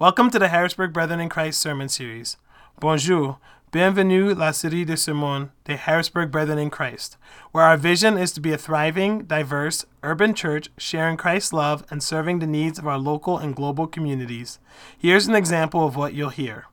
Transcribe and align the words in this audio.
Welcome 0.00 0.30
to 0.30 0.38
the 0.38 0.48
Harrisburg 0.48 0.94
Brethren 0.94 1.20
in 1.20 1.28
Christ 1.28 1.60
sermon 1.60 1.90
series. 1.90 2.38
Bonjour, 2.80 3.38
bienvenue 3.70 4.34
la 4.34 4.52
série 4.52 4.86
de 4.86 4.96
sermons 4.96 5.50
des 5.64 5.76
Harrisburg 5.76 6.30
Brethren 6.30 6.58
in 6.58 6.70
Christ, 6.70 7.18
where 7.52 7.64
our 7.64 7.76
vision 7.76 8.16
is 8.16 8.32
to 8.32 8.40
be 8.40 8.50
a 8.50 8.56
thriving, 8.56 9.24
diverse, 9.24 9.84
urban 10.02 10.32
church 10.32 10.70
sharing 10.78 11.18
Christ's 11.18 11.52
love 11.52 11.84
and 11.90 12.02
serving 12.02 12.38
the 12.38 12.46
needs 12.46 12.78
of 12.78 12.86
our 12.86 12.96
local 12.96 13.36
and 13.36 13.54
global 13.54 13.86
communities. 13.86 14.58
Here's 14.96 15.26
an 15.26 15.34
example 15.34 15.84
of 15.84 15.96
what 15.96 16.14
you'll 16.14 16.30
hear. 16.30 16.64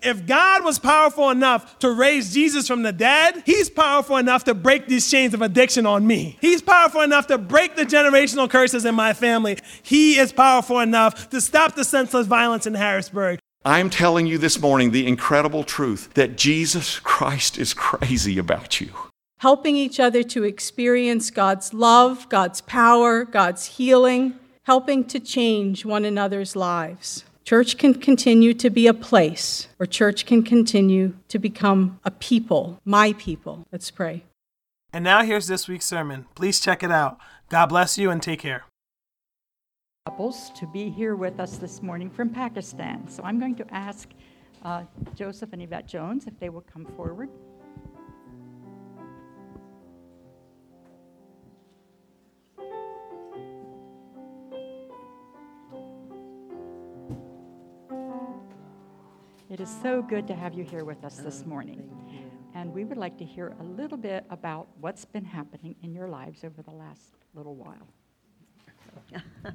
If 0.00 0.26
God 0.26 0.64
was 0.64 0.78
powerful 0.78 1.30
enough 1.30 1.78
to 1.80 1.90
raise 1.90 2.32
Jesus 2.32 2.66
from 2.66 2.82
the 2.82 2.92
dead, 2.92 3.42
He's 3.44 3.68
powerful 3.68 4.16
enough 4.16 4.44
to 4.44 4.54
break 4.54 4.86
these 4.86 5.10
chains 5.10 5.34
of 5.34 5.42
addiction 5.42 5.86
on 5.86 6.06
me. 6.06 6.38
He's 6.40 6.62
powerful 6.62 7.02
enough 7.02 7.26
to 7.26 7.38
break 7.38 7.76
the 7.76 7.84
generational 7.84 8.48
curses 8.48 8.84
in 8.84 8.94
my 8.94 9.12
family. 9.12 9.58
He 9.82 10.18
is 10.18 10.32
powerful 10.32 10.80
enough 10.80 11.30
to 11.30 11.40
stop 11.40 11.74
the 11.74 11.84
senseless 11.84 12.26
violence 12.26 12.66
in 12.66 12.74
Harrisburg. 12.74 13.38
I'm 13.64 13.90
telling 13.90 14.26
you 14.26 14.38
this 14.38 14.60
morning 14.60 14.90
the 14.90 15.06
incredible 15.06 15.62
truth 15.62 16.14
that 16.14 16.36
Jesus 16.36 16.98
Christ 16.98 17.58
is 17.58 17.74
crazy 17.74 18.36
about 18.36 18.80
you. 18.80 18.90
Helping 19.38 19.76
each 19.76 20.00
other 20.00 20.24
to 20.24 20.42
experience 20.42 21.30
God's 21.30 21.72
love, 21.72 22.28
God's 22.28 22.60
power, 22.60 23.24
God's 23.24 23.66
healing, 23.66 24.34
helping 24.64 25.04
to 25.04 25.20
change 25.20 25.84
one 25.84 26.04
another's 26.04 26.56
lives. 26.56 27.24
Church 27.44 27.76
can 27.76 27.94
continue 27.94 28.54
to 28.54 28.70
be 28.70 28.86
a 28.86 28.94
place, 28.94 29.66
or 29.80 29.86
church 29.86 30.26
can 30.26 30.44
continue 30.44 31.14
to 31.26 31.38
become 31.40 31.98
a 32.04 32.10
people, 32.10 32.80
my 32.84 33.14
people. 33.14 33.66
Let's 33.72 33.90
pray. 33.90 34.24
And 34.92 35.02
now 35.02 35.24
here's 35.24 35.48
this 35.48 35.66
week's 35.66 35.86
sermon. 35.86 36.26
Please 36.36 36.60
check 36.60 36.82
it 36.82 36.92
out. 36.92 37.18
God 37.48 37.66
bless 37.66 37.98
you 37.98 38.10
and 38.10 38.22
take 38.22 38.40
care. 38.40 38.64
Couples 40.06 40.50
to 40.50 40.66
be 40.66 40.88
here 40.88 41.16
with 41.16 41.40
us 41.40 41.56
this 41.56 41.82
morning 41.82 42.10
from 42.10 42.28
Pakistan. 42.28 43.08
So 43.08 43.22
I'm 43.24 43.40
going 43.40 43.56
to 43.56 43.74
ask 43.74 44.08
uh, 44.64 44.84
Joseph 45.14 45.52
and 45.52 45.62
Yvette 45.62 45.88
Jones 45.88 46.26
if 46.26 46.38
they 46.38 46.48
will 46.48 46.62
come 46.72 46.86
forward. 46.96 47.28
It 59.52 59.60
is 59.60 59.68
so 59.82 60.00
good 60.00 60.26
to 60.28 60.34
have 60.34 60.54
you 60.54 60.64
here 60.64 60.82
with 60.82 61.04
us 61.04 61.16
this 61.18 61.44
morning. 61.44 61.86
And 62.54 62.72
we 62.72 62.84
would 62.84 62.96
like 62.96 63.18
to 63.18 63.24
hear 63.26 63.54
a 63.60 63.62
little 63.62 63.98
bit 63.98 64.24
about 64.30 64.66
what's 64.80 65.04
been 65.04 65.26
happening 65.26 65.74
in 65.82 65.92
your 65.92 66.08
lives 66.08 66.42
over 66.42 66.62
the 66.62 66.70
last 66.70 67.12
little 67.34 67.54
while. 67.54 67.86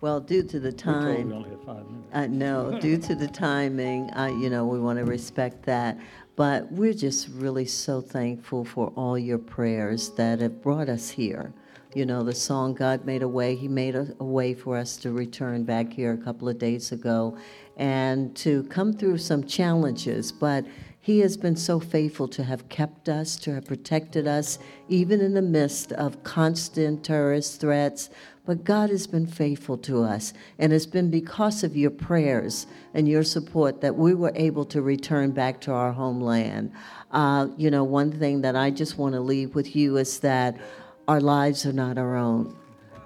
Well, 0.00 0.20
due 0.20 0.44
to 0.44 0.60
the 0.60 0.68
We 0.68 0.76
told 0.76 1.06
we 1.06 1.14
time, 1.16 1.32
only 1.32 1.50
had 1.50 1.60
five 1.64 1.84
minutes. 1.90 2.08
I 2.12 2.28
know, 2.28 2.78
due 2.80 2.98
to 2.98 3.16
the 3.16 3.26
timing, 3.26 4.10
I, 4.12 4.28
you 4.28 4.48
know, 4.48 4.64
we 4.64 4.78
want 4.78 5.00
to 5.00 5.04
respect 5.04 5.64
that. 5.64 5.98
But 6.36 6.70
we're 6.70 6.94
just 6.94 7.28
really 7.30 7.64
so 7.64 8.00
thankful 8.00 8.64
for 8.64 8.92
all 8.94 9.18
your 9.18 9.38
prayers 9.38 10.10
that 10.10 10.38
have 10.38 10.62
brought 10.62 10.88
us 10.88 11.10
here. 11.10 11.52
You 11.94 12.04
know, 12.04 12.22
the 12.22 12.34
song 12.34 12.74
God 12.74 13.06
Made 13.06 13.22
a 13.22 13.28
Way, 13.28 13.56
He 13.56 13.66
made 13.66 13.94
a, 13.94 14.14
a 14.20 14.24
way 14.24 14.52
for 14.52 14.76
us 14.76 14.98
to 14.98 15.10
return 15.10 15.64
back 15.64 15.90
here 15.90 16.12
a 16.12 16.18
couple 16.18 16.46
of 16.46 16.58
days 16.58 16.92
ago 16.92 17.38
and 17.78 18.36
to 18.36 18.64
come 18.64 18.92
through 18.92 19.16
some 19.16 19.46
challenges. 19.46 20.30
But 20.30 20.66
He 21.00 21.20
has 21.20 21.38
been 21.38 21.56
so 21.56 21.80
faithful 21.80 22.28
to 22.28 22.44
have 22.44 22.68
kept 22.68 23.08
us, 23.08 23.36
to 23.36 23.54
have 23.54 23.64
protected 23.64 24.26
us, 24.26 24.58
even 24.90 25.22
in 25.22 25.32
the 25.32 25.40
midst 25.40 25.92
of 25.92 26.22
constant 26.24 27.04
terrorist 27.04 27.58
threats. 27.58 28.10
But 28.44 28.64
God 28.64 28.90
has 28.90 29.06
been 29.06 29.26
faithful 29.26 29.78
to 29.78 30.02
us, 30.02 30.34
and 30.58 30.74
it's 30.74 30.84
been 30.84 31.10
because 31.10 31.64
of 31.64 31.74
your 31.74 31.90
prayers 31.90 32.66
and 32.92 33.08
your 33.08 33.24
support 33.24 33.80
that 33.80 33.96
we 33.96 34.12
were 34.12 34.32
able 34.34 34.66
to 34.66 34.82
return 34.82 35.30
back 35.30 35.58
to 35.62 35.72
our 35.72 35.92
homeland. 35.92 36.70
Uh, 37.12 37.48
you 37.56 37.70
know, 37.70 37.82
one 37.82 38.12
thing 38.12 38.42
that 38.42 38.56
I 38.56 38.70
just 38.70 38.98
want 38.98 39.14
to 39.14 39.20
leave 39.20 39.54
with 39.54 39.74
you 39.74 39.96
is 39.96 40.20
that 40.20 40.58
our 41.08 41.22
lives 41.22 41.64
are 41.64 41.72
not 41.72 41.96
our 41.96 42.16
own, 42.16 42.54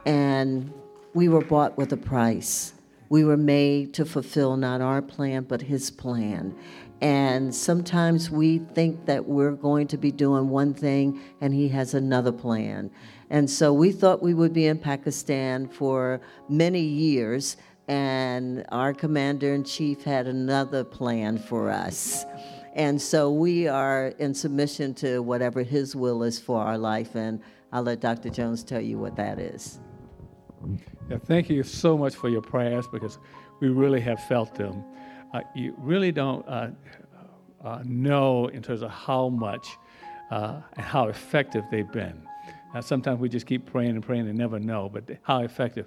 and 0.06 0.72
we 1.14 1.28
were 1.28 1.44
bought 1.44 1.78
with 1.78 1.92
a 1.92 1.96
price. 1.96 2.74
We 3.10 3.24
were 3.24 3.36
made 3.36 3.94
to 3.94 4.04
fulfill 4.04 4.56
not 4.56 4.80
our 4.80 5.00
plan, 5.00 5.44
but 5.44 5.62
His 5.62 5.88
plan. 5.88 6.52
And 7.00 7.54
sometimes 7.54 8.28
we 8.28 8.58
think 8.58 9.06
that 9.06 9.26
we're 9.26 9.52
going 9.52 9.86
to 9.88 9.96
be 9.96 10.10
doing 10.10 10.48
one 10.48 10.74
thing 10.74 11.20
and 11.40 11.54
He 11.54 11.68
has 11.68 11.94
another 11.94 12.32
plan. 12.32 12.90
And 13.30 13.48
so 13.48 13.72
we 13.72 13.92
thought 13.92 14.22
we 14.22 14.34
would 14.34 14.52
be 14.52 14.66
in 14.66 14.78
Pakistan 14.78 15.68
for 15.68 16.20
many 16.48 16.80
years, 16.80 17.56
and 17.86 18.64
our 18.70 18.92
commander 18.92 19.54
in 19.54 19.62
chief 19.62 20.02
had 20.02 20.26
another 20.26 20.82
plan 20.82 21.38
for 21.38 21.70
us. 21.70 22.24
And 22.74 23.00
so 23.00 23.30
we 23.30 23.68
are 23.68 24.08
in 24.18 24.34
submission 24.34 24.94
to 24.94 25.22
whatever 25.22 25.62
His 25.62 25.94
will 25.94 26.24
is 26.24 26.40
for 26.40 26.60
our 26.60 26.78
life. 26.78 27.14
And 27.14 27.40
I'll 27.72 27.82
let 27.82 28.00
Dr. 28.00 28.28
Jones 28.28 28.62
tell 28.62 28.80
you 28.80 28.98
what 28.98 29.16
that 29.16 29.38
is. 29.38 29.80
Yeah, 31.10 31.18
thank 31.18 31.50
you 31.50 31.62
so 31.62 31.96
much 31.96 32.14
for 32.14 32.28
your 32.28 32.42
prayers 32.42 32.86
because 32.92 33.18
we 33.60 33.68
really 33.68 34.00
have 34.00 34.22
felt 34.24 34.54
them. 34.54 34.84
Uh, 35.32 35.40
you 35.54 35.74
really 35.78 36.12
don't 36.12 36.46
uh, 36.46 36.68
uh, 37.64 37.82
know 37.84 38.46
in 38.48 38.62
terms 38.62 38.82
of 38.82 38.90
how 38.90 39.28
much 39.28 39.66
uh, 40.30 40.60
and 40.74 40.84
how 40.84 41.08
effective 41.08 41.64
they've 41.70 41.90
been. 41.90 42.22
Uh, 42.74 42.80
sometimes 42.80 43.20
we 43.20 43.28
just 43.28 43.46
keep 43.46 43.66
praying 43.66 43.90
and 43.90 44.02
praying 44.02 44.28
and 44.28 44.38
never 44.38 44.58
know, 44.58 44.88
but 44.88 45.04
how 45.22 45.42
effective. 45.42 45.86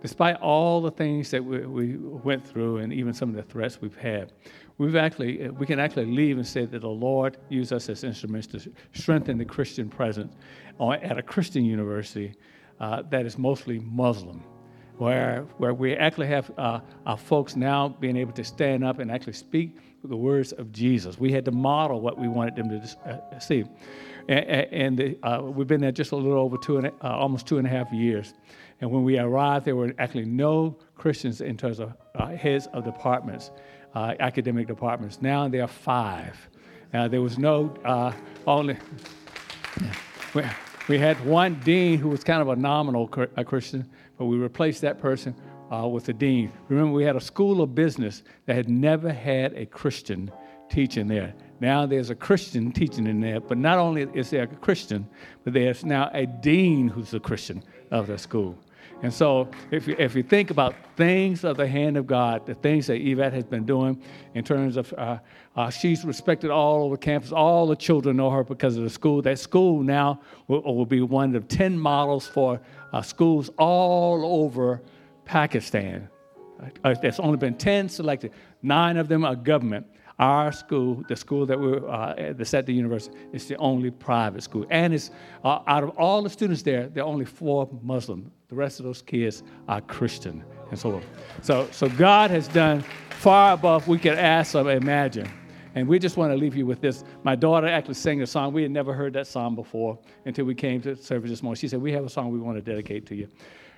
Despite 0.00 0.36
all 0.36 0.80
the 0.80 0.92
things 0.92 1.30
that 1.32 1.44
we, 1.44 1.58
we 1.66 1.96
went 1.96 2.46
through 2.46 2.78
and 2.78 2.92
even 2.92 3.12
some 3.12 3.30
of 3.30 3.34
the 3.34 3.42
threats 3.42 3.80
we've 3.80 3.96
had, 3.96 4.32
we've 4.78 4.94
actually, 4.94 5.48
we 5.50 5.66
can 5.66 5.80
actually 5.80 6.06
leave 6.06 6.36
and 6.36 6.46
say 6.46 6.66
that 6.66 6.80
the 6.80 6.88
Lord 6.88 7.36
used 7.48 7.72
us 7.72 7.88
as 7.88 8.04
instruments 8.04 8.46
to 8.48 8.60
strengthen 8.92 9.38
the 9.38 9.44
Christian 9.44 9.88
presence 9.88 10.34
at 10.80 11.18
a 11.18 11.22
Christian 11.22 11.64
university 11.64 12.34
uh, 12.80 13.02
that 13.10 13.26
is 13.26 13.36
mostly 13.38 13.80
Muslim, 13.80 14.42
where, 14.98 15.46
where 15.58 15.74
we 15.74 15.96
actually 15.96 16.28
have 16.28 16.50
uh, 16.58 16.80
our 17.06 17.16
folks 17.16 17.56
now 17.56 17.88
being 17.88 18.16
able 18.16 18.32
to 18.32 18.44
stand 18.44 18.84
up 18.84 19.00
and 19.00 19.10
actually 19.10 19.32
speak 19.32 19.76
the 20.04 20.16
words 20.16 20.52
of 20.52 20.70
Jesus. 20.70 21.18
We 21.18 21.32
had 21.32 21.44
to 21.46 21.50
model 21.50 22.00
what 22.00 22.18
we 22.18 22.28
wanted 22.28 22.54
them 22.54 22.68
to 22.70 23.10
uh, 23.10 23.38
see. 23.40 23.64
And, 24.28 24.44
and 24.72 24.98
the, 24.98 25.18
uh, 25.24 25.42
we've 25.42 25.66
been 25.66 25.80
there 25.80 25.90
just 25.90 26.12
a 26.12 26.16
little 26.16 26.38
over 26.38 26.56
two 26.56 26.78
and 26.78 26.86
uh, 26.86 26.90
almost 27.02 27.46
two 27.46 27.58
and 27.58 27.66
a 27.66 27.70
half 27.70 27.92
years. 27.92 28.34
And 28.80 28.90
when 28.90 29.02
we 29.04 29.18
arrived, 29.18 29.64
there 29.64 29.76
were 29.76 29.92
actually 29.98 30.24
no 30.24 30.76
Christians 30.96 31.40
in 31.40 31.56
terms 31.56 31.80
of 31.80 31.92
uh, 32.14 32.28
heads 32.28 32.68
of 32.72 32.84
departments, 32.84 33.50
uh, 33.94 34.14
academic 34.20 34.66
departments. 34.66 35.20
Now 35.20 35.48
there 35.48 35.62
are 35.62 35.68
five. 35.68 36.36
Uh, 36.94 37.08
there 37.08 37.22
was 37.22 37.38
no 37.38 37.74
uh, 37.84 38.12
only. 38.46 38.76
We, 40.34 40.42
we 40.88 40.98
had 40.98 41.24
one 41.24 41.54
dean 41.60 41.98
who 41.98 42.10
was 42.10 42.22
kind 42.22 42.42
of 42.42 42.48
a 42.48 42.56
nominal 42.56 43.10
a 43.36 43.44
Christian, 43.44 43.88
but 44.18 44.26
we 44.26 44.36
replaced 44.36 44.82
that 44.82 44.98
person 44.98 45.34
uh, 45.72 45.86
with 45.88 46.08
a 46.10 46.12
dean. 46.12 46.52
Remember, 46.68 46.92
we 46.92 47.04
had 47.04 47.16
a 47.16 47.20
school 47.20 47.62
of 47.62 47.74
business 47.74 48.22
that 48.44 48.56
had 48.56 48.68
never 48.68 49.10
had 49.10 49.54
a 49.54 49.64
Christian 49.64 50.30
teaching 50.68 51.08
there. 51.08 51.34
Now 51.60 51.86
there's 51.86 52.10
a 52.10 52.14
Christian 52.14 52.72
teaching 52.72 53.06
in 53.06 53.20
there, 53.20 53.40
but 53.40 53.58
not 53.58 53.78
only 53.78 54.06
is 54.14 54.30
there 54.30 54.42
a 54.42 54.46
Christian, 54.46 55.08
but 55.44 55.52
there's 55.52 55.84
now 55.84 56.10
a 56.12 56.26
dean 56.26 56.88
who's 56.88 57.14
a 57.14 57.20
Christian 57.20 57.62
of 57.90 58.06
the 58.06 58.18
school. 58.18 58.58
And 59.02 59.14
so, 59.14 59.48
if 59.70 59.86
you, 59.86 59.94
if 59.96 60.16
you 60.16 60.24
think 60.24 60.50
about 60.50 60.74
things 60.96 61.44
of 61.44 61.56
the 61.56 61.68
hand 61.68 61.96
of 61.96 62.08
God, 62.08 62.46
the 62.46 62.54
things 62.54 62.88
that 62.88 62.96
Yvette 62.96 63.32
has 63.32 63.44
been 63.44 63.64
doing 63.64 64.02
in 64.34 64.42
terms 64.42 64.76
of, 64.76 64.92
uh, 64.98 65.18
uh, 65.54 65.70
she's 65.70 66.04
respected 66.04 66.50
all 66.50 66.82
over 66.82 66.96
campus. 66.96 67.30
All 67.30 67.68
the 67.68 67.76
children 67.76 68.16
know 68.16 68.30
her 68.30 68.42
because 68.42 68.76
of 68.76 68.82
the 68.82 68.90
school. 68.90 69.22
That 69.22 69.38
school 69.38 69.84
now 69.84 70.20
will, 70.48 70.62
will 70.62 70.86
be 70.86 71.00
one 71.00 71.36
of 71.36 71.46
10 71.46 71.78
models 71.78 72.26
for 72.26 72.60
uh, 72.92 73.00
schools 73.02 73.50
all 73.56 74.42
over 74.42 74.82
Pakistan. 75.24 76.08
Uh, 76.82 76.94
there's 77.00 77.20
only 77.20 77.36
been 77.36 77.54
10 77.54 77.88
selected, 77.88 78.32
nine 78.62 78.96
of 78.96 79.06
them 79.06 79.24
are 79.24 79.36
government. 79.36 79.86
Our 80.18 80.50
school, 80.50 81.04
the 81.08 81.14
school 81.14 81.46
that 81.46 81.60
we're 81.60 81.88
uh, 81.88 82.32
that's 82.36 82.52
at 82.52 82.66
the 82.66 82.74
university, 82.74 83.16
is 83.32 83.46
the 83.46 83.56
only 83.58 83.92
private 83.92 84.42
school. 84.42 84.66
And 84.68 84.92
it's 84.92 85.12
uh, 85.44 85.60
out 85.68 85.84
of 85.84 85.90
all 85.90 86.22
the 86.22 86.30
students 86.30 86.62
there, 86.62 86.88
there 86.88 87.04
are 87.04 87.06
only 87.06 87.24
four 87.24 87.68
Muslim. 87.82 88.32
The 88.48 88.56
rest 88.56 88.80
of 88.80 88.86
those 88.86 89.02
kids 89.02 89.42
are 89.68 89.82
Christian 89.82 90.42
and 90.70 90.78
so 90.78 90.94
on. 90.94 91.02
So, 91.42 91.68
so 91.70 91.88
God 91.90 92.30
has 92.30 92.48
done 92.48 92.82
far 93.10 93.52
above 93.52 93.88
we 93.88 93.98
could 93.98 94.18
ask 94.18 94.54
or 94.54 94.70
imagine. 94.70 95.28
And 95.74 95.86
we 95.86 95.98
just 95.98 96.16
want 96.16 96.32
to 96.32 96.36
leave 96.36 96.56
you 96.56 96.64
with 96.64 96.80
this. 96.80 97.04
My 97.24 97.36
daughter 97.36 97.66
actually 97.66 97.94
sang 97.94 98.22
a 98.22 98.26
song. 98.26 98.54
We 98.54 98.62
had 98.62 98.70
never 98.70 98.94
heard 98.94 99.12
that 99.12 99.26
song 99.26 99.54
before 99.54 99.98
until 100.24 100.46
we 100.46 100.54
came 100.54 100.80
to 100.82 100.96
service 100.96 101.28
this 101.28 101.42
morning. 101.42 101.60
She 101.60 101.68
said, 101.68 101.82
We 101.82 101.92
have 101.92 102.06
a 102.06 102.08
song 102.08 102.30
we 102.30 102.38
want 102.38 102.56
to 102.56 102.62
dedicate 102.62 103.04
to 103.08 103.14
you. 103.14 103.28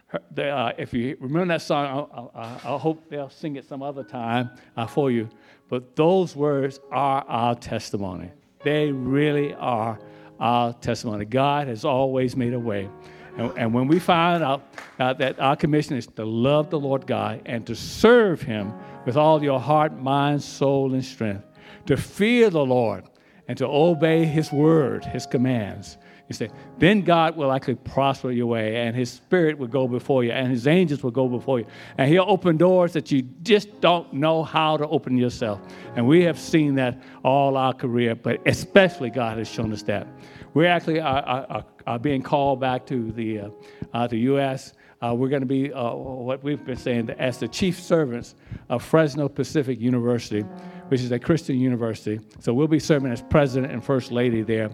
Her, 0.07 0.21
the, 0.31 0.51
uh, 0.51 0.73
if 0.79 0.95
you 0.95 1.17
remember 1.19 1.53
that 1.55 1.63
song, 1.63 2.31
I, 2.35 2.41
I, 2.41 2.75
I 2.75 2.79
hope 2.79 3.11
they'll 3.11 3.29
sing 3.29 3.57
it 3.57 3.65
some 3.65 3.83
other 3.83 4.05
time 4.05 4.51
uh, 4.77 4.87
for 4.87 5.11
you. 5.11 5.29
But 5.69 5.97
those 5.97 6.37
words 6.37 6.79
are 6.93 7.25
our 7.27 7.57
testimony. 7.57 8.31
They 8.63 8.93
really 8.93 9.53
are 9.55 9.99
our 10.39 10.73
testimony. 10.75 11.25
God 11.25 11.67
has 11.67 11.85
always 11.85 12.37
made 12.37 12.55
a 12.55 12.61
way. 12.61 12.89
And, 13.37 13.53
and 13.57 13.75
when 13.75 13.89
we 13.89 13.99
find 13.99 14.43
out 14.43 14.75
uh, 14.99 15.13
that 15.15 15.39
our 15.41 15.57
commission 15.57 15.97
is 15.97 16.07
to 16.07 16.25
love 16.25 16.71
the 16.71 16.79
Lord 16.79 17.07
God 17.07 17.43
and 17.47 17.67
to 17.67 17.75
serve 17.75 18.43
Him 18.43 18.73
with 19.07 19.17
all 19.17 19.43
your 19.43 19.61
heart, 19.61 19.99
mind, 19.99 20.43
soul, 20.43 20.95
and 20.95 21.05
strength, 21.05 21.45
to 21.87 21.97
fear 21.97 22.51
the 22.51 22.65
Lord 22.65 23.05
and 23.49 23.57
to 23.59 23.67
obey 23.67 24.25
His 24.25 24.53
word, 24.53 25.05
His 25.05 25.27
commands, 25.27 25.99
you 26.31 26.35
say, 26.35 26.49
then 26.79 27.01
God 27.01 27.37
will 27.37 27.51
actually 27.51 27.75
prosper 27.75 28.31
your 28.31 28.47
way, 28.47 28.77
and 28.77 28.95
His 28.95 29.11
Spirit 29.11 29.59
will 29.59 29.67
go 29.67 29.89
before 29.89 30.23
you, 30.23 30.31
and 30.31 30.49
His 30.49 30.69
angels 30.69 31.03
will 31.03 31.11
go 31.11 31.27
before 31.27 31.59
you. 31.59 31.67
And 31.99 32.09
He'll 32.09 32.25
open 32.29 32.57
doors 32.57 32.93
that 32.93 33.11
you 33.11 33.23
just 33.43 33.81
don't 33.81 34.13
know 34.13 34.45
how 34.45 34.77
to 34.77 34.87
open 34.87 35.17
yourself. 35.17 35.61
And 35.97 36.07
we 36.07 36.23
have 36.23 36.39
seen 36.39 36.77
that 36.77 37.03
all 37.25 37.57
our 37.57 37.75
career, 37.75 38.15
but 38.15 38.41
especially 38.47 39.11
God 39.11 39.39
has 39.39 39.49
shown 39.49 39.73
us 39.73 39.83
that. 39.83 40.07
We 40.55 40.69
actually 40.69 41.01
are, 41.01 41.23
are, 41.23 41.65
are 41.87 41.99
being 41.99 42.23
called 42.23 42.61
back 42.61 42.87
to 42.87 43.13
the, 43.13 43.41
uh, 43.41 43.51
uh, 43.93 44.07
the 44.07 44.19
U.S. 44.19 44.73
Uh, 45.03 45.15
we're 45.15 45.29
going 45.29 45.41
to 45.41 45.47
be 45.47 45.73
uh, 45.73 45.95
what 45.95 46.43
we've 46.43 46.65
been 46.65 46.77
saying 46.77 47.11
as 47.19 47.39
the 47.39 47.49
chief 47.49 47.81
servants 47.81 48.35
of 48.69 48.83
Fresno 48.83 49.29
Pacific 49.29 49.81
University, 49.81 50.43
which 50.89 51.01
is 51.01 51.11
a 51.13 51.19
Christian 51.19 51.59
university. 51.59 52.21
So 52.41 52.53
we'll 52.53 52.69
be 52.69 52.79
serving 52.79 53.11
as 53.11 53.23
president 53.23 53.73
and 53.73 53.83
first 53.85 54.13
lady 54.13 54.43
there 54.43 54.71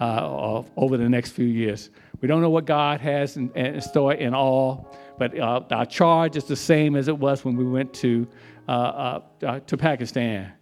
uh, 0.00 0.62
over 0.76 0.96
the 0.96 1.08
next 1.08 1.32
few 1.32 1.46
years. 1.46 1.90
We 2.20 2.28
don't 2.28 2.40
know 2.40 2.50
what 2.50 2.64
God 2.64 3.00
has 3.00 3.36
in, 3.36 3.50
in 3.52 3.80
store 3.80 4.14
in 4.14 4.34
all, 4.34 4.96
but 5.18 5.38
uh, 5.38 5.62
our 5.70 5.86
charge 5.86 6.36
is 6.36 6.44
the 6.44 6.56
same 6.56 6.96
as 6.96 7.08
it 7.08 7.18
was 7.18 7.44
when 7.44 7.56
we 7.56 7.64
went 7.64 7.92
to, 7.94 8.26
uh, 8.68 8.72
uh, 8.72 9.20
uh 9.42 9.60
to 9.60 9.76
Pakistan. 9.76 10.52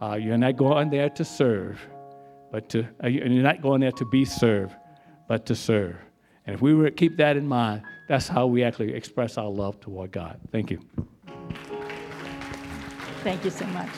Uh, 0.00 0.14
you're 0.14 0.38
not 0.38 0.56
going 0.56 0.90
there 0.90 1.10
to 1.10 1.24
serve, 1.24 1.80
but 2.52 2.68
to, 2.70 2.86
you're 3.04 3.28
not 3.28 3.62
going 3.62 3.80
there 3.80 3.92
to 3.92 4.04
be 4.04 4.24
served, 4.24 4.74
but 5.28 5.46
to 5.46 5.54
serve. 5.54 5.96
And 6.46 6.54
if 6.54 6.62
we 6.62 6.90
keep 6.90 7.16
that 7.18 7.36
in 7.36 7.46
mind, 7.46 7.82
that's 8.08 8.26
how 8.26 8.46
we 8.46 8.64
actually 8.64 8.94
express 8.94 9.38
our 9.38 9.50
love 9.50 9.78
toward 9.80 10.10
God. 10.10 10.40
Thank 10.50 10.70
you. 10.70 10.80
Thank 13.22 13.44
you 13.44 13.50
so 13.50 13.66
much. 13.66 13.90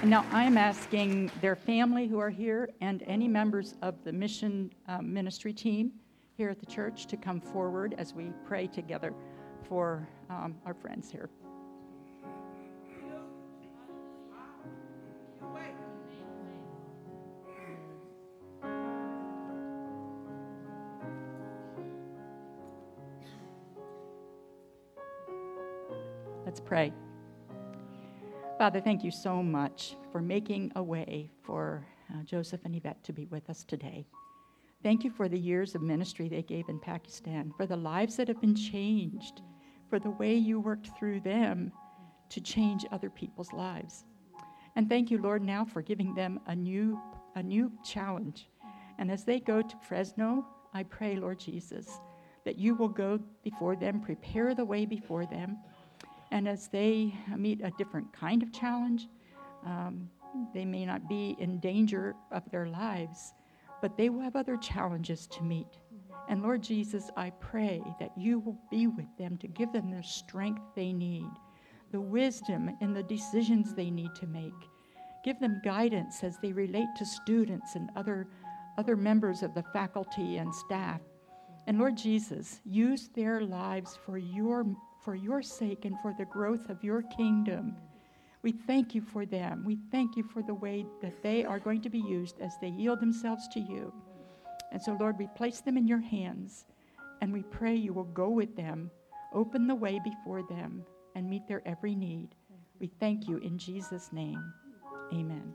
And 0.00 0.10
now 0.10 0.24
I'm 0.30 0.56
asking 0.56 1.30
their 1.40 1.56
family 1.56 2.06
who 2.06 2.18
are 2.18 2.30
here 2.30 2.70
and 2.80 3.02
any 3.06 3.26
members 3.26 3.74
of 3.82 3.96
the 4.04 4.12
mission 4.12 4.72
um, 4.86 5.12
ministry 5.12 5.52
team 5.52 5.92
here 6.36 6.50
at 6.50 6.60
the 6.60 6.66
church 6.66 7.06
to 7.06 7.16
come 7.16 7.40
forward 7.40 7.94
as 7.98 8.14
we 8.14 8.30
pray 8.46 8.66
together 8.66 9.14
for 9.66 10.06
um, 10.30 10.56
our 10.66 10.74
friends 10.74 11.10
here. 11.10 11.30
Pray. 26.64 26.92
Father, 28.56 28.80
thank 28.80 29.04
you 29.04 29.10
so 29.10 29.42
much 29.42 29.96
for 30.10 30.22
making 30.22 30.72
a 30.76 30.82
way 30.82 31.30
for 31.42 31.86
uh, 32.10 32.22
Joseph 32.22 32.60
and 32.64 32.74
Yvette 32.74 33.02
to 33.04 33.12
be 33.12 33.26
with 33.26 33.50
us 33.50 33.64
today. 33.64 34.06
Thank 34.82 35.04
you 35.04 35.10
for 35.10 35.28
the 35.28 35.38
years 35.38 35.74
of 35.74 35.82
ministry 35.82 36.28
they 36.28 36.42
gave 36.42 36.68
in 36.68 36.78
Pakistan, 36.78 37.52
for 37.56 37.66
the 37.66 37.76
lives 37.76 38.16
that 38.16 38.28
have 38.28 38.40
been 38.40 38.54
changed, 38.54 39.42
for 39.90 39.98
the 39.98 40.10
way 40.10 40.34
you 40.34 40.60
worked 40.60 40.88
through 40.98 41.20
them 41.20 41.72
to 42.30 42.40
change 42.40 42.86
other 42.92 43.10
people's 43.10 43.52
lives. 43.52 44.04
And 44.76 44.88
thank 44.88 45.10
you, 45.10 45.18
Lord, 45.18 45.42
now 45.42 45.64
for 45.64 45.82
giving 45.82 46.14
them 46.14 46.40
a 46.46 46.54
new, 46.54 47.00
a 47.34 47.42
new 47.42 47.72
challenge. 47.84 48.48
And 48.98 49.10
as 49.10 49.24
they 49.24 49.40
go 49.40 49.60
to 49.60 49.76
Fresno, 49.86 50.46
I 50.72 50.82
pray, 50.84 51.16
Lord 51.16 51.38
Jesus, 51.38 52.00
that 52.44 52.58
you 52.58 52.74
will 52.74 52.88
go 52.88 53.18
before 53.42 53.76
them, 53.76 54.00
prepare 54.00 54.54
the 54.54 54.64
way 54.64 54.86
before 54.86 55.26
them 55.26 55.58
and 56.30 56.48
as 56.48 56.68
they 56.68 57.14
meet 57.36 57.60
a 57.62 57.70
different 57.78 58.12
kind 58.12 58.42
of 58.42 58.52
challenge, 58.52 59.08
um, 59.64 60.08
they 60.52 60.64
may 60.64 60.84
not 60.84 61.08
be 61.08 61.36
in 61.38 61.60
danger 61.60 62.14
of 62.32 62.42
their 62.50 62.66
lives, 62.66 63.34
but 63.80 63.96
they 63.96 64.08
will 64.08 64.20
have 64.20 64.36
other 64.36 64.56
challenges 64.56 65.26
to 65.28 65.42
meet. 65.42 65.78
And 66.28 66.42
Lord 66.42 66.62
Jesus, 66.62 67.10
I 67.16 67.30
pray 67.30 67.82
that 68.00 68.16
you 68.16 68.38
will 68.38 68.58
be 68.70 68.86
with 68.86 69.16
them 69.18 69.36
to 69.38 69.48
give 69.48 69.72
them 69.72 69.90
the 69.90 70.02
strength 70.02 70.62
they 70.74 70.92
need, 70.92 71.28
the 71.92 72.00
wisdom 72.00 72.70
in 72.80 72.94
the 72.94 73.02
decisions 73.02 73.74
they 73.74 73.90
need 73.90 74.14
to 74.16 74.26
make. 74.26 74.52
Give 75.24 75.38
them 75.38 75.60
guidance 75.64 76.24
as 76.24 76.38
they 76.38 76.52
relate 76.52 76.88
to 76.96 77.04
students 77.04 77.74
and 77.74 77.90
other, 77.94 78.26
other 78.78 78.96
members 78.96 79.42
of 79.42 79.54
the 79.54 79.64
faculty 79.72 80.38
and 80.38 80.54
staff. 80.54 81.00
And 81.66 81.78
Lord 81.78 81.96
Jesus, 81.96 82.60
use 82.64 83.08
their 83.14 83.40
lives 83.40 83.98
for 84.04 84.18
your 84.18 84.66
for 85.04 85.14
your 85.14 85.42
sake 85.42 85.84
and 85.84 85.96
for 86.00 86.14
the 86.18 86.24
growth 86.24 86.70
of 86.70 86.82
your 86.82 87.02
kingdom. 87.02 87.76
We 88.42 88.52
thank 88.52 88.94
you 88.94 89.02
for 89.02 89.24
them. 89.24 89.62
We 89.64 89.78
thank 89.90 90.16
you 90.16 90.22
for 90.22 90.42
the 90.42 90.54
way 90.54 90.84
that 91.00 91.22
they 91.22 91.44
are 91.44 91.58
going 91.58 91.82
to 91.82 91.90
be 91.90 91.98
used 92.00 92.40
as 92.40 92.52
they 92.60 92.68
yield 92.68 93.00
themselves 93.00 93.48
to 93.48 93.60
you. 93.60 93.92
And 94.72 94.82
so, 94.82 94.96
Lord, 94.98 95.18
we 95.18 95.28
place 95.36 95.60
them 95.60 95.76
in 95.76 95.86
your 95.86 96.00
hands 96.00 96.66
and 97.20 97.32
we 97.32 97.42
pray 97.42 97.74
you 97.74 97.92
will 97.92 98.04
go 98.04 98.28
with 98.28 98.56
them, 98.56 98.90
open 99.32 99.66
the 99.66 99.74
way 99.74 100.00
before 100.02 100.42
them, 100.42 100.84
and 101.14 101.28
meet 101.28 101.46
their 101.48 101.66
every 101.66 101.94
need. 101.94 102.34
We 102.80 102.88
thank 103.00 103.28
you 103.28 103.38
in 103.38 103.56
Jesus' 103.56 104.12
name. 104.12 104.52
Amen. 105.12 105.54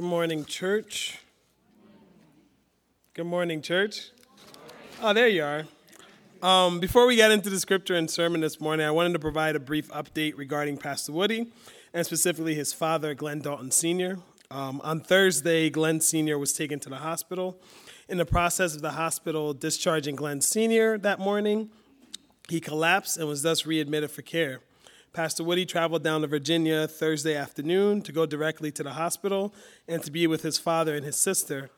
Good 0.00 0.06
morning, 0.06 0.46
church. 0.46 1.18
Good 3.12 3.26
morning, 3.26 3.60
church. 3.60 4.12
Oh, 5.02 5.12
there 5.12 5.28
you 5.28 5.44
are. 5.44 5.66
Um, 6.40 6.80
before 6.80 7.04
we 7.04 7.16
get 7.16 7.30
into 7.30 7.50
the 7.50 7.60
scripture 7.60 7.96
and 7.96 8.10
sermon 8.10 8.40
this 8.40 8.62
morning, 8.62 8.86
I 8.86 8.92
wanted 8.92 9.12
to 9.12 9.18
provide 9.18 9.56
a 9.56 9.60
brief 9.60 9.90
update 9.90 10.38
regarding 10.38 10.78
Pastor 10.78 11.12
Woody 11.12 11.52
and 11.92 12.06
specifically 12.06 12.54
his 12.54 12.72
father, 12.72 13.12
Glenn 13.12 13.40
Dalton 13.40 13.70
Sr. 13.70 14.16
Um, 14.50 14.80
on 14.82 15.00
Thursday, 15.00 15.68
Glenn 15.68 16.00
Sr. 16.00 16.38
was 16.38 16.54
taken 16.54 16.80
to 16.80 16.88
the 16.88 16.96
hospital. 16.96 17.58
In 18.08 18.16
the 18.16 18.24
process 18.24 18.74
of 18.74 18.80
the 18.80 18.92
hospital 18.92 19.52
discharging 19.52 20.16
Glenn 20.16 20.40
Sr. 20.40 20.96
that 20.96 21.18
morning, 21.18 21.68
he 22.48 22.58
collapsed 22.58 23.18
and 23.18 23.28
was 23.28 23.42
thus 23.42 23.66
readmitted 23.66 24.10
for 24.10 24.22
care. 24.22 24.60
Pastor 25.12 25.42
Woody 25.42 25.66
traveled 25.66 26.04
down 26.04 26.20
to 26.20 26.28
Virginia 26.28 26.86
Thursday 26.86 27.34
afternoon 27.34 28.00
to 28.02 28.12
go 28.12 28.26
directly 28.26 28.70
to 28.70 28.84
the 28.84 28.92
hospital 28.92 29.52
and 29.88 30.04
to 30.04 30.10
be 30.10 30.28
with 30.28 30.42
his 30.42 30.56
father 30.56 30.94
and 30.94 31.04
his 31.04 31.16
sister. 31.16 31.68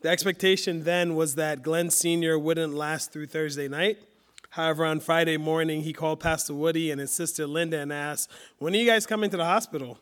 The 0.00 0.08
expectation 0.08 0.82
then 0.82 1.14
was 1.14 1.36
that 1.36 1.62
Glenn 1.62 1.90
Sr. 1.90 2.36
wouldn't 2.36 2.74
last 2.74 3.12
through 3.12 3.26
Thursday 3.26 3.68
night. 3.68 3.98
However, 4.50 4.84
on 4.84 4.98
Friday 4.98 5.36
morning, 5.36 5.82
he 5.82 5.92
called 5.92 6.18
Pastor 6.18 6.54
Woody 6.54 6.90
and 6.90 7.00
his 7.00 7.12
sister 7.12 7.46
Linda 7.46 7.78
and 7.78 7.92
asked, 7.92 8.28
When 8.58 8.74
are 8.74 8.76
you 8.76 8.86
guys 8.86 9.06
coming 9.06 9.30
to 9.30 9.36
the 9.36 9.44
hospital? 9.44 9.98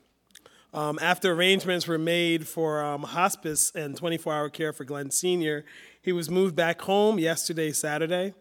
Um, 0.73 0.99
after 1.03 1.33
arrangements 1.33 1.87
were 1.87 1.99
made 1.99 2.49
for 2.49 2.83
um, 2.83 3.03
hospice 3.03 3.73
and 3.75 3.95
24 3.95 4.33
hour 4.33 4.49
care 4.49 4.73
for 4.73 4.85
Glenn 4.85 5.11
Sr., 5.11 5.67
he 6.01 6.13
was 6.13 6.31
moved 6.31 6.57
back 6.57 6.81
home 6.81 7.19
yesterday, 7.19 7.73
Saturday. 7.73 8.33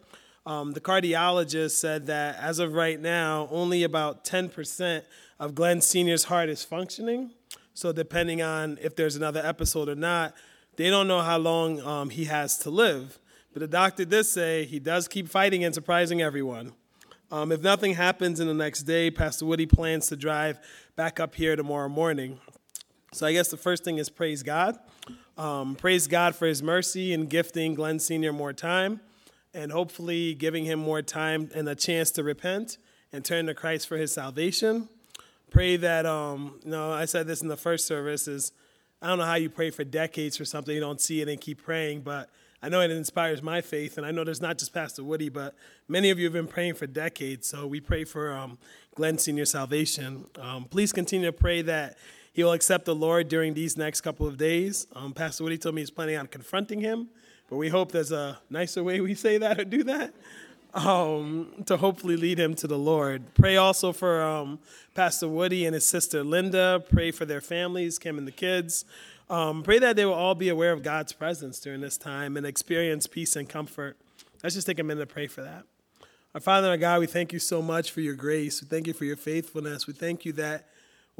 Um, 0.50 0.72
the 0.72 0.82
cardiologist 0.82 1.74
said 1.74 2.08
that 2.08 2.39
as 2.39 2.58
of 2.58 2.74
right 2.74 3.00
now, 3.00 3.48
only 3.51 3.84
about 3.84 4.25
10% 4.25 5.03
of 5.39 5.53
Glenn 5.53 5.79
Sr.'s 5.79 6.24
heart 6.24 6.50
is 6.50 6.63
functioning. 6.63 7.29
So, 7.75 7.91
depending 7.91 8.41
on 8.41 8.79
if 8.82 8.96
there's 8.96 9.15
another 9.15 9.46
episode 9.46 9.88
or 9.88 9.94
not, 9.94 10.34
they 10.75 10.89
don't 10.89 11.08
know 11.08 11.22
how 11.22 11.38
long 11.38 11.79
um, 11.82 12.10
he 12.10 12.25
has 12.25 12.58
to 12.60 12.72
live. 12.72 13.20
But 13.53 13.60
the 13.60 13.68
doctor 13.68 14.06
did 14.06 14.24
say 14.24 14.65
he 14.65 14.79
does 14.79 15.08
keep 15.08 15.29
fighting 15.29 15.63
and 15.63 15.75
surprising 15.75 16.20
everyone. 16.20 16.74
Um, 17.32 17.51
if 17.51 17.62
nothing 17.62 17.94
happens 17.94 18.39
in 18.39 18.48
the 18.48 18.56
next 18.56 18.84
day, 18.84 19.12
Pastor 19.12 19.46
Woody 19.46 19.68
plans 19.68 20.08
to 20.08 20.15
drive 20.15 20.58
back 20.96 21.20
up 21.20 21.36
here 21.36 21.56
tomorrow 21.56 21.89
morning. 21.89 22.39
So 23.13 23.27
I 23.27 23.34
guess 23.34 23.50
the 23.50 23.58
first 23.58 23.84
thing 23.84 24.00
is 24.00 24.10
praise 24.10 24.41
God. 24.41 24.79
Um, 25.38 25.75
praise 25.75 26.08
God 26.08 26.36
for 26.36 26.48
his 26.48 26.63
mercy 26.63 27.13
and 27.13 27.29
gifting 27.29 27.75
Glenn 27.75 28.00
Sr. 28.00 28.34
more 28.34 28.51
time 28.51 29.01
and 29.53 29.72
hopefully 29.72 30.34
giving 30.34 30.65
him 30.65 30.79
more 30.79 31.01
time 31.01 31.50
and 31.56 31.68
a 31.68 31.75
chance 31.75 32.12
to 32.12 32.24
repent 32.24 32.77
and 33.12 33.25
turn 33.25 33.48
to 33.48 33.53
Christ 33.53 33.88
for 33.88 33.98
his 33.98 34.12
salvation. 34.12 34.88
Pray 35.50 35.77
that, 35.77 36.06
um, 36.06 36.60
you 36.63 36.72
know, 36.72 36.91
I 36.91 37.06
said 37.06 37.25
this 37.25 37.41
in 37.41 37.48
the 37.48 37.58
first 37.58 37.88
service 37.88 38.27
is, 38.27 38.51
I 39.01 39.08
don't 39.08 39.18
know 39.18 39.25
how 39.25 39.36
you 39.36 39.50
pray 39.50 39.72
for 39.72 39.84
decades 39.84 40.38
for 40.38 40.46
something 40.46 40.74
you 40.75 40.82
don't 40.82 41.01
see 41.01 41.22
it 41.22 41.27
and 41.27 41.39
keep 41.39 41.63
praying, 41.63 42.01
but 42.01 42.29
I 42.62 42.70
know 42.70 42.82
it 42.82 42.91
inspires 42.91 43.41
my 43.41 43.62
faith, 43.62 43.98
and 43.98 44.06
I 44.06 44.12
know 44.12 44.25
there's 44.25 44.41
not 44.41 44.58
just 44.58 44.74
Pastor 44.74 45.03
Woody, 45.03 45.29
but 45.29 45.56
many 45.88 46.10
of 46.10 46.20
you 46.20 46.25
have 46.25 46.34
been 46.34 46.48
praying 46.48 46.74
for 46.74 46.88
decades. 46.88 47.48
So 47.48 47.65
we 47.65 47.79
pray 47.79 48.03
for 48.03 48.34
um, 48.34 48.58
Glenn 48.96 49.18
Senior 49.18 49.46
salvation. 49.46 50.25
Um, 50.38 50.65
please 50.65 50.91
continue 50.91 51.27
to 51.27 51.34
pray 51.34 51.62
that 51.62 51.98
he 52.34 52.44
will 52.44 52.51
accept 52.51 52.84
the 52.84 52.94
Lord 52.94 53.29
during 53.29 53.53
these 53.53 53.77
next 53.77 54.01
couple 54.01 54.27
of 54.27 54.38
days. 54.38 54.88
Um, 54.94 55.13
Pastor 55.13 55.46
Woody 55.46 55.58
told 55.58 55.75
me 55.75 55.82
he's 55.82 55.89
planning 55.89 56.18
on 56.18 56.27
confronting 56.27 56.82
him 56.82 57.10
but 57.50 57.58
we 57.58 57.70
hope 57.70 57.91
there's 57.91 58.12
a 58.12 58.39
nicer 58.50 58.84
way 58.84 59.01
we 59.01 59.15
say 59.15 59.38
that 59.38 59.60
or 59.60 59.65
do 59.65 59.84
that 59.84 60.13
um, 60.74 61.51
to 61.65 61.77
hopefully 61.77 62.15
lead 62.15 62.39
him 62.39 62.56
to 62.56 62.68
the 62.68 62.77
Lord. 62.77 63.34
Pray 63.34 63.58
also 63.58 63.91
for 63.91 64.22
um, 64.22 64.60
Pastor 64.94 65.27
Woody 65.27 65.65
and 65.65 65.74
his 65.74 65.86
sister 65.86 66.24
Linda. 66.24 66.84
Pray 66.91 67.12
for 67.12 67.25
their 67.25 67.41
families, 67.41 67.98
Kim 67.98 68.18
and 68.18 68.27
the 68.27 68.32
kids. 68.32 68.86
Um, 69.29 69.63
pray 69.63 69.79
that 69.79 69.96
they 69.96 70.06
will 70.06 70.13
all 70.13 70.36
be 70.36 70.50
aware 70.50 70.72
of 70.72 70.84
God's 70.84 71.13
presence 71.13 71.60
during 71.60 71.82
this 71.82 71.98
time 71.98 72.38
and 72.38 72.46
experience 72.46 73.08
peace 73.08 73.36
and 73.36 73.48
comfort. 73.48 73.98
Let's 74.44 74.56
just 74.56 74.68
take 74.68 74.79
a 74.79 74.84
minute 74.84 75.01
to 75.01 75.13
pray 75.13 75.27
for 75.27 75.41
that. 75.41 75.65
Our 76.34 76.41
Father, 76.41 76.68
and 76.68 76.72
our 76.72 76.77
God, 76.77 77.00
we 77.00 77.08
thank 77.08 77.34
you 77.34 77.39
so 77.39 77.62
much 77.62 77.91
for 77.91 78.01
your 78.01 78.15
grace. 78.15 78.62
We 78.62 78.68
thank 78.68 78.88
you 78.88 78.94
for 78.94 79.06
your 79.06 79.15
faithfulness. 79.15 79.88
We 79.88 79.94
thank 79.94 80.25
you 80.25 80.34
that 80.34 80.68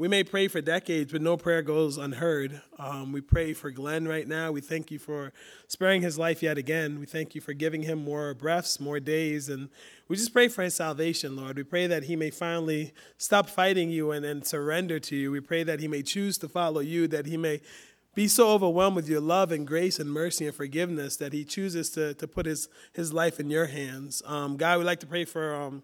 we 0.00 0.08
may 0.08 0.24
pray 0.24 0.48
for 0.48 0.62
decades, 0.62 1.12
but 1.12 1.20
no 1.20 1.36
prayer 1.36 1.60
goes 1.60 1.98
unheard. 1.98 2.62
Um, 2.78 3.12
we 3.12 3.20
pray 3.20 3.52
for 3.52 3.70
Glenn 3.70 4.08
right 4.08 4.26
now. 4.26 4.50
We 4.50 4.62
thank 4.62 4.90
you 4.90 4.98
for 4.98 5.30
sparing 5.68 6.00
his 6.00 6.18
life 6.18 6.42
yet 6.42 6.56
again. 6.56 6.98
We 6.98 7.04
thank 7.04 7.34
you 7.34 7.42
for 7.42 7.52
giving 7.52 7.82
him 7.82 8.02
more 8.02 8.32
breaths, 8.32 8.80
more 8.80 8.98
days. 8.98 9.50
And 9.50 9.68
we 10.08 10.16
just 10.16 10.32
pray 10.32 10.48
for 10.48 10.62
his 10.62 10.72
salvation, 10.72 11.36
Lord. 11.36 11.58
We 11.58 11.64
pray 11.64 11.86
that 11.86 12.04
he 12.04 12.16
may 12.16 12.30
finally 12.30 12.94
stop 13.18 13.50
fighting 13.50 13.90
you 13.90 14.10
and, 14.10 14.24
and 14.24 14.46
surrender 14.46 14.98
to 15.00 15.14
you. 15.14 15.32
We 15.32 15.40
pray 15.40 15.64
that 15.64 15.80
he 15.80 15.86
may 15.86 16.02
choose 16.02 16.38
to 16.38 16.48
follow 16.48 16.80
you, 16.80 17.06
that 17.08 17.26
he 17.26 17.36
may 17.36 17.60
be 18.14 18.26
so 18.26 18.48
overwhelmed 18.48 18.96
with 18.96 19.06
your 19.06 19.20
love 19.20 19.52
and 19.52 19.66
grace 19.66 19.98
and 20.00 20.10
mercy 20.10 20.46
and 20.46 20.54
forgiveness 20.54 21.18
that 21.18 21.34
he 21.34 21.44
chooses 21.44 21.90
to, 21.90 22.14
to 22.14 22.26
put 22.26 22.46
his, 22.46 22.70
his 22.94 23.12
life 23.12 23.38
in 23.38 23.50
your 23.50 23.66
hands. 23.66 24.22
Um, 24.24 24.56
God, 24.56 24.78
we'd 24.78 24.84
like 24.84 25.00
to 25.00 25.06
pray 25.06 25.26
for, 25.26 25.54
um, 25.54 25.82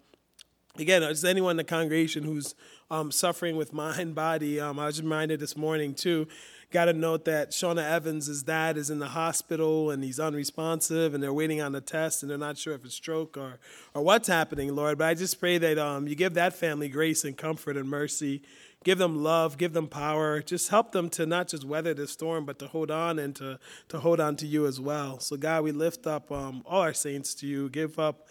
again, 0.81 1.03
just 1.03 1.25
anyone 1.25 1.53
in 1.53 1.57
the 1.57 1.65
congregation 1.65 2.25
who's 2.25 2.55
um, 2.91 3.11
suffering 3.11 3.57
with 3.57 3.73
mind, 3.73 4.15
body. 4.15 4.61
Um, 4.61 4.79
I 4.79 4.87
was 4.87 5.01
reminded 5.01 5.41
this 5.41 5.57
morning, 5.57 5.95
too. 5.95 6.29
Got 6.73 6.89
a 6.89 6.93
note 6.93 7.25
that 7.27 7.53
Shauna 7.53 7.89
Evans' 7.89 8.43
dad 8.43 8.77
is 8.77 8.91
in 8.91 8.99
the 8.99 9.09
hospital 9.09 9.93
and 9.93 10.03
he's 10.03 10.19
unresponsive 10.19 11.15
and 11.15 11.23
they're 11.23 11.33
waiting 11.33 11.61
on 11.61 11.71
the 11.73 11.81
test 11.81 12.23
and 12.23 12.31
they're 12.31 12.37
not 12.37 12.59
sure 12.59 12.75
if 12.75 12.85
it's 12.85 12.95
stroke 12.95 13.37
or, 13.37 13.61
or 13.95 14.03
what's 14.03 14.27
happening, 14.27 14.75
Lord. 14.75 14.99
But 14.99 15.07
I 15.07 15.15
just 15.15 15.39
pray 15.39 15.59
that 15.59 15.79
um, 15.79 16.09
you 16.09 16.17
give 16.17 16.35
that 16.35 16.55
family 16.55 16.89
grace 16.89 17.25
and 17.25 17.37
comfort 17.37 17.77
and 17.77 17.89
mercy. 17.89 18.43
Give 18.83 18.99
them 18.99 19.23
love, 19.23 19.59
give 19.59 19.75
them 19.75 19.87
power. 19.87 20.43
Just 20.43 20.69
help 20.69 20.93
them 20.93 21.09
to 21.11 21.25
not 21.25 21.49
just 21.49 21.65
weather 21.65 21.95
the 21.95 22.09
storm, 22.09 22.45
but 22.45 22.59
to 22.59 22.67
hold 22.67 22.91
on 22.91 23.21
and 23.21 23.35
to, 23.37 23.61
to 23.89 24.01
hold 24.01 24.19
on 24.19 24.35
to 24.37 24.47
you 24.47 24.67
as 24.67 24.81
well. 24.81 25.21
So, 25.21 25.37
God, 25.37 25.63
we 25.63 25.73
lift 25.73 26.07
up 26.07 26.31
um, 26.33 26.63
all 26.67 26.83
our 26.83 26.95
saints 26.95 27.35
to 27.37 27.47
you. 27.47 27.69
Give 27.69 27.99
up 27.99 28.27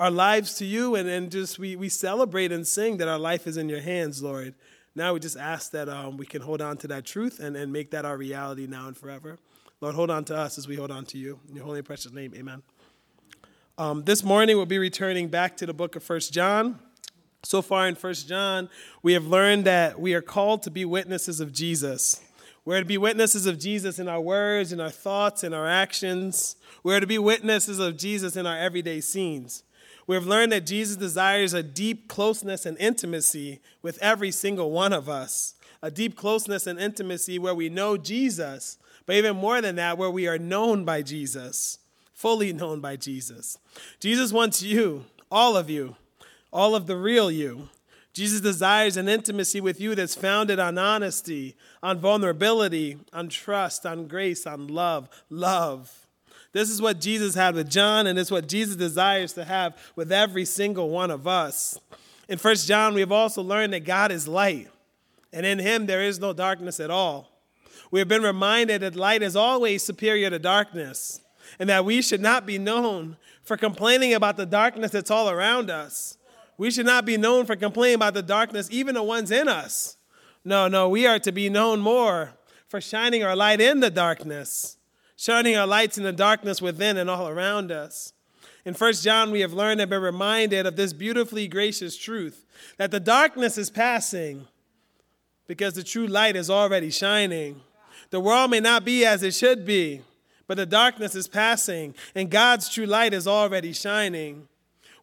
our 0.00 0.10
lives 0.10 0.54
to 0.54 0.64
you 0.64 0.94
and, 0.94 1.06
and 1.10 1.30
just 1.30 1.58
we, 1.58 1.76
we 1.76 1.90
celebrate 1.90 2.50
and 2.50 2.66
sing 2.66 2.96
that 2.96 3.06
our 3.06 3.18
life 3.18 3.46
is 3.46 3.58
in 3.58 3.68
your 3.68 3.82
hands, 3.82 4.22
Lord. 4.22 4.54
Now 4.94 5.12
we 5.12 5.20
just 5.20 5.36
ask 5.36 5.72
that 5.72 5.90
um, 5.90 6.16
we 6.16 6.24
can 6.24 6.40
hold 6.40 6.62
on 6.62 6.78
to 6.78 6.88
that 6.88 7.04
truth 7.04 7.38
and, 7.38 7.54
and 7.54 7.70
make 7.70 7.90
that 7.90 8.06
our 8.06 8.16
reality 8.16 8.66
now 8.66 8.88
and 8.88 8.96
forever. 8.96 9.38
Lord, 9.82 9.94
hold 9.94 10.10
on 10.10 10.24
to 10.24 10.36
us 10.36 10.56
as 10.56 10.66
we 10.66 10.74
hold 10.74 10.90
on 10.90 11.04
to 11.04 11.18
you. 11.18 11.38
In 11.50 11.56
your 11.56 11.66
holy 11.66 11.80
and 11.80 11.86
precious 11.86 12.12
name, 12.12 12.32
amen. 12.34 12.62
Um, 13.76 14.02
this 14.04 14.24
morning 14.24 14.56
we'll 14.56 14.64
be 14.64 14.78
returning 14.78 15.28
back 15.28 15.54
to 15.58 15.66
the 15.66 15.74
book 15.74 15.94
of 15.96 16.02
First 16.02 16.32
John. 16.32 16.78
So 17.42 17.60
far 17.60 17.86
in 17.86 17.94
First 17.94 18.26
John, 18.26 18.70
we 19.02 19.12
have 19.12 19.26
learned 19.26 19.66
that 19.66 20.00
we 20.00 20.14
are 20.14 20.22
called 20.22 20.62
to 20.62 20.70
be 20.70 20.86
witnesses 20.86 21.40
of 21.40 21.52
Jesus. 21.52 22.22
We're 22.64 22.80
to 22.80 22.86
be 22.86 22.98
witnesses 22.98 23.44
of 23.44 23.58
Jesus 23.58 23.98
in 23.98 24.08
our 24.08 24.20
words, 24.20 24.72
in 24.72 24.80
our 24.80 24.90
thoughts, 24.90 25.44
in 25.44 25.52
our 25.52 25.68
actions. 25.68 26.56
We're 26.82 27.00
to 27.00 27.06
be 27.06 27.18
witnesses 27.18 27.78
of 27.78 27.98
Jesus 27.98 28.34
in 28.34 28.46
our 28.46 28.56
everyday 28.56 29.02
scenes. 29.02 29.62
We 30.10 30.16
have 30.16 30.26
learned 30.26 30.50
that 30.50 30.66
Jesus 30.66 30.96
desires 30.96 31.54
a 31.54 31.62
deep 31.62 32.08
closeness 32.08 32.66
and 32.66 32.76
intimacy 32.78 33.60
with 33.80 33.96
every 34.02 34.32
single 34.32 34.72
one 34.72 34.92
of 34.92 35.08
us. 35.08 35.54
A 35.82 35.90
deep 35.92 36.16
closeness 36.16 36.66
and 36.66 36.80
intimacy 36.80 37.38
where 37.38 37.54
we 37.54 37.68
know 37.68 37.96
Jesus, 37.96 38.76
but 39.06 39.14
even 39.14 39.36
more 39.36 39.60
than 39.60 39.76
that, 39.76 39.98
where 39.98 40.10
we 40.10 40.26
are 40.26 40.36
known 40.36 40.84
by 40.84 41.02
Jesus, 41.02 41.78
fully 42.12 42.52
known 42.52 42.80
by 42.80 42.96
Jesus. 42.96 43.56
Jesus 44.00 44.32
wants 44.32 44.62
you, 44.62 45.04
all 45.30 45.56
of 45.56 45.70
you, 45.70 45.94
all 46.52 46.74
of 46.74 46.88
the 46.88 46.96
real 46.96 47.30
you. 47.30 47.68
Jesus 48.12 48.40
desires 48.40 48.96
an 48.96 49.08
intimacy 49.08 49.60
with 49.60 49.80
you 49.80 49.94
that's 49.94 50.16
founded 50.16 50.58
on 50.58 50.76
honesty, 50.76 51.54
on 51.84 52.00
vulnerability, 52.00 52.98
on 53.12 53.28
trust, 53.28 53.86
on 53.86 54.08
grace, 54.08 54.44
on 54.44 54.66
love. 54.66 55.08
Love. 55.30 55.99
This 56.52 56.68
is 56.68 56.82
what 56.82 57.00
Jesus 57.00 57.34
had 57.34 57.54
with 57.54 57.70
John, 57.70 58.06
and 58.06 58.18
it's 58.18 58.30
what 58.30 58.48
Jesus 58.48 58.74
desires 58.74 59.32
to 59.34 59.44
have 59.44 59.76
with 59.94 60.10
every 60.10 60.44
single 60.44 60.90
one 60.90 61.10
of 61.10 61.26
us. 61.26 61.78
In 62.28 62.38
1 62.38 62.56
John, 62.56 62.94
we 62.94 63.00
have 63.00 63.12
also 63.12 63.42
learned 63.42 63.72
that 63.72 63.84
God 63.84 64.10
is 64.10 64.26
light, 64.26 64.68
and 65.32 65.46
in 65.46 65.60
him 65.60 65.86
there 65.86 66.02
is 66.02 66.18
no 66.18 66.32
darkness 66.32 66.80
at 66.80 66.90
all. 66.90 67.28
We 67.92 68.00
have 68.00 68.08
been 68.08 68.22
reminded 68.22 68.82
that 68.82 68.96
light 68.96 69.22
is 69.22 69.36
always 69.36 69.84
superior 69.84 70.28
to 70.30 70.38
darkness, 70.40 71.20
and 71.60 71.68
that 71.68 71.84
we 71.84 72.02
should 72.02 72.20
not 72.20 72.46
be 72.46 72.58
known 72.58 73.16
for 73.42 73.56
complaining 73.56 74.14
about 74.14 74.36
the 74.36 74.46
darkness 74.46 74.90
that's 74.90 75.10
all 75.10 75.30
around 75.30 75.70
us. 75.70 76.16
We 76.58 76.70
should 76.70 76.86
not 76.86 77.04
be 77.04 77.16
known 77.16 77.46
for 77.46 77.56
complaining 77.56 77.96
about 77.96 78.14
the 78.14 78.22
darkness, 78.22 78.68
even 78.70 78.96
the 78.96 79.02
ones 79.02 79.30
in 79.30 79.48
us. 79.48 79.96
No, 80.44 80.66
no, 80.66 80.88
we 80.88 81.06
are 81.06 81.18
to 81.20 81.32
be 81.32 81.48
known 81.48 81.80
more 81.80 82.34
for 82.66 82.80
shining 82.80 83.22
our 83.22 83.36
light 83.36 83.60
in 83.60 83.80
the 83.80 83.90
darkness 83.90 84.76
shining 85.20 85.54
our 85.54 85.66
lights 85.66 85.98
in 85.98 86.04
the 86.04 86.14
darkness 86.14 86.62
within 86.62 86.96
and 86.96 87.10
all 87.10 87.28
around 87.28 87.70
us. 87.70 88.14
In 88.64 88.72
1 88.72 88.92
John, 88.94 89.30
we 89.30 89.40
have 89.40 89.52
learned 89.52 89.78
and 89.78 89.90
been 89.90 90.00
reminded 90.00 90.64
of 90.64 90.76
this 90.76 90.94
beautifully 90.94 91.46
gracious 91.46 91.94
truth 91.94 92.46
that 92.78 92.90
the 92.90 93.00
darkness 93.00 93.58
is 93.58 93.68
passing 93.68 94.48
because 95.46 95.74
the 95.74 95.84
true 95.84 96.06
light 96.06 96.36
is 96.36 96.48
already 96.48 96.88
shining. 96.90 97.60
The 98.08 98.18
world 98.18 98.50
may 98.50 98.60
not 98.60 98.82
be 98.82 99.04
as 99.04 99.22
it 99.22 99.34
should 99.34 99.66
be, 99.66 100.00
but 100.46 100.56
the 100.56 100.64
darkness 100.64 101.14
is 101.14 101.28
passing 101.28 101.94
and 102.14 102.30
God's 102.30 102.70
true 102.70 102.86
light 102.86 103.12
is 103.12 103.28
already 103.28 103.74
shining. 103.74 104.48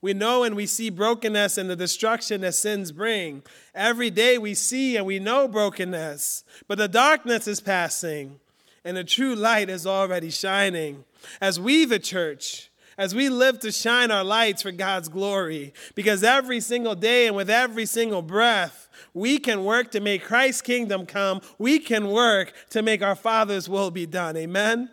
We 0.01 0.15
know 0.15 0.43
and 0.43 0.55
we 0.55 0.65
see 0.65 0.89
brokenness 0.89 1.59
and 1.59 1.69
the 1.69 1.75
destruction 1.75 2.41
that 2.41 2.55
sins 2.55 2.91
bring. 2.91 3.43
Every 3.75 4.09
day 4.09 4.39
we 4.39 4.55
see 4.55 4.97
and 4.97 5.05
we 5.05 5.19
know 5.19 5.47
brokenness, 5.47 6.43
but 6.67 6.79
the 6.79 6.87
darkness 6.87 7.47
is 7.47 7.61
passing 7.61 8.39
and 8.87 8.95
the 8.95 9.03
true 9.03 9.35
light 9.35 9.69
is 9.69 9.85
already 9.85 10.29
shining. 10.29 11.03
As 11.41 11.59
we, 11.59 11.83
the 11.83 11.99
church, 11.99 12.71
as 12.97 13.13
we 13.13 13.27
live 13.27 13.59
to 13.59 13.69
shine 13.69 14.11
our 14.11 14.23
lights 14.23 14.61
for 14.61 14.71
God's 14.71 15.09
glory, 15.09 15.73
because 15.93 16.23
every 16.23 16.61
single 16.61 16.95
day 16.95 17.27
and 17.27 17.35
with 17.35 17.49
every 17.49 17.85
single 17.85 18.21
breath, 18.21 18.87
we 19.13 19.39
can 19.39 19.65
work 19.65 19.91
to 19.91 19.99
make 19.99 20.23
Christ's 20.23 20.61
kingdom 20.61 21.05
come. 21.05 21.41
We 21.59 21.79
can 21.79 22.07
work 22.07 22.53
to 22.69 22.81
make 22.81 23.03
our 23.03 23.15
Father's 23.15 23.67
will 23.67 23.91
be 23.91 24.05
done. 24.05 24.37
Amen. 24.37 24.89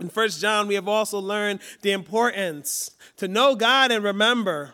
In 0.00 0.08
1 0.08 0.28
John, 0.30 0.66
we 0.66 0.74
have 0.74 0.88
also 0.88 1.18
learned 1.18 1.60
the 1.82 1.92
importance 1.92 2.92
to 3.18 3.28
know 3.28 3.54
God 3.54 3.92
and 3.92 4.02
remember. 4.02 4.72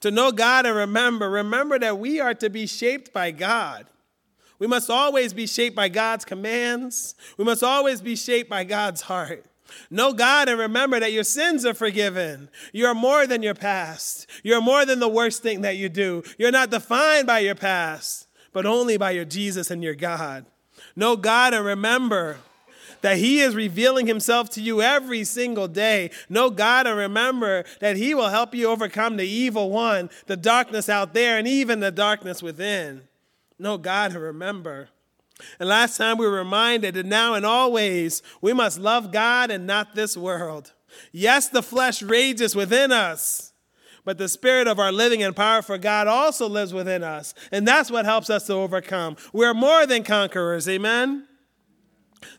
To 0.00 0.10
know 0.10 0.32
God 0.32 0.64
and 0.64 0.74
remember. 0.74 1.28
Remember 1.28 1.78
that 1.78 1.98
we 1.98 2.18
are 2.18 2.32
to 2.32 2.48
be 2.48 2.66
shaped 2.66 3.12
by 3.12 3.30
God. 3.30 3.86
We 4.58 4.66
must 4.66 4.90
always 4.90 5.32
be 5.32 5.46
shaped 5.46 5.76
by 5.76 5.88
God's 5.88 6.24
commands. 6.24 7.14
We 7.36 7.44
must 7.44 7.62
always 7.62 8.00
be 8.00 8.16
shaped 8.16 8.50
by 8.50 8.64
God's 8.64 9.02
heart. 9.02 9.44
Know 9.90 10.12
God 10.12 10.48
and 10.48 10.58
remember 10.58 10.98
that 10.98 11.12
your 11.12 11.24
sins 11.24 11.64
are 11.64 11.74
forgiven. 11.74 12.48
You're 12.72 12.94
more 12.94 13.26
than 13.26 13.42
your 13.42 13.54
past. 13.54 14.26
You're 14.42 14.60
more 14.60 14.84
than 14.84 14.98
the 14.98 15.08
worst 15.08 15.42
thing 15.42 15.60
that 15.62 15.76
you 15.76 15.88
do. 15.88 16.22
You're 16.38 16.50
not 16.50 16.70
defined 16.70 17.26
by 17.26 17.40
your 17.40 17.54
past, 17.54 18.26
but 18.52 18.66
only 18.66 18.96
by 18.96 19.12
your 19.12 19.24
Jesus 19.24 19.70
and 19.70 19.82
your 19.82 19.94
God. 19.94 20.46
Know 20.96 21.16
God 21.16 21.54
and 21.54 21.64
remember 21.64 22.38
that 23.02 23.18
He 23.18 23.40
is 23.40 23.54
revealing 23.54 24.06
Himself 24.06 24.50
to 24.50 24.62
you 24.62 24.82
every 24.82 25.24
single 25.24 25.68
day. 25.68 26.10
Know 26.28 26.50
God 26.50 26.86
and 26.86 26.96
remember 26.96 27.64
that 27.80 27.96
He 27.96 28.14
will 28.14 28.28
help 28.28 28.54
you 28.54 28.68
overcome 28.68 29.16
the 29.16 29.28
evil 29.28 29.70
one, 29.70 30.10
the 30.26 30.36
darkness 30.36 30.88
out 30.88 31.14
there, 31.14 31.38
and 31.38 31.46
even 31.46 31.80
the 31.80 31.92
darkness 31.92 32.42
within. 32.42 33.02
Know 33.58 33.78
God 33.78 34.12
and 34.12 34.22
remember. 34.22 34.88
And 35.58 35.68
last 35.68 35.96
time 35.96 36.18
we 36.18 36.26
were 36.26 36.32
reminded 36.32 36.94
that 36.94 37.06
now 37.06 37.34
and 37.34 37.46
always 37.46 38.22
we 38.40 38.52
must 38.52 38.78
love 38.78 39.12
God 39.12 39.50
and 39.50 39.66
not 39.66 39.94
this 39.94 40.16
world. 40.16 40.72
Yes, 41.12 41.48
the 41.48 41.62
flesh 41.62 42.02
rages 42.02 42.56
within 42.56 42.92
us, 42.92 43.52
but 44.04 44.18
the 44.18 44.28
spirit 44.28 44.66
of 44.66 44.78
our 44.78 44.90
living 44.90 45.22
and 45.22 45.36
power 45.36 45.62
for 45.62 45.78
God 45.78 46.06
also 46.06 46.48
lives 46.48 46.72
within 46.72 47.04
us. 47.04 47.34
And 47.52 47.68
that's 47.68 47.90
what 47.90 48.04
helps 48.04 48.30
us 48.30 48.46
to 48.46 48.54
overcome. 48.54 49.16
We're 49.32 49.54
more 49.54 49.86
than 49.86 50.02
conquerors, 50.02 50.68
amen? 50.68 51.26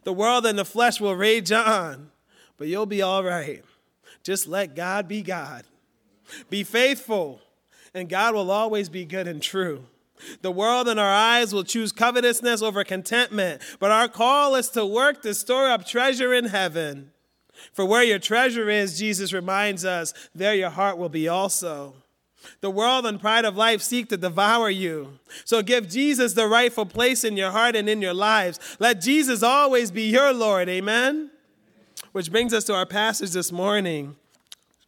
The 0.03 0.13
world 0.13 0.45
and 0.45 0.57
the 0.57 0.65
flesh 0.65 0.99
will 0.99 1.15
rage 1.15 1.51
on, 1.51 2.11
but 2.57 2.67
you'll 2.67 2.85
be 2.85 3.01
all 3.01 3.23
right. 3.23 3.63
Just 4.23 4.47
let 4.47 4.75
God 4.75 5.07
be 5.07 5.21
God. 5.21 5.63
Be 6.49 6.63
faithful, 6.63 7.41
and 7.93 8.09
God 8.09 8.35
will 8.35 8.51
always 8.51 8.89
be 8.89 9.05
good 9.05 9.27
and 9.27 9.41
true. 9.41 9.85
The 10.41 10.51
world 10.51 10.87
and 10.87 10.99
our 10.99 11.13
eyes 11.13 11.53
will 11.53 11.63
choose 11.63 11.91
covetousness 11.91 12.61
over 12.61 12.83
contentment, 12.83 13.61
but 13.79 13.91
our 13.91 14.07
call 14.07 14.55
is 14.55 14.69
to 14.69 14.85
work 14.85 15.21
to 15.21 15.33
store 15.33 15.69
up 15.69 15.85
treasure 15.85 16.33
in 16.33 16.45
heaven. 16.45 17.11
For 17.73 17.85
where 17.85 18.03
your 18.03 18.19
treasure 18.19 18.69
is, 18.69 18.97
Jesus 18.97 19.33
reminds 19.33 19.85
us, 19.85 20.13
there 20.33 20.55
your 20.55 20.69
heart 20.69 20.97
will 20.97 21.09
be 21.09 21.27
also. 21.27 21.95
The 22.61 22.69
world 22.69 23.05
and 23.05 23.19
pride 23.19 23.45
of 23.45 23.57
life 23.57 23.81
seek 23.81 24.09
to 24.09 24.17
devour 24.17 24.69
you. 24.69 25.19
So 25.45 25.61
give 25.61 25.89
Jesus 25.89 26.33
the 26.33 26.47
rightful 26.47 26.85
place 26.85 27.23
in 27.23 27.35
your 27.35 27.51
heart 27.51 27.75
and 27.75 27.89
in 27.89 28.01
your 28.01 28.13
lives. 28.13 28.59
Let 28.79 29.01
Jesus 29.01 29.43
always 29.43 29.91
be 29.91 30.03
your 30.03 30.33
Lord. 30.33 30.69
Amen. 30.69 31.31
Which 32.11 32.31
brings 32.31 32.53
us 32.53 32.63
to 32.65 32.73
our 32.73 32.85
passage 32.85 33.31
this 33.31 33.51
morning. 33.51 34.15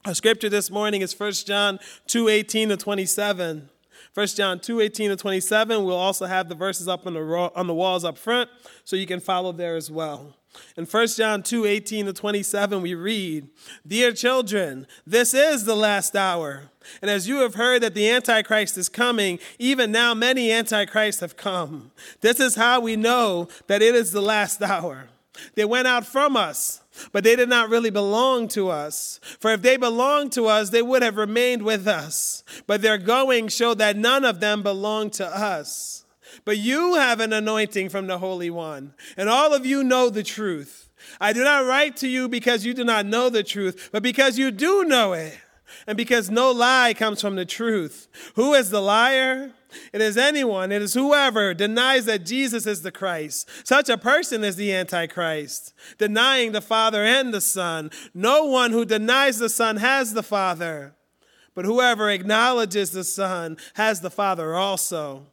Our 0.06 0.16
scripture 0.16 0.50
this 0.50 0.72
morning 0.72 1.02
is 1.02 1.18
1 1.18 1.32
John 1.46 1.80
2 2.08 2.30
18 2.30 2.70
to 2.70 2.78
27. 2.78 3.70
1 4.14 4.28
John 4.28 4.60
2 4.60 4.82
18 4.82 5.10
to 5.12 5.16
27. 5.16 5.84
We'll 5.84 5.96
also 5.96 6.26
have 6.26 6.50
the 6.50 6.56
verses 6.56 6.88
up 6.88 7.08
on 7.08 7.14
the, 7.14 7.52
on 7.56 7.68
the 7.68 7.74
walls 7.74 8.04
up 8.04 8.18
front 8.18 8.50
so 8.84 8.96
you 8.96 9.08
can 9.08 9.20
follow 9.20 9.52
there 9.52 9.76
as 9.76 9.90
well. 9.90 10.36
In 10.76 10.86
1 10.86 11.08
John 11.08 11.44
2 11.44 11.66
18 11.66 12.08
to 12.08 12.14
27, 12.14 12.82
we 12.82 12.94
read, 12.94 13.48
Dear 13.88 14.12
children, 14.12 14.86
this 15.08 15.34
is 15.34 15.64
the 15.64 15.76
last 15.76 16.16
hour. 16.16 16.64
And 17.02 17.10
as 17.10 17.28
you 17.28 17.38
have 17.38 17.56
heard 17.56 17.84
that 17.84 17.94
the 17.94 18.10
Antichrist 18.10 18.78
is 18.78 18.90
coming, 18.90 19.40
even 19.60 19.92
now 19.92 20.14
many 20.14 20.52
Antichrists 20.52 21.22
have 21.22 21.38
come. 21.38 21.92
This 22.20 22.40
is 22.40 22.56
how 22.56 22.82
we 22.82 22.96
know 22.96 23.48
that 23.68 23.82
it 23.82 23.96
is 23.96 24.12
the 24.12 24.22
last 24.22 24.62
hour. 24.62 25.08
They 25.56 25.66
went 25.66 25.88
out 25.88 26.06
from 26.06 26.36
us, 26.36 26.82
but 27.12 27.24
they 27.24 27.36
did 27.36 27.50
not 27.50 27.70
really 27.70 27.90
belong 27.90 28.48
to 28.50 28.70
us. 28.70 29.20
For 29.40 29.52
if 29.52 29.62
they 29.62 29.78
belonged 29.78 30.34
to 30.34 30.48
us, 30.48 30.70
they 30.70 30.82
would 30.82 31.02
have 31.02 31.18
remained 31.18 31.64
with 31.64 31.88
us. 31.88 32.44
But 32.68 32.82
their 32.82 32.98
going 32.98 33.48
showed 33.48 33.78
that 33.78 33.98
none 33.98 34.26
of 34.26 34.40
them 34.40 34.62
belonged 34.64 35.14
to 35.14 35.28
us. 35.28 36.06
But 36.46 36.58
you 36.58 36.96
have 36.96 37.20
an 37.20 37.34
anointing 37.34 37.90
from 37.90 38.08
the 38.08 38.18
Holy 38.18 38.50
One, 38.50 38.94
and 39.18 39.30
all 39.30 39.54
of 39.54 39.66
you 39.66 39.84
know 39.84 40.10
the 40.10 40.24
truth. 40.24 40.90
I 41.20 41.34
do 41.34 41.44
not 41.44 41.66
write 41.66 41.98
to 41.98 42.08
you 42.08 42.30
because 42.30 42.66
you 42.66 42.74
do 42.74 42.84
not 42.84 43.06
know 43.06 43.30
the 43.30 43.44
truth, 43.44 43.90
but 43.92 44.04
because 44.04 44.38
you 44.38 44.52
do 44.52 44.84
know 44.84 45.14
it, 45.14 45.38
and 45.88 45.98
because 45.98 46.30
no 46.30 46.52
lie 46.52 46.94
comes 46.94 47.22
from 47.22 47.36
the 47.36 47.46
truth. 47.46 48.08
Who 48.36 48.54
is 48.54 48.70
the 48.70 48.82
liar? 48.82 49.52
It 49.94 50.02
is 50.02 50.18
anyone, 50.18 50.72
it 50.72 50.82
is 50.82 50.94
whoever 50.94 51.54
denies 51.54 52.06
that 52.06 52.26
Jesus 52.26 52.66
is 52.66 52.82
the 52.82 52.92
Christ. 52.92 53.50
Such 53.64 53.90
a 53.90 53.98
person 53.98 54.44
is 54.44 54.56
the 54.56 54.74
Antichrist, 54.74 55.74
denying 55.98 56.52
the 56.52 56.62
Father 56.62 57.04
and 57.04 57.34
the 57.34 57.42
Son. 57.42 57.92
No 58.14 58.46
one 58.46 58.72
who 58.72 58.86
denies 58.86 59.38
the 59.38 59.50
Son 59.50 59.78
has 59.78 60.14
the 60.14 60.24
Father, 60.24 60.96
but 61.54 61.66
whoever 61.66 62.10
acknowledges 62.10 62.92
the 62.92 63.04
Son 63.04 63.58
has 63.76 64.02
the 64.02 64.12
Father 64.12 64.56
also. 64.56 65.28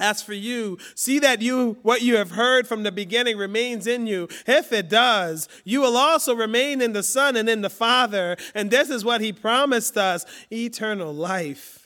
As 0.00 0.22
for 0.22 0.32
you, 0.32 0.78
see 0.94 1.18
that 1.18 1.42
you 1.42 1.76
what 1.82 2.00
you 2.00 2.16
have 2.16 2.30
heard 2.30 2.66
from 2.66 2.82
the 2.82 2.90
beginning 2.90 3.36
remains 3.36 3.86
in 3.86 4.06
you. 4.06 4.28
If 4.46 4.72
it 4.72 4.88
does, 4.88 5.46
you 5.62 5.82
will 5.82 5.96
also 5.96 6.34
remain 6.34 6.80
in 6.80 6.94
the 6.94 7.02
Son 7.02 7.36
and 7.36 7.48
in 7.48 7.60
the 7.60 7.70
Father. 7.70 8.36
And 8.54 8.70
this 8.70 8.88
is 8.88 9.04
what 9.04 9.20
he 9.20 9.32
promised 9.32 9.98
us, 9.98 10.24
eternal 10.50 11.12
life. 11.12 11.79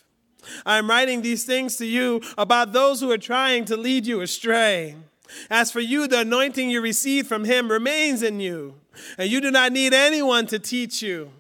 I 0.65 0.79
am 0.79 0.89
writing 0.89 1.23
these 1.23 1.45
things 1.45 1.77
to 1.77 1.87
you 1.87 2.21
about 2.37 2.73
those 2.73 3.01
who 3.01 3.11
are 3.11 3.19
trying 3.19 3.65
to 3.67 3.77
lead 3.77 4.07
you 4.07 4.21
astray. 4.21 4.97
As 5.51 5.71
for 5.71 5.81
you, 5.81 6.07
the 6.07 6.21
anointing 6.21 6.71
you 6.71 6.81
received 6.81 7.29
from 7.29 7.45
him 7.45 7.71
remains 7.71 8.23
in 8.23 8.41
you, 8.41 8.75
and 9.19 9.31
you 9.31 9.41
do 9.41 9.51
not 9.51 9.73
need 9.73 9.93
anyone 9.93 10.47
to 10.49 10.59
teach 10.59 11.03
you. 11.03 11.31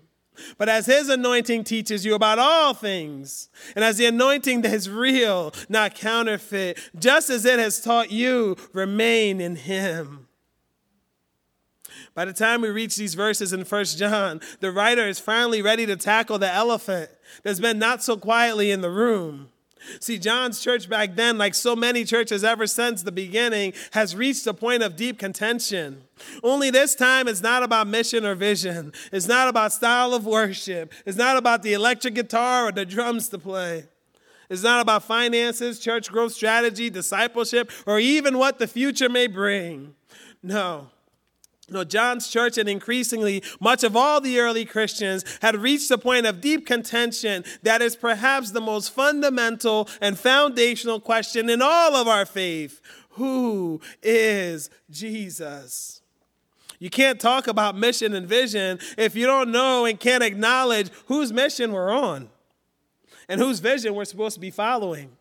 But 0.59 0.69
as 0.69 0.87
his 0.87 1.09
anointing 1.09 1.65
teaches 1.65 2.05
you 2.05 2.15
about 2.15 2.39
all 2.39 2.75
things, 2.75 3.49
and 3.77 3.85
as 3.85 3.99
the 3.99 4.07
anointing 4.07 4.63
that 4.63 4.73
is 4.73 4.91
real, 4.91 5.53
not 5.69 5.95
counterfeit, 5.95 6.79
just 6.99 7.31
as 7.31 7.45
it 7.45 7.59
has 7.59 7.81
taught 7.81 8.11
you, 8.11 8.57
remain 8.73 9.41
in 9.41 9.57
him. 9.57 10.24
By 12.15 12.25
the 12.25 12.33
time 12.33 12.61
we 12.61 12.69
reach 12.69 12.97
these 12.97 13.15
verses 13.15 13.53
in 13.53 13.63
1 13.63 13.85
John, 13.85 14.41
the 14.61 14.71
writer 14.71 15.07
is 15.07 15.19
finally 15.19 15.63
ready 15.63 15.85
to 15.87 15.97
tackle 15.97 16.39
the 16.39 16.51
elephant 16.51 17.11
that's 17.43 17.61
been 17.61 17.79
not 17.79 18.05
so 18.05 18.17
quietly 18.17 18.71
in 18.71 18.83
the 18.83 18.91
room. 18.91 19.49
See, 20.01 20.19
John's 20.19 20.61
church 20.61 20.89
back 20.89 21.15
then, 21.15 21.37
like 21.37 21.55
so 21.55 21.77
many 21.77 22.05
churches 22.05 22.43
ever 22.43 22.67
since 22.67 23.03
the 23.03 23.13
beginning, 23.13 23.75
has 23.93 24.17
reached 24.17 24.47
a 24.47 24.55
point 24.55 24.83
of 24.83 24.97
deep 24.97 25.19
contention. 25.19 26.05
Only 26.43 26.71
this 26.71 26.95
time, 26.95 27.29
it's 27.29 27.43
not 27.43 27.63
about 27.63 27.87
mission 27.87 28.25
or 28.25 28.35
vision. 28.35 28.93
It's 29.13 29.29
not 29.29 29.49
about 29.49 29.73
style 29.73 30.15
of 30.15 30.25
worship. 30.25 30.93
It's 31.05 31.19
not 31.19 31.37
about 31.37 31.63
the 31.63 31.75
electric 31.75 32.15
guitar 32.15 32.69
or 32.69 32.73
the 32.73 32.87
drums 32.87 33.29
to 33.31 33.39
play. 33.39 33.85
It's 34.49 34.63
not 34.63 34.81
about 34.81 35.03
finances, 35.03 35.81
church 35.81 36.11
growth 36.11 36.33
strategy, 36.33 36.91
discipleship, 36.91 37.71
or 37.87 37.99
even 37.99 38.39
what 38.39 38.59
the 38.59 38.67
future 38.67 39.09
may 39.09 39.27
bring. 39.27 39.95
No. 40.43 40.91
You 41.69 41.75
know, 41.75 41.85
John's 41.85 42.29
church 42.29 42.59
and 42.59 42.69
increasingly 42.69 43.43
much 43.59 43.85
of 43.85 43.97
all 43.97 44.21
the 44.21 44.39
early 44.39 44.65
Christians 44.65 45.25
had 45.41 45.57
reached 45.57 45.91
a 45.91 45.97
point 45.97 46.27
of 46.27 46.41
deep 46.41 46.67
contention 46.67 47.45
that 47.63 47.81
is 47.81 47.97
perhaps 47.97 48.51
the 48.51 48.61
most 48.61 48.91
fundamental 48.91 49.89
and 50.01 50.19
foundational 50.19 51.01
question 51.01 51.49
in 51.49 51.63
all 51.63 51.97
of 51.97 52.07
our 52.07 52.27
faith. 52.27 52.83
Who 53.11 53.81
is 54.03 54.69
Jesus? 54.91 56.03
You 56.79 56.91
can't 56.91 57.19
talk 57.19 57.47
about 57.47 57.79
mission 57.79 58.13
and 58.13 58.27
vision 58.27 58.79
if 58.99 59.17
you 59.17 59.27
don't 59.27 59.51
know 59.51 59.87
and 59.87 59.99
can't 59.99 60.23
acknowledge 60.23 60.91
whose 61.07 61.33
mission 61.33 61.73
we're 61.73 61.91
on 61.91 62.29
and 63.29 63.41
whose 63.41 63.61
vision 63.61 63.95
we're 63.95 64.05
supposed 64.05 64.35
to 64.35 64.41
be 64.41 64.51
following. 64.51 65.17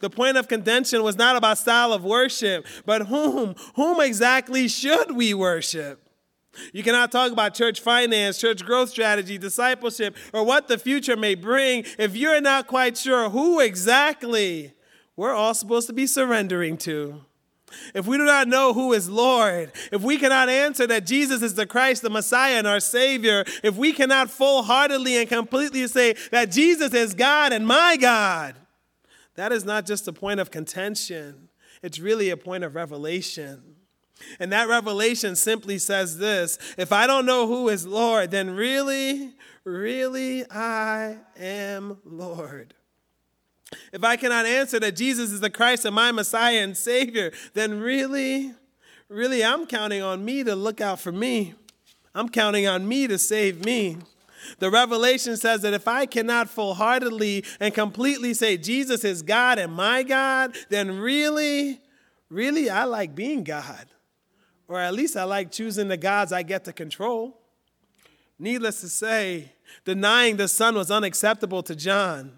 The 0.00 0.10
point 0.10 0.36
of 0.36 0.48
contention 0.48 1.02
was 1.02 1.16
not 1.16 1.36
about 1.36 1.58
style 1.58 1.92
of 1.92 2.04
worship, 2.04 2.66
but 2.84 3.06
whom? 3.06 3.54
Whom 3.76 4.00
exactly 4.00 4.68
should 4.68 5.12
we 5.12 5.32
worship? 5.34 6.06
You 6.72 6.82
cannot 6.82 7.12
talk 7.12 7.32
about 7.32 7.54
church 7.54 7.80
finance, 7.80 8.38
church 8.38 8.64
growth 8.64 8.90
strategy, 8.90 9.38
discipleship, 9.38 10.16
or 10.32 10.44
what 10.44 10.68
the 10.68 10.78
future 10.78 11.16
may 11.16 11.34
bring 11.34 11.84
if 11.98 12.16
you're 12.16 12.40
not 12.40 12.66
quite 12.66 12.98
sure 12.98 13.30
who 13.30 13.60
exactly 13.60 14.74
we're 15.16 15.34
all 15.34 15.54
supposed 15.54 15.86
to 15.86 15.92
be 15.92 16.06
surrendering 16.06 16.76
to. 16.78 17.22
If 17.94 18.06
we 18.06 18.16
do 18.16 18.24
not 18.24 18.48
know 18.48 18.72
who 18.72 18.92
is 18.92 19.08
Lord, 19.08 19.70
if 19.92 20.02
we 20.02 20.16
cannot 20.16 20.48
answer 20.48 20.86
that 20.88 21.06
Jesus 21.06 21.40
is 21.42 21.54
the 21.54 21.66
Christ, 21.66 22.02
the 22.02 22.10
Messiah, 22.10 22.54
and 22.54 22.66
our 22.66 22.80
Savior, 22.80 23.44
if 23.62 23.76
we 23.76 23.92
cannot 23.92 24.28
full 24.28 24.62
heartedly 24.62 25.18
and 25.18 25.28
completely 25.28 25.86
say 25.86 26.14
that 26.32 26.50
Jesus 26.50 26.92
is 26.94 27.14
God 27.14 27.52
and 27.52 27.66
my 27.66 27.96
God, 27.96 28.56
that 29.34 29.52
is 29.52 29.64
not 29.64 29.86
just 29.86 30.08
a 30.08 30.12
point 30.12 30.40
of 30.40 30.50
contention, 30.50 31.48
it's 31.82 31.98
really 31.98 32.30
a 32.30 32.36
point 32.36 32.64
of 32.64 32.74
revelation. 32.74 33.76
And 34.38 34.52
that 34.52 34.68
revelation 34.68 35.34
simply 35.34 35.78
says 35.78 36.18
this 36.18 36.58
if 36.76 36.92
I 36.92 37.06
don't 37.06 37.26
know 37.26 37.46
who 37.46 37.68
is 37.68 37.86
Lord, 37.86 38.30
then 38.30 38.50
really, 38.50 39.34
really, 39.64 40.44
I 40.50 41.16
am 41.38 41.98
Lord. 42.04 42.74
If 43.92 44.02
I 44.02 44.16
cannot 44.16 44.46
answer 44.46 44.80
that 44.80 44.96
Jesus 44.96 45.30
is 45.30 45.40
the 45.40 45.50
Christ 45.50 45.84
and 45.84 45.94
my 45.94 46.10
Messiah 46.12 46.58
and 46.58 46.76
Savior, 46.76 47.32
then 47.54 47.80
really, 47.80 48.52
really, 49.08 49.44
I'm 49.44 49.66
counting 49.66 50.02
on 50.02 50.24
me 50.24 50.42
to 50.44 50.56
look 50.56 50.80
out 50.80 51.00
for 51.00 51.12
me. 51.12 51.54
I'm 52.14 52.28
counting 52.28 52.66
on 52.66 52.88
me 52.88 53.06
to 53.06 53.18
save 53.18 53.64
me. 53.64 53.98
The 54.58 54.70
revelation 54.70 55.36
says 55.36 55.62
that 55.62 55.74
if 55.74 55.86
I 55.88 56.06
cannot 56.06 56.48
full 56.48 56.74
heartedly 56.74 57.44
and 57.58 57.74
completely 57.74 58.34
say 58.34 58.56
Jesus 58.56 59.04
is 59.04 59.22
God 59.22 59.58
and 59.58 59.72
my 59.72 60.02
God, 60.02 60.56
then 60.68 60.98
really, 60.98 61.80
really, 62.28 62.70
I 62.70 62.84
like 62.84 63.14
being 63.14 63.44
God. 63.44 63.86
Or 64.68 64.78
at 64.78 64.94
least 64.94 65.16
I 65.16 65.24
like 65.24 65.50
choosing 65.50 65.88
the 65.88 65.96
gods 65.96 66.32
I 66.32 66.42
get 66.42 66.64
to 66.64 66.72
control. 66.72 67.40
Needless 68.38 68.80
to 68.80 68.88
say, 68.88 69.52
denying 69.84 70.36
the 70.36 70.48
Son 70.48 70.74
was 70.74 70.90
unacceptable 70.90 71.62
to 71.64 71.74
John. 71.74 72.32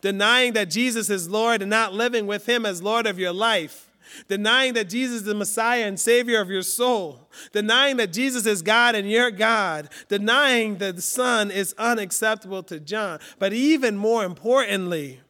Denying 0.00 0.54
that 0.54 0.70
Jesus 0.70 1.10
is 1.10 1.28
Lord 1.28 1.62
and 1.62 1.70
not 1.70 1.92
living 1.92 2.26
with 2.26 2.48
Him 2.48 2.66
as 2.66 2.82
Lord 2.82 3.06
of 3.06 3.18
your 3.18 3.32
life 3.32 3.85
denying 4.28 4.74
that 4.74 4.88
Jesus 4.88 5.16
is 5.16 5.24
the 5.24 5.34
Messiah 5.34 5.84
and 5.86 5.98
Savior 5.98 6.40
of 6.40 6.50
your 6.50 6.62
soul, 6.62 7.28
denying 7.52 7.96
that 7.98 8.12
Jesus 8.12 8.46
is 8.46 8.62
God 8.62 8.94
and 8.94 9.10
your 9.10 9.30
God, 9.30 9.88
denying 10.08 10.78
that 10.78 10.96
the 10.96 11.02
Son 11.02 11.50
is 11.50 11.74
unacceptable 11.78 12.62
to 12.64 12.80
John. 12.80 13.18
But 13.38 13.52
even 13.52 13.96
more 13.96 14.24
importantly, 14.24 15.20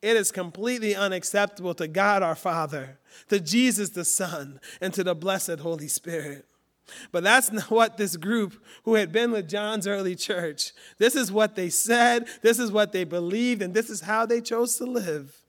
it 0.00 0.16
is 0.16 0.32
completely 0.32 0.94
unacceptable 0.94 1.74
to 1.74 1.86
God 1.86 2.22
our 2.22 2.34
Father, 2.34 2.98
to 3.28 3.40
Jesus 3.40 3.90
the 3.90 4.04
Son, 4.04 4.60
and 4.80 4.92
to 4.94 5.04
the 5.04 5.14
blessed 5.14 5.60
Holy 5.60 5.88
Spirit. 5.88 6.46
But 7.12 7.22
that's 7.22 7.52
not 7.52 7.70
what 7.70 7.96
this 7.96 8.16
group 8.16 8.62
who 8.84 8.94
had 8.94 9.12
been 9.12 9.30
with 9.30 9.48
John's 9.48 9.86
early 9.86 10.16
church, 10.16 10.72
this 10.98 11.14
is 11.14 11.30
what 11.30 11.54
they 11.54 11.70
said, 11.70 12.26
this 12.42 12.58
is 12.58 12.72
what 12.72 12.92
they 12.92 13.04
believed, 13.04 13.62
and 13.62 13.72
this 13.72 13.88
is 13.88 14.02
how 14.02 14.26
they 14.26 14.40
chose 14.40 14.76
to 14.76 14.84
live 14.84 15.41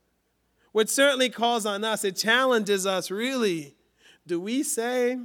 which 0.73 0.89
certainly 0.89 1.29
calls 1.29 1.65
on 1.65 1.85
us. 1.85 2.03
It 2.03 2.17
challenges 2.17 2.85
us 2.85 3.09
really. 3.09 3.75
Do 4.27 4.39
we 4.39 4.63
say, 4.63 5.17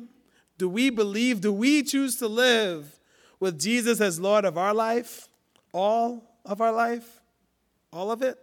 do 0.57 0.69
we 0.69 0.91
believe, 0.91 1.41
do 1.41 1.53
we 1.53 1.83
choose 1.83 2.17
to 2.17 2.29
live 2.29 2.99
with 3.41 3.61
Jesus 3.61 4.01
as 4.01 4.21
Lord 4.21 4.45
of 4.45 4.57
our 4.57 4.75
life? 4.75 5.29
All 5.73 6.25
of 6.45 6.61
our 6.61 6.73
life? 6.73 7.21
All 7.93 8.11
of 8.11 8.23
it? 8.23 8.39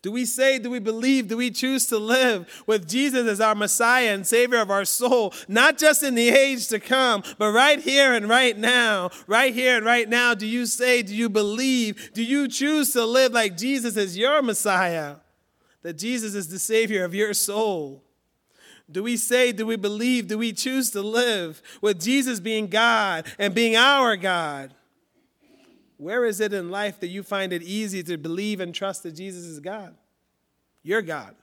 Do 0.00 0.10
we 0.10 0.24
say, 0.24 0.58
do 0.58 0.70
we 0.70 0.78
believe, 0.78 1.28
do 1.28 1.36
we 1.36 1.50
choose 1.50 1.86
to 1.88 1.98
live 1.98 2.62
with 2.66 2.88
Jesus 2.88 3.28
as 3.28 3.40
our 3.40 3.54
Messiah 3.54 4.14
and 4.14 4.26
Savior 4.26 4.60
of 4.60 4.70
our 4.70 4.86
soul, 4.86 5.34
not 5.46 5.76
just 5.76 6.02
in 6.02 6.14
the 6.14 6.30
age 6.30 6.68
to 6.68 6.80
come, 6.80 7.22
but 7.36 7.52
right 7.52 7.78
here 7.78 8.14
and 8.14 8.28
right 8.28 8.56
now? 8.56 9.10
Right 9.26 9.52
here 9.52 9.76
and 9.76 9.84
right 9.84 10.08
now, 10.08 10.34
do 10.34 10.46
you 10.46 10.64
say, 10.64 11.02
do 11.02 11.14
you 11.14 11.28
believe, 11.28 12.12
do 12.14 12.22
you 12.22 12.48
choose 12.48 12.92
to 12.94 13.04
live 13.04 13.32
like 13.32 13.58
Jesus 13.58 13.96
as 13.98 14.16
your 14.16 14.40
Messiah? 14.40 15.16
That 15.82 15.94
Jesus 15.94 16.34
is 16.34 16.48
the 16.48 16.58
Savior 16.58 17.04
of 17.04 17.14
your 17.14 17.34
soul? 17.34 18.02
Do 18.90 19.02
we 19.02 19.16
say, 19.16 19.52
do 19.52 19.66
we 19.66 19.76
believe, 19.76 20.28
do 20.28 20.38
we 20.38 20.52
choose 20.52 20.90
to 20.92 21.02
live 21.02 21.60
with 21.82 22.00
Jesus 22.00 22.40
being 22.40 22.68
God 22.68 23.26
and 23.38 23.54
being 23.54 23.76
our 23.76 24.16
God? 24.16 24.74
Where 25.98 26.24
is 26.24 26.40
it 26.40 26.52
in 26.52 26.70
life 26.70 27.00
that 27.00 27.08
you 27.08 27.22
find 27.22 27.52
it 27.52 27.62
easy 27.62 28.02
to 28.04 28.16
believe 28.16 28.60
and 28.60 28.74
trust 28.74 29.02
that 29.02 29.12
Jesus 29.12 29.44
is 29.44 29.60
God? 29.60 29.94
Your 30.82 31.02
God. 31.02 31.34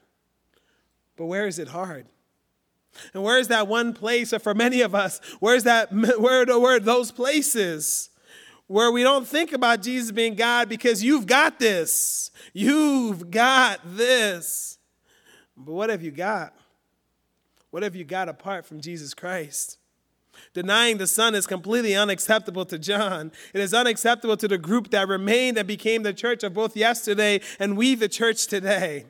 But 1.16 1.26
where 1.26 1.46
is 1.46 1.58
it 1.58 1.68
hard? 1.68 2.06
And 3.14 3.22
where 3.22 3.38
is 3.38 3.48
that 3.48 3.68
one 3.68 3.92
place, 3.92 4.32
or 4.32 4.38
for 4.38 4.54
many 4.54 4.80
of 4.80 4.94
us, 4.94 5.20
where's 5.38 5.64
that, 5.64 5.92
where, 6.18 6.46
where 6.46 6.76
are 6.76 6.80
those 6.80 7.12
places 7.12 8.10
where 8.66 8.90
we 8.90 9.02
don't 9.02 9.26
think 9.26 9.52
about 9.52 9.82
Jesus 9.82 10.10
being 10.10 10.34
God 10.34 10.68
because 10.68 11.02
you've 11.02 11.26
got 11.26 11.58
this. 11.58 12.30
You've 12.52 13.30
got 13.30 13.80
this. 13.84 14.78
But 15.56 15.72
what 15.72 15.90
have 15.90 16.02
you 16.02 16.10
got? 16.10 16.54
What 17.70 17.82
have 17.82 17.94
you 17.94 18.04
got 18.04 18.28
apart 18.28 18.66
from 18.66 18.80
Jesus 18.80 19.14
Christ? 19.14 19.78
Denying 20.52 20.98
the 20.98 21.06
Son 21.06 21.34
is 21.34 21.46
completely 21.46 21.94
unacceptable 21.94 22.64
to 22.66 22.78
John. 22.78 23.32
It 23.54 23.60
is 23.60 23.72
unacceptable 23.72 24.36
to 24.36 24.48
the 24.48 24.58
group 24.58 24.90
that 24.90 25.08
remained 25.08 25.56
and 25.56 25.66
became 25.66 26.02
the 26.02 26.12
church 26.12 26.42
of 26.42 26.52
both 26.52 26.76
yesterday 26.76 27.40
and 27.58 27.76
we, 27.76 27.94
the 27.94 28.08
church 28.08 28.46
today. 28.46 29.06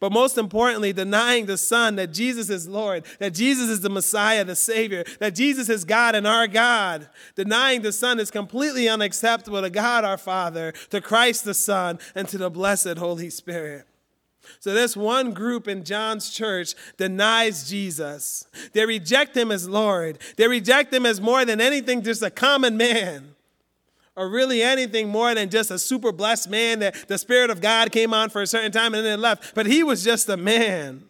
But 0.00 0.12
most 0.12 0.38
importantly, 0.38 0.92
denying 0.92 1.46
the 1.46 1.56
Son 1.56 1.96
that 1.96 2.12
Jesus 2.12 2.50
is 2.50 2.68
Lord, 2.68 3.04
that 3.18 3.34
Jesus 3.34 3.68
is 3.68 3.80
the 3.80 3.90
Messiah, 3.90 4.44
the 4.44 4.56
Savior, 4.56 5.04
that 5.20 5.34
Jesus 5.34 5.68
is 5.68 5.84
God 5.84 6.14
and 6.14 6.26
our 6.26 6.46
God. 6.46 7.08
Denying 7.34 7.82
the 7.82 7.92
Son 7.92 8.18
is 8.20 8.30
completely 8.30 8.88
unacceptable 8.88 9.62
to 9.62 9.70
God 9.70 10.04
our 10.04 10.18
Father, 10.18 10.72
to 10.90 11.00
Christ 11.00 11.44
the 11.44 11.54
Son, 11.54 11.98
and 12.14 12.28
to 12.28 12.38
the 12.38 12.50
blessed 12.50 12.98
Holy 12.98 13.30
Spirit. 13.30 13.86
So, 14.58 14.72
this 14.72 14.96
one 14.96 15.32
group 15.32 15.68
in 15.68 15.84
John's 15.84 16.30
church 16.30 16.74
denies 16.96 17.68
Jesus. 17.68 18.46
They 18.72 18.84
reject 18.84 19.36
him 19.36 19.52
as 19.52 19.68
Lord. 19.68 20.18
They 20.36 20.48
reject 20.48 20.92
him 20.92 21.06
as 21.06 21.20
more 21.20 21.44
than 21.44 21.60
anything, 21.60 22.02
just 22.02 22.22
a 22.22 22.30
common 22.30 22.76
man 22.76 23.31
or 24.16 24.28
really 24.28 24.62
anything 24.62 25.08
more 25.08 25.34
than 25.34 25.48
just 25.48 25.70
a 25.70 25.78
super 25.78 26.12
blessed 26.12 26.50
man 26.50 26.80
that 26.80 27.08
the 27.08 27.18
Spirit 27.18 27.50
of 27.50 27.60
God 27.60 27.92
came 27.92 28.12
on 28.12 28.30
for 28.30 28.42
a 28.42 28.46
certain 28.46 28.72
time 28.72 28.94
and 28.94 29.04
then 29.04 29.20
left. 29.20 29.54
But 29.54 29.66
he 29.66 29.82
was 29.82 30.04
just 30.04 30.28
a 30.28 30.36
man. 30.36 31.04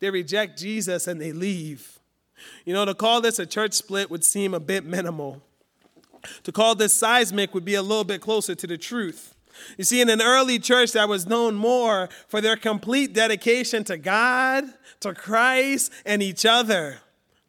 They 0.00 0.10
reject 0.10 0.58
Jesus 0.58 1.06
and 1.06 1.20
they 1.20 1.32
leave. 1.32 1.98
You 2.64 2.74
know, 2.74 2.84
to 2.84 2.94
call 2.94 3.20
this 3.20 3.38
a 3.38 3.46
church 3.46 3.74
split 3.74 4.10
would 4.10 4.24
seem 4.24 4.54
a 4.54 4.60
bit 4.60 4.84
minimal. 4.84 5.42
To 6.42 6.52
call 6.52 6.74
this 6.74 6.92
seismic 6.92 7.54
would 7.54 7.64
be 7.64 7.74
a 7.74 7.82
little 7.82 8.04
bit 8.04 8.20
closer 8.20 8.54
to 8.54 8.66
the 8.66 8.78
truth. 8.78 9.34
You 9.78 9.84
see, 9.84 10.00
in 10.00 10.08
an 10.08 10.20
early 10.20 10.58
church 10.58 10.92
that 10.92 11.08
was 11.08 11.26
known 11.26 11.54
more 11.54 12.08
for 12.26 12.40
their 12.40 12.56
complete 12.56 13.12
dedication 13.12 13.84
to 13.84 13.96
God, 13.96 14.64
to 15.00 15.14
Christ, 15.14 15.92
and 16.04 16.22
each 16.22 16.44
other, 16.44 16.98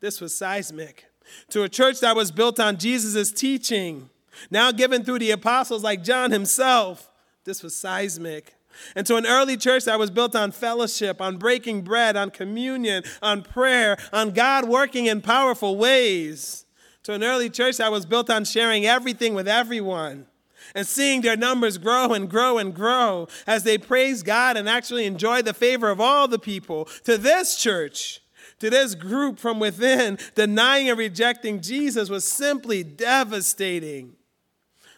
this 0.01 0.21
was 0.21 0.35
seismic. 0.35 1.05
To 1.49 1.63
a 1.63 1.69
church 1.69 1.99
that 2.01 2.15
was 2.15 2.31
built 2.31 2.59
on 2.59 2.77
Jesus' 2.77 3.31
teaching, 3.31 4.09
now 4.49 4.71
given 4.71 5.03
through 5.03 5.19
the 5.19 5.31
apostles 5.31 5.83
like 5.83 6.03
John 6.03 6.31
himself. 6.31 7.09
This 7.43 7.63
was 7.63 7.75
seismic. 7.75 8.55
And 8.95 9.07
to 9.07 9.15
an 9.15 9.25
early 9.25 9.57
church 9.57 9.85
that 9.85 9.99
was 9.99 10.11
built 10.11 10.35
on 10.35 10.51
fellowship, 10.51 11.21
on 11.21 11.37
breaking 11.37 11.81
bread, 11.81 12.17
on 12.17 12.31
communion, 12.31 13.03
on 13.21 13.41
prayer, 13.41 13.97
on 14.11 14.31
God 14.31 14.67
working 14.67 15.05
in 15.05 15.21
powerful 15.21 15.77
ways. 15.77 16.65
To 17.03 17.13
an 17.13 17.23
early 17.23 17.49
church 17.49 17.77
that 17.77 17.91
was 17.91 18.05
built 18.05 18.29
on 18.29 18.45
sharing 18.45 18.85
everything 18.85 19.33
with 19.35 19.47
everyone 19.47 20.25
and 20.73 20.87
seeing 20.87 21.21
their 21.21 21.37
numbers 21.37 21.77
grow 21.77 22.13
and 22.13 22.29
grow 22.29 22.57
and 22.57 22.73
grow 22.73 23.27
as 23.45 23.63
they 23.63 23.77
praise 23.77 24.23
God 24.23 24.57
and 24.57 24.67
actually 24.67 25.05
enjoy 25.05 25.41
the 25.41 25.53
favor 25.53 25.89
of 25.89 26.01
all 26.01 26.27
the 26.27 26.39
people. 26.39 26.85
To 27.03 27.17
this 27.17 27.55
church, 27.55 28.21
to 28.59 28.69
this 28.69 28.95
group 28.95 29.37
from 29.37 29.59
within, 29.59 30.17
denying 30.33 30.89
and 30.89 30.97
rejecting 30.97 31.61
Jesus 31.61 32.09
was 32.09 32.27
simply 32.27 32.83
devastating. 32.83 34.15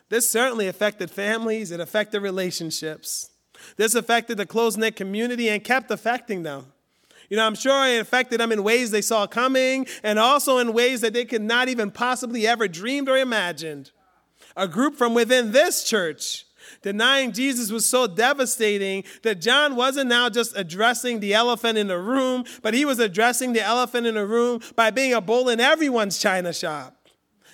This 0.09 0.29
certainly 0.29 0.67
affected 0.67 1.11
families, 1.11 1.71
it 1.71 1.79
affected 1.79 2.21
relationships. 2.21 3.29
This 3.75 3.95
affected 3.95 4.37
the 4.37 4.45
close 4.45 4.77
knit 4.77 4.95
community 4.95 5.49
and 5.49 5.63
kept 5.63 5.91
affecting 5.91 6.43
them. 6.43 6.67
You 7.29 7.35
know, 7.35 7.45
I'm 7.45 7.55
sure 7.55 7.85
it 7.87 7.99
affected 7.99 8.39
them 8.39 8.51
in 8.51 8.63
ways 8.63 8.91
they 8.91 9.01
saw 9.01 9.27
coming 9.27 9.85
and 10.03 10.17
also 10.17 10.59
in 10.59 10.71
ways 10.71 11.01
that 11.01 11.13
they 11.13 11.25
could 11.25 11.41
not 11.41 11.67
even 11.67 11.91
possibly 11.91 12.47
ever 12.47 12.67
dreamed 12.67 13.09
or 13.09 13.17
imagined. 13.17 13.91
A 14.55 14.67
group 14.67 14.95
from 14.95 15.13
within 15.13 15.51
this 15.51 15.83
church 15.83 16.45
denying 16.81 17.33
Jesus 17.33 17.71
was 17.71 17.85
so 17.85 18.07
devastating 18.07 19.03
that 19.23 19.41
John 19.41 19.75
wasn't 19.75 20.09
now 20.09 20.29
just 20.29 20.55
addressing 20.55 21.19
the 21.19 21.33
elephant 21.33 21.77
in 21.77 21.87
the 21.87 21.99
room, 21.99 22.45
but 22.61 22.73
he 22.73 22.85
was 22.85 22.99
addressing 22.99 23.53
the 23.53 23.61
elephant 23.61 24.07
in 24.07 24.15
the 24.15 24.25
room 24.25 24.61
by 24.75 24.89
being 24.91 25.13
a 25.13 25.21
bull 25.21 25.49
in 25.49 25.59
everyone's 25.59 26.17
china 26.17 26.53
shop 26.53 26.96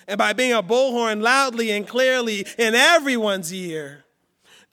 and 0.06 0.18
by 0.18 0.32
being 0.32 0.52
a 0.52 0.62
bullhorn 0.62 1.22
loudly 1.22 1.70
and 1.70 1.86
clearly 1.86 2.46
in 2.58 2.74
everyone's 2.74 3.52
ear. 3.52 4.04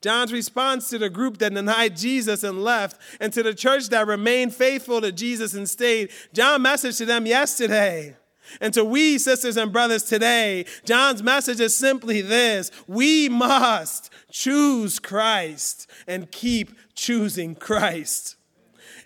John's 0.02 0.32
response 0.32 0.90
to 0.90 0.98
the 0.98 1.08
group 1.08 1.38
that 1.38 1.54
denied 1.54 1.96
Jesus 1.96 2.42
and 2.42 2.62
left, 2.62 3.00
and 3.20 3.32
to 3.32 3.42
the 3.42 3.54
church 3.54 3.88
that 3.90 4.06
remained 4.06 4.54
faithful 4.54 5.00
to 5.00 5.12
Jesus 5.12 5.54
and 5.54 5.70
stayed, 5.70 6.10
John 6.32 6.62
message 6.62 6.98
to 6.98 7.06
them 7.06 7.24
yesterday. 7.24 8.16
And 8.60 8.74
to 8.74 8.84
we, 8.84 9.18
sisters 9.18 9.56
and 9.56 9.72
brothers, 9.72 10.02
today, 10.02 10.66
John's 10.84 11.22
message 11.22 11.60
is 11.60 11.76
simply 11.76 12.20
this 12.20 12.70
we 12.86 13.28
must 13.28 14.12
choose 14.30 14.98
Christ 14.98 15.88
and 16.06 16.30
keep 16.30 16.72
choosing 16.94 17.54
Christ. 17.54 18.36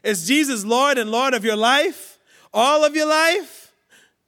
Is 0.02 0.26
Jesus 0.26 0.64
Lord 0.64 0.98
and 0.98 1.10
Lord 1.10 1.34
of 1.34 1.44
your 1.44 1.56
life? 1.56 2.18
All 2.54 2.84
of 2.84 2.96
your 2.96 3.06
life? 3.06 3.65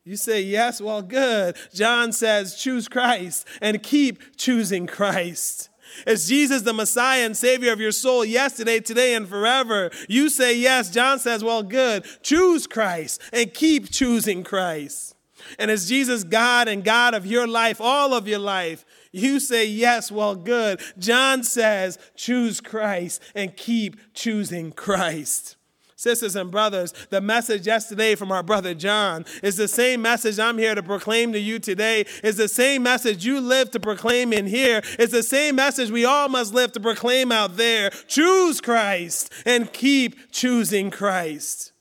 You 0.09 0.17
say, 0.17 0.41
yes, 0.41 0.81
well, 0.81 1.03
good. 1.03 1.55
John 1.75 2.13
says, 2.13 2.55
choose 2.55 2.89
Christ 2.89 3.47
and 3.61 3.83
keep 3.83 4.39
choosing 4.39 4.87
Christ. 4.87 5.69
Is 6.07 6.27
Jesus 6.27 6.63
the 6.63 6.73
Messiah 6.73 7.27
and 7.27 7.37
Savior 7.37 7.75
of 7.75 7.79
your 7.79 7.93
soul 7.93 8.25
yesterday, 8.25 8.81
today, 8.81 9.15
and 9.15 9.29
forever? 9.29 9.91
You 10.09 10.31
say 10.31 10.57
yes. 10.57 10.91
John 10.91 11.19
says, 11.19 11.45
well, 11.45 11.63
good. 11.63 12.07
Choose 12.23 12.67
Christ 12.67 13.21
and 13.35 13.53
keep 13.53 13.91
choosing 13.91 14.45
Christ. 14.45 15.15
And 15.59 15.71
is 15.71 15.87
Jesus 15.87 16.25
God 16.25 16.69
and 16.69 16.83
God 16.83 17.13
of 17.13 17.27
your 17.27 17.47
life, 17.47 17.79
all 17.79 18.15
of 18.15 18.27
your 18.27 18.39
life? 18.39 18.87
You 19.13 19.39
say 19.39 19.67
yes, 19.67 20.11
well, 20.11 20.35
good. 20.35 20.81
John 20.99 21.45
says, 21.45 21.99
choose 22.17 22.63
Christ 22.63 23.23
and 23.35 23.55
keep 23.55 24.15
choosing 24.15 24.73
Christ. 24.73 25.58
Sisters 25.99 26.37
and 26.37 26.49
brothers, 26.49 26.95
the 27.11 27.21
message 27.21 27.67
yesterday 27.67 28.15
from 28.15 28.31
our 28.31 28.45
brother 28.45 28.73
John 28.73 29.25
is 29.43 29.57
the 29.57 29.67
same 29.67 30.01
message 30.01 30.39
I'm 30.39 30.57
here 30.57 30.77
to 30.77 30.83
proclaim 30.83 31.33
to 31.33 31.41
you 31.41 31.59
today. 31.59 32.07
Is 32.23 32.37
the 32.37 32.47
same 32.47 32.85
message 32.85 33.27
you 33.27 33.41
live 33.41 33.73
to 33.73 33.81
proclaim 33.81 34.33
in 34.33 34.47
here. 34.47 34.81
It's 34.97 35.11
the 35.11 35.25
same 35.25 35.57
message 35.57 35.91
we 35.91 36.05
all 36.05 36.29
must 36.29 36.55
live 36.55 36.71
to 36.75 36.81
proclaim 36.81 37.33
out 37.33 37.57
there. 37.57 37.91
Choose 38.07 38.61
Christ 38.61 39.33
and 39.45 39.73
keep 39.73 40.31
choosing 40.31 40.93
Christ. 40.93 41.73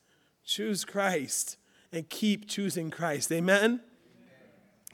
Choose 0.43 0.83
Christ 0.83 1.57
and 1.91 2.09
keep 2.09 2.47
choosing 2.47 2.89
Christ. 2.89 3.31
Amen. 3.31 3.81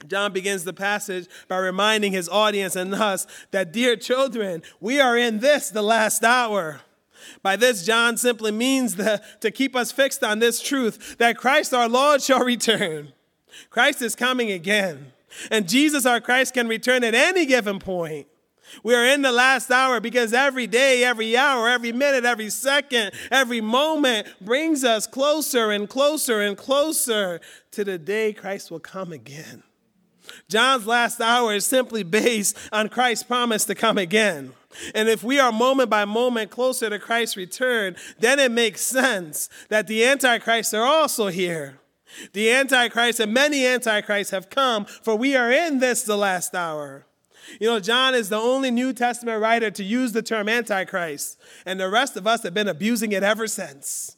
John 0.06 0.34
begins 0.34 0.64
the 0.64 0.74
passage 0.74 1.28
by 1.48 1.56
reminding 1.56 2.12
his 2.12 2.28
audience 2.28 2.76
and 2.76 2.94
us 2.94 3.26
that, 3.52 3.72
dear 3.72 3.96
children, 3.96 4.62
we 4.80 5.00
are 5.00 5.16
in 5.16 5.38
this, 5.38 5.70
the 5.70 5.80
last 5.80 6.22
hour. 6.24 6.82
By 7.42 7.56
this, 7.56 7.84
John 7.84 8.16
simply 8.16 8.52
means 8.52 8.96
the, 8.96 9.22
to 9.40 9.50
keep 9.50 9.74
us 9.76 9.92
fixed 9.92 10.22
on 10.24 10.38
this 10.38 10.60
truth 10.60 11.16
that 11.18 11.36
Christ 11.36 11.74
our 11.74 11.88
Lord 11.88 12.22
shall 12.22 12.44
return. 12.44 13.12
Christ 13.70 14.02
is 14.02 14.14
coming 14.14 14.50
again. 14.50 15.12
And 15.50 15.68
Jesus 15.68 16.06
our 16.06 16.20
Christ 16.20 16.54
can 16.54 16.68
return 16.68 17.04
at 17.04 17.14
any 17.14 17.46
given 17.46 17.78
point. 17.78 18.26
We 18.82 18.94
are 18.94 19.04
in 19.04 19.22
the 19.22 19.32
last 19.32 19.70
hour 19.70 20.00
because 20.00 20.32
every 20.32 20.66
day, 20.66 21.04
every 21.04 21.36
hour, 21.36 21.68
every 21.68 21.92
minute, 21.92 22.24
every 22.24 22.50
second, 22.50 23.12
every 23.30 23.60
moment 23.60 24.26
brings 24.40 24.84
us 24.84 25.06
closer 25.06 25.70
and 25.70 25.88
closer 25.88 26.40
and 26.40 26.56
closer 26.56 27.40
to 27.72 27.84
the 27.84 27.98
day 27.98 28.32
Christ 28.32 28.70
will 28.70 28.80
come 28.80 29.12
again. 29.12 29.62
John's 30.48 30.86
last 30.86 31.20
hour 31.20 31.54
is 31.54 31.66
simply 31.66 32.02
based 32.02 32.56
on 32.72 32.88
Christ's 32.88 33.24
promise 33.24 33.64
to 33.66 33.74
come 33.74 33.98
again. 33.98 34.54
And 34.94 35.08
if 35.08 35.22
we 35.22 35.38
are 35.38 35.52
moment 35.52 35.90
by 35.90 36.04
moment 36.04 36.50
closer 36.50 36.90
to 36.90 36.98
Christ's 36.98 37.36
return, 37.36 37.96
then 38.18 38.38
it 38.38 38.50
makes 38.50 38.80
sense 38.80 39.48
that 39.68 39.86
the 39.86 40.04
Antichrists 40.04 40.74
are 40.74 40.84
also 40.84 41.28
here. 41.28 41.80
The 42.32 42.50
Antichrist 42.50 43.20
and 43.20 43.32
many 43.32 43.66
Antichrists 43.66 44.30
have 44.30 44.50
come, 44.50 44.84
for 44.84 45.16
we 45.16 45.36
are 45.36 45.50
in 45.50 45.78
this, 45.78 46.02
the 46.02 46.16
last 46.16 46.54
hour. 46.54 47.06
You 47.60 47.68
know, 47.68 47.80
John 47.80 48.14
is 48.14 48.28
the 48.28 48.38
only 48.38 48.70
New 48.70 48.92
Testament 48.92 49.40
writer 49.40 49.70
to 49.70 49.84
use 49.84 50.12
the 50.12 50.22
term 50.22 50.48
Antichrist, 50.48 51.38
and 51.66 51.78
the 51.78 51.90
rest 51.90 52.16
of 52.16 52.26
us 52.26 52.42
have 52.42 52.54
been 52.54 52.68
abusing 52.68 53.12
it 53.12 53.22
ever 53.22 53.46
since. 53.46 54.16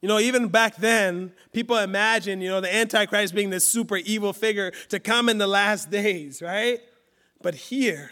You 0.00 0.08
know, 0.08 0.18
even 0.18 0.48
back 0.48 0.76
then, 0.76 1.32
people 1.52 1.78
imagine, 1.78 2.40
you 2.40 2.48
know, 2.48 2.60
the 2.60 2.74
Antichrist 2.74 3.34
being 3.34 3.50
this 3.50 3.68
super 3.68 3.96
evil 3.98 4.32
figure 4.32 4.72
to 4.88 4.98
come 4.98 5.28
in 5.28 5.38
the 5.38 5.46
last 5.46 5.90
days, 5.90 6.42
right? 6.42 6.80
But 7.40 7.54
here, 7.54 8.10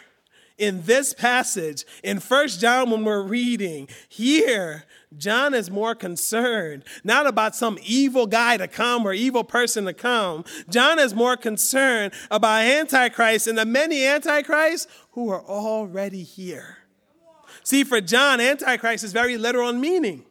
in 0.61 0.83
this 0.83 1.15
passage, 1.15 1.85
in 2.05 2.21
First 2.21 2.61
John, 2.61 2.91
when 2.91 3.05
we're 3.05 3.23
reading, 3.23 3.89
here, 4.09 4.85
John 5.17 5.55
is 5.55 5.71
more 5.71 5.95
concerned 5.95 6.85
not 7.03 7.27
about 7.27 7.57
some 7.57 7.79
evil 7.83 8.27
guy 8.27 8.59
to 8.59 8.69
come 8.69 9.05
or 9.05 9.13
evil 9.13 9.43
person 9.43 9.87
to 9.87 9.95
come. 9.95 10.45
John 10.69 10.99
is 10.99 11.15
more 11.15 11.37
concerned 11.37 12.13
about 12.31 12.63
Antichrist 12.63 13.47
and 13.47 13.59
the 13.59 13.65
many 13.65 14.07
Antichrists 14.07 14.87
who 15.13 15.31
are 15.31 15.43
already 15.43 16.23
here. 16.23 16.79
See, 17.65 17.83
for 17.83 18.01
John, 18.01 18.41
Antichrist 18.41 19.03
is 19.03 19.13
very 19.13 19.37
literal 19.37 19.71
in 19.71 19.81
meaning. 19.81 20.25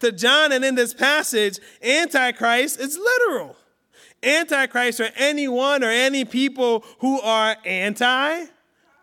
To 0.00 0.12
John, 0.12 0.52
and 0.52 0.64
in 0.64 0.74
this 0.74 0.92
passage, 0.92 1.58
Antichrist 1.82 2.78
is 2.78 2.98
literal. 2.98 3.56
Antichrist 4.22 5.00
are 5.00 5.10
anyone 5.16 5.84
or 5.84 5.90
any 5.90 6.24
people 6.24 6.84
who 6.98 7.20
are 7.20 7.56
anti, 7.64 8.46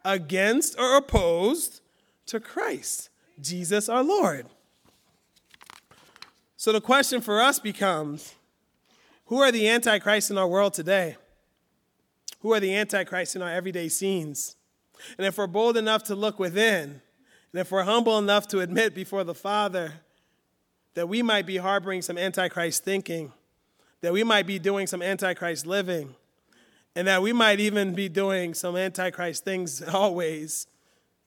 against, 0.06 0.80
or 0.80 0.96
opposed 0.96 1.82
to 2.28 2.40
Christ, 2.40 3.10
Jesus 3.42 3.90
our 3.90 4.04
Lord. 4.04 4.46
So 6.56 6.72
the 6.72 6.82
question 6.82 7.20
for 7.20 7.42
us 7.42 7.60
becomes 7.60 8.34
who 9.26 9.42
are 9.42 9.52
the 9.52 9.68
antichrists 9.68 10.32
in 10.32 10.38
our 10.38 10.48
world 10.48 10.74
today? 10.74 11.18
Who 12.40 12.54
are 12.54 12.60
the 12.60 12.76
antichrists 12.76 13.36
in 13.36 13.42
our 13.42 13.52
everyday 13.52 13.90
scenes? 13.90 14.56
And 15.18 15.26
if 15.26 15.38
we're 15.38 15.48
bold 15.48 15.78
enough 15.78 16.04
to 16.06 16.16
look 16.16 16.40
within, 16.40 17.02
and 17.52 17.62
if 17.62 17.72
we're 17.72 17.84
humble 17.84 18.18
enough 18.18 18.48
to 18.50 18.60
admit 18.60 18.94
before 18.94 19.24
the 19.24 19.34
Father 19.34 19.94
that 20.94 21.10
we 21.10 21.22
might 21.22 21.46
be 21.46 21.58
harboring 21.58 22.02
some 22.02 22.18
antichrist 22.18 22.84
thinking, 22.84 23.34
that 24.02 24.14
we 24.14 24.24
might 24.24 24.48
be 24.48 24.60
doing 24.60 24.88
some 24.88 25.02
antichrist 25.02 25.66
living, 25.66 26.16
and 26.96 27.08
that 27.08 27.22
we 27.22 27.34
might 27.34 27.60
even 27.60 27.94
be 27.94 28.08
doing 28.08 28.54
some 28.54 28.76
antichrist 28.78 29.44
things 29.44 29.82
always, 29.94 30.68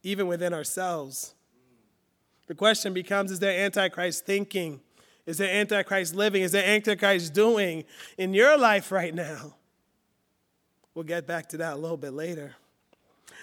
even 0.03 0.27
within 0.27 0.55
ourselves. 0.55 1.35
The 2.47 2.55
question 2.55 2.95
becomes 2.95 3.31
is 3.31 3.41
there 3.41 3.65
antichrist 3.65 4.25
thinking? 4.25 4.81
Is 5.27 5.37
there 5.37 5.55
antichrist 5.55 6.15
living? 6.15 6.43
Is 6.43 6.53
there 6.53 6.67
antichrist 6.67 7.35
doing 7.35 7.85
in 8.17 8.33
your 8.33 8.57
life 8.57 8.91
right 8.91 9.15
now? 9.15 9.55
We'll 10.95 11.05
get 11.05 11.27
back 11.27 11.51
to 11.51 11.59
that 11.59 11.75
a 11.75 11.77
little 11.77 11.99
bit 11.99 12.15
later. 12.15 12.57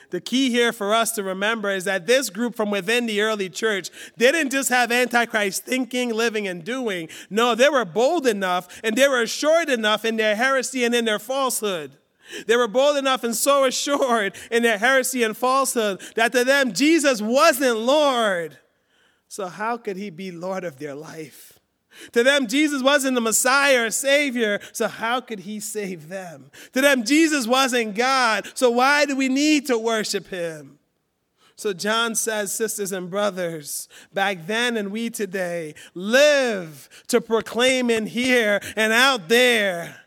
The 0.10 0.22
key 0.22 0.50
here 0.50 0.74
for 0.74 0.94
us 0.94 1.12
to 1.14 1.24
remember 1.24 1.70
is 1.70 1.86
that 1.86 2.08
this 2.08 2.30
group 2.30 2.56
from 2.56 2.72
within 2.72 3.06
the 3.06 3.22
early 3.22 3.50
church 3.50 3.90
didn't 4.18 4.52
just 4.52 4.70
have 4.70 4.92
Antichrist 4.92 5.64
thinking, 5.64 6.14
living, 6.14 6.48
and 6.48 6.64
doing. 6.64 7.10
No, 7.30 7.56
they 7.56 7.70
were 7.70 7.86
bold 7.86 8.28
enough 8.28 8.82
and 8.84 8.96
they 8.96 9.08
were 9.08 9.22
assured 9.22 9.70
enough 9.70 10.06
in 10.06 10.18
their 10.18 10.36
heresy 10.36 10.84
and 10.84 10.94
in 10.94 11.06
their 11.06 11.20
falsehood. 11.20 11.98
They 12.48 12.56
were 12.56 12.68
bold 12.68 12.98
enough 12.98 13.24
and 13.24 13.36
so 13.36 13.66
assured 13.66 14.36
in 14.52 14.64
their 14.64 14.78
heresy 14.78 15.24
and 15.24 15.36
falsehood 15.36 16.02
that 16.16 16.32
to 16.32 16.44
them 16.44 16.74
Jesus 16.74 17.22
wasn't 17.22 17.78
Lord. 17.78 18.58
So, 19.28 19.48
how 19.48 19.78
could 19.78 19.98
he 19.98 20.10
be 20.10 20.32
Lord 20.32 20.64
of 20.64 20.80
their 20.80 20.96
life? 20.96 21.56
To 22.12 22.24
them, 22.24 22.48
Jesus 22.48 22.84
wasn't 22.84 23.16
the 23.16 23.22
Messiah 23.22 23.86
or 23.86 23.92
Savior, 23.92 24.60
so 24.72 24.88
how 24.88 25.22
could 25.22 25.40
He 25.40 25.60
save 25.60 26.10
them? 26.10 26.52
To 26.74 26.82
them, 26.82 27.04
Jesus 27.04 27.48
wasn't 27.48 27.96
God, 27.96 28.48
so 28.54 28.70
why 28.70 29.06
do 29.06 29.16
we 29.16 29.30
need 29.30 29.68
to 29.68 29.78
worship 29.78 30.28
Him? 30.28 30.80
So 31.56 31.72
John 31.72 32.16
says, 32.16 32.54
sisters 32.54 32.92
and 32.92 33.10
brothers, 33.10 33.88
back 34.14 34.46
then 34.46 34.76
and 34.76 34.92
we 34.92 35.10
today, 35.10 35.74
live 35.94 36.90
to 37.08 37.22
proclaim 37.22 37.90
in 37.90 38.08
here 38.08 38.60
and 38.76 38.92
out 38.92 39.30
there 39.30 40.02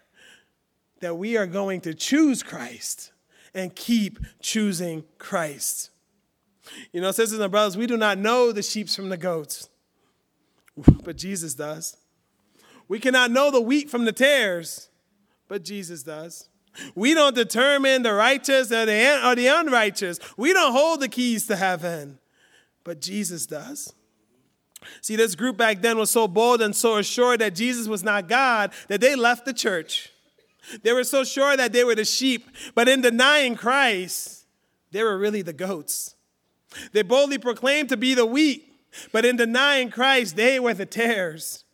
that 1.01 1.17
we 1.17 1.37
are 1.37 1.47
going 1.47 1.81
to 1.83 1.95
choose 1.95 2.43
Christ 2.43 3.13
and 3.55 3.75
keep 3.75 4.19
choosing 4.41 5.05
Christ. 5.19 5.91
You 6.93 7.01
know, 7.01 7.11
sisters 7.11 7.39
and 7.39 7.51
brothers, 7.51 7.77
we 7.77 7.87
do 7.87 7.97
not 7.97 8.19
know 8.19 8.53
the 8.53 8.63
sheep 8.63 8.89
from 8.89 9.09
the 9.09 9.17
goats. 9.17 9.69
but 11.05 11.17
Jesus 11.17 11.55
does. 11.55 11.97
We 12.89 12.99
cannot 12.99 13.31
know 13.31 13.51
the 13.51 13.61
wheat 13.61 13.91
from 13.91 14.05
the 14.05 14.13
tares, 14.13 14.89
but 15.47 15.65
Jesus 15.65 16.03
does. 16.03 16.49
We 16.95 17.15
don't 17.15 17.35
determine 17.35 18.03
the 18.03 18.15
righteous 18.15 18.71
or 18.71 18.87
the, 18.87 19.27
or 19.27 19.35
the 19.35 19.49
unrighteous. 19.49 20.19
We 20.37 20.53
don't 20.53 20.73
hold 20.73 21.01
the 21.01 21.09
keys 21.09 21.47
to 21.49 21.57
heaven, 21.57 22.19
but 22.85 23.01
Jesus 23.01 23.47
does. 23.47 23.93
See, 25.01 25.17
this 25.17 25.35
group 25.35 25.57
back 25.57 25.83
then 25.83 25.99
was 25.99 26.11
so 26.11 26.29
bold 26.29 26.63
and 26.63 26.75
so 26.75 26.97
assured 26.97 27.41
that 27.41 27.55
Jesus 27.55 27.89
was 27.89 28.05
not 28.05 28.29
God 28.29 28.73
that 28.87 29.01
they 29.01 29.17
left 29.17 29.45
the 29.45 29.53
church. 29.53 30.13
They 30.83 30.93
were 30.93 31.05
so 31.05 31.25
sure 31.25 31.57
that 31.57 31.73
they 31.73 31.85
were 31.85 31.95
the 31.95 32.05
sheep, 32.05 32.49
but 32.75 32.89
in 32.89 33.01
denying 33.01 33.57
Christ, 33.57 34.47
they 34.91 35.03
were 35.03 35.19
really 35.19 35.43
the 35.43 35.53
goats. 35.53 36.15
They 36.93 37.03
boldly 37.03 37.39
proclaimed 37.39 37.89
to 37.91 37.97
be 37.97 38.15
the 38.15 38.27
wheat, 38.27 38.65
but 39.13 39.25
in 39.25 39.37
denying 39.37 39.91
Christ, 39.91 40.37
they 40.37 40.61
were 40.61 40.75
the 40.75 40.87
tares. 40.87 41.65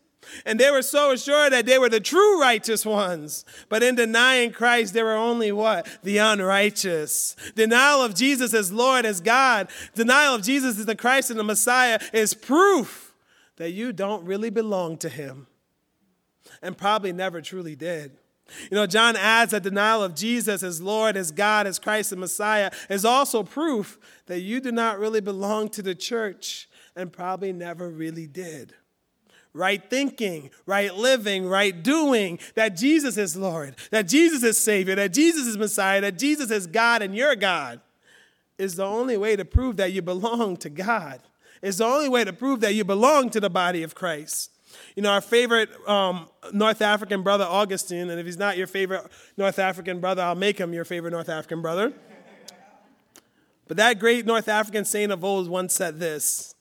And 0.47 0.59
they 0.59 0.71
were 0.71 0.83
so 0.83 1.13
assured 1.13 1.53
that 1.53 1.67
they 1.67 1.79
were 1.79 1.89
the 1.89 2.01
true 2.01 2.41
righteous 2.41 2.87
ones. 2.87 3.45
But 3.69 3.83
in 3.83 3.95
denying 3.95 4.53
Christ, 4.53 4.95
they 4.95 5.03
were 5.03 5.15
only 5.15 5.53
what? 5.53 5.87
The 6.03 6.19
unrighteous. 6.19 7.37
Denial 7.55 8.03
of 8.03 8.15
Jesus 8.15 8.55
as 8.55 8.73
Lord, 8.73 9.05
as 9.05 9.21
God, 9.21 9.69
denial 9.95 10.35
of 10.35 10.43
Jesus 10.43 10.79
as 10.79 10.87
the 10.87 10.97
Christ 10.97 11.31
and 11.31 11.39
the 11.39 11.45
Messiah 11.45 11.99
is 12.13 12.35
proof 12.35 13.15
that 13.57 13.71
you 13.71 13.93
don't 13.93 14.25
really 14.25 14.51
belong 14.51 14.97
to 14.99 15.09
Him 15.09 15.47
and 16.63 16.77
probably 16.77 17.13
never 17.13 17.41
truly 17.41 17.77
did. 17.77 18.13
You 18.71 18.77
know, 18.77 18.87
John 18.87 19.17
adds 19.17 19.53
that 19.53 19.63
denial 19.63 20.03
of 20.03 20.15
Jesus 20.15 20.63
as 20.63 20.81
Lord, 20.81 21.17
as 21.17 21.31
God, 21.31 21.67
as 21.67 21.79
Christ 21.79 22.13
and 22.13 22.21
Messiah 22.21 22.71
is 22.91 23.05
also 23.05 23.43
proof 23.43 23.99
that 24.27 24.41
you 24.41 24.61
do 24.61 24.71
not 24.71 24.99
really 24.99 25.21
belong 25.21 25.69
to 25.71 25.83
the 25.83 25.95
church 25.95 26.69
and 26.95 27.13
probably 27.13 27.53
never 27.53 27.89
really 27.89 28.27
did. 28.27 28.75
Right 29.53 29.83
thinking, 29.89 30.51
right 30.67 30.95
living, 30.95 31.47
right 31.47 31.81
doing, 31.81 32.39
that 32.55 32.77
Jesus 32.77 33.17
is 33.17 33.37
Lord, 33.37 33.77
that 33.91 34.09
Jesus 34.09 34.43
is 34.43 34.59
Savior, 34.59 34.95
that 34.97 35.13
Jesus 35.13 35.47
is 35.47 35.57
Messiah, 35.57 36.01
that 36.01 36.19
Jesus 36.19 36.51
is 36.51 36.67
God 36.67 37.03
and 37.03 37.15
your 37.15 37.37
God 37.37 37.81
is 38.59 38.77
the 38.77 38.85
only 38.85 39.17
way 39.17 39.37
to 39.37 39.45
prove 39.45 39.77
that 39.77 39.93
you 39.93 40.03
belong 40.03 40.57
to 40.59 40.71
God. 40.71 41.21
It's 41.63 41.79
the 41.79 41.87
only 41.87 42.09
way 42.09 42.25
to 42.25 42.33
prove 42.33 42.61
that 42.61 42.75
you 42.75 42.85
belong 42.85 43.31
to 43.31 43.41
the 43.41 43.51
body 43.51 43.83
of 43.83 43.95
Christ. 43.95 44.51
You 44.97 45.03
know, 45.03 45.11
our 45.11 45.21
favorite 45.21 45.71
um, 45.89 46.29
North 46.53 46.83
African 46.83 47.23
brother, 47.23 47.45
Augustine, 47.45 48.11
and 48.11 48.19
if 48.19 48.27
he's 48.27 48.39
not 48.39 48.57
your 48.57 48.67
favorite 48.67 49.07
North 49.37 49.59
African 49.59 50.01
brother, 50.01 50.23
I'll 50.23 50.35
make 50.35 50.59
him 50.59 50.73
your 50.73 50.85
favorite 50.85 51.11
North 51.11 51.29
African 51.29 51.63
brother. 51.63 51.93
But 53.67 53.79
that 53.79 53.99
great 53.99 54.27
North 54.27 54.49
African 54.49 54.85
saint 54.85 55.11
of 55.11 55.25
old 55.25 55.49
once 55.49 55.75
said 55.75 55.99
this 55.99 56.55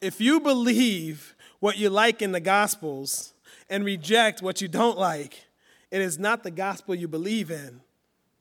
if 0.00 0.20
you 0.20 0.40
believe 0.40 1.34
what 1.60 1.78
you 1.78 1.88
like 1.88 2.20
in 2.20 2.32
the 2.32 2.40
Gospels 2.40 3.32
and 3.70 3.84
reject 3.84 4.42
what 4.42 4.60
you 4.60 4.68
don't 4.68 4.98
like, 4.98 5.44
it 5.90 6.00
is 6.00 6.18
not 6.18 6.42
the 6.42 6.50
gospel 6.50 6.94
you 6.94 7.08
believe 7.08 7.50
in, 7.50 7.80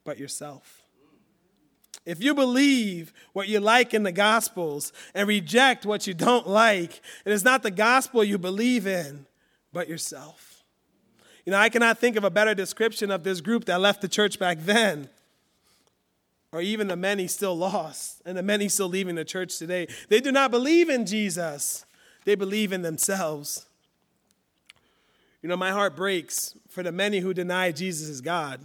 but 0.03 0.17
yourself. 0.17 0.82
If 2.05 2.21
you 2.21 2.33
believe 2.33 3.13
what 3.31 3.47
you 3.47 3.59
like 3.59 3.93
in 3.93 4.03
the 4.03 4.11
Gospels 4.11 4.91
and 5.13 5.27
reject 5.27 5.85
what 5.85 6.05
you 6.05 6.13
don't 6.13 6.47
like, 6.47 7.01
it 7.25 7.31
is 7.31 7.45
not 7.45 7.63
the 7.63 7.71
gospel 7.71 8.23
you 8.23 8.37
believe 8.37 8.85
in, 8.85 9.25
but 9.71 9.87
yourself. 9.87 10.63
You 11.45 11.51
know, 11.51 11.57
I 11.57 11.69
cannot 11.69 11.99
think 11.99 12.15
of 12.15 12.23
a 12.23 12.29
better 12.29 12.53
description 12.53 13.11
of 13.11 13.23
this 13.23 13.41
group 13.41 13.65
that 13.65 13.79
left 13.79 14.01
the 14.01 14.07
church 14.07 14.39
back 14.39 14.59
then 14.59 15.09
or 16.53 16.61
even 16.61 16.87
the 16.87 16.95
many 16.95 17.27
still 17.27 17.57
lost 17.57 18.21
and 18.25 18.37
the 18.37 18.43
many 18.43 18.69
still 18.69 18.87
leaving 18.87 19.15
the 19.15 19.25
church 19.25 19.57
today. 19.57 19.87
They 20.07 20.21
do 20.21 20.31
not 20.31 20.51
believe 20.51 20.87
in 20.87 21.05
Jesus, 21.05 21.85
they 22.25 22.35
believe 22.35 22.71
in 22.71 22.83
themselves. 22.83 23.65
You 25.41 25.49
know, 25.49 25.57
my 25.57 25.71
heart 25.71 25.95
breaks 25.95 26.55
for 26.69 26.83
the 26.83 26.91
many 26.91 27.19
who 27.19 27.33
deny 27.33 27.71
Jesus 27.73 28.07
is 28.07 28.21
God. 28.21 28.61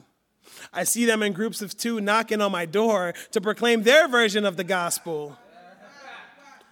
I 0.73 0.85
see 0.85 1.05
them 1.05 1.23
in 1.23 1.33
groups 1.33 1.63
of 1.63 1.77
two 1.77 2.01
knocking 2.01 2.41
on 2.41 2.53
my 2.53 2.67
door 2.67 3.15
to 3.33 3.41
proclaim 3.41 3.83
their 3.83 4.09
version 4.09 4.45
of 4.45 4.57
the 4.57 4.65
gospel. 4.65 5.37